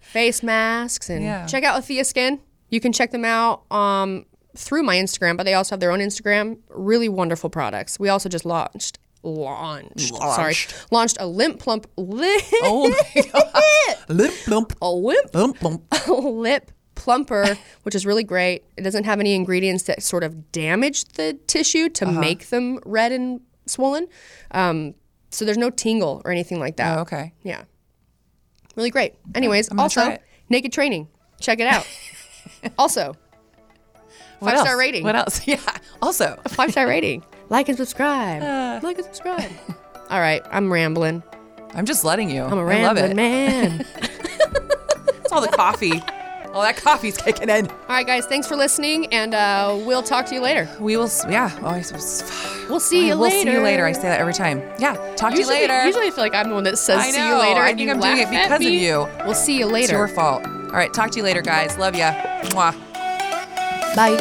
face 0.00 0.42
masks, 0.42 1.08
and 1.08 1.22
Yeah. 1.22 1.46
check 1.46 1.62
out 1.64 1.80
Athea 1.80 2.04
Skin. 2.04 2.40
You 2.68 2.80
can 2.80 2.92
check 2.92 3.12
them 3.12 3.24
out 3.24 3.70
um, 3.70 4.26
through 4.56 4.82
my 4.82 4.96
Instagram, 4.96 5.36
but 5.36 5.44
they 5.44 5.54
also 5.54 5.74
have 5.74 5.80
their 5.80 5.92
own 5.92 6.00
Instagram. 6.00 6.58
Really 6.70 7.08
wonderful 7.08 7.50
products. 7.50 8.00
We 8.00 8.08
also 8.08 8.28
just 8.28 8.44
launched. 8.44 8.98
Launched, 9.24 10.14
sorry, 10.16 10.54
launched 10.90 11.16
a 11.20 11.26
limp 11.26 11.60
plump 11.60 11.86
lip, 11.96 12.42
Oh 12.62 12.88
my 13.14 13.22
god. 13.32 13.96
Limp 14.08 14.34
plump. 14.44 14.72
a 14.82 14.90
limp 14.90 15.34
Lump 15.34 15.58
plump. 15.58 15.82
lip 16.08 16.70
plumper, 16.96 17.56
which 17.84 17.94
is 17.94 18.04
really 18.04 18.24
great. 18.24 18.64
It 18.76 18.82
doesn't 18.82 19.04
have 19.04 19.20
any 19.20 19.34
ingredients 19.34 19.84
that 19.84 20.02
sort 20.02 20.24
of 20.24 20.50
damage 20.52 21.04
the 21.14 21.34
tissue 21.46 21.88
to 21.90 22.06
Uh-huh. 22.08 22.20
make 22.20 22.48
them 22.48 22.80
red 22.84 23.12
and 23.12 23.40
swollen. 23.66 24.08
Um, 24.50 24.94
so 25.30 25.44
there's 25.44 25.58
no 25.58 25.70
tingle 25.70 26.20
or 26.24 26.30
anything 26.32 26.58
like 26.58 26.76
that. 26.76 26.98
Oh, 26.98 27.02
okay. 27.02 27.32
Yeah. 27.42 27.62
Really 28.76 28.90
great. 28.90 29.14
Anyways, 29.34 29.68
also 29.78 30.18
naked 30.48 30.72
training. 30.72 31.08
Check 31.40 31.60
it 31.60 31.66
out. 31.66 31.86
also, 32.78 33.14
Five 34.50 34.58
star 34.60 34.72
else? 34.72 34.78
rating. 34.78 35.04
What 35.04 35.16
else? 35.16 35.40
Yeah. 35.46 35.58
Also, 36.00 36.38
a 36.44 36.48
five 36.48 36.70
star 36.72 36.86
rating. 36.86 37.22
Like 37.48 37.68
and 37.68 37.76
subscribe. 37.78 38.42
Uh. 38.42 38.80
like 38.82 38.96
and 38.96 39.04
subscribe. 39.06 39.50
All 40.10 40.20
right, 40.20 40.42
I'm 40.50 40.72
rambling. 40.72 41.22
I'm 41.74 41.86
just 41.86 42.04
letting 42.04 42.28
you. 42.30 42.42
I'm 42.42 42.52
a 42.58 42.64
I 42.66 42.82
love 42.82 42.96
rambling 42.96 43.10
it. 43.12 43.16
man. 43.16 43.86
It's 45.24 45.32
all 45.32 45.40
the 45.40 45.48
coffee. 45.48 46.02
All 46.52 46.60
that 46.60 46.76
coffee's 46.76 47.16
kicking 47.16 47.48
in. 47.48 47.66
All 47.66 47.76
right, 47.88 48.06
guys, 48.06 48.26
thanks 48.26 48.46
for 48.46 48.56
listening, 48.56 49.06
and 49.06 49.32
uh, 49.34 49.80
we'll 49.86 50.02
talk 50.02 50.26
to 50.26 50.34
you 50.34 50.42
later. 50.42 50.68
We 50.78 50.98
will. 50.98 51.04
s- 51.06 51.24
Yeah. 51.30 51.50
Oh, 51.62 51.68
I 51.68 51.78
s- 51.78 52.66
We'll 52.68 52.80
see 52.80 53.06
you 53.08 53.16
we'll 53.18 53.30
later. 53.30 53.50
see 53.50 53.56
you 53.56 53.60
later. 53.62 53.86
I 53.86 53.92
say 53.92 54.02
that 54.02 54.20
every 54.20 54.34
time. 54.34 54.58
Yeah. 54.78 54.94
Talk 55.16 55.34
Usually, 55.34 55.56
to 55.56 55.62
you 55.62 55.68
later. 55.68 55.86
usually 55.86 56.06
I 56.08 56.10
feel 56.10 56.24
like 56.24 56.34
I'm 56.34 56.48
the 56.50 56.54
one 56.54 56.64
that 56.64 56.76
says 56.78 56.98
I 56.98 57.10
see 57.10 57.26
you 57.26 57.38
later. 57.38 57.60
I 57.60 57.70
and 57.70 57.78
think 57.78 57.88
you 57.88 57.94
I'm 57.94 58.00
doing 58.00 58.18
it 58.18 58.28
because 58.30 58.52
of 58.52 58.62
you. 58.62 59.08
We'll 59.24 59.34
see 59.34 59.58
you 59.58 59.64
later. 59.66 59.84
It's 59.84 59.92
your 59.92 60.08
fault. 60.08 60.44
All 60.46 60.72
right. 60.72 60.92
Talk 60.92 61.10
to 61.12 61.16
you 61.18 61.22
later, 61.24 61.40
guys. 61.40 61.78
Love 61.78 61.94
ya. 61.94 62.12
Mwah. 62.50 62.74
Bye. 63.94 64.16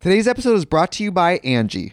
Today's 0.00 0.26
episode 0.26 0.54
is 0.54 0.64
brought 0.64 0.92
to 0.92 1.04
you 1.04 1.12
by 1.12 1.38
Angie. 1.44 1.92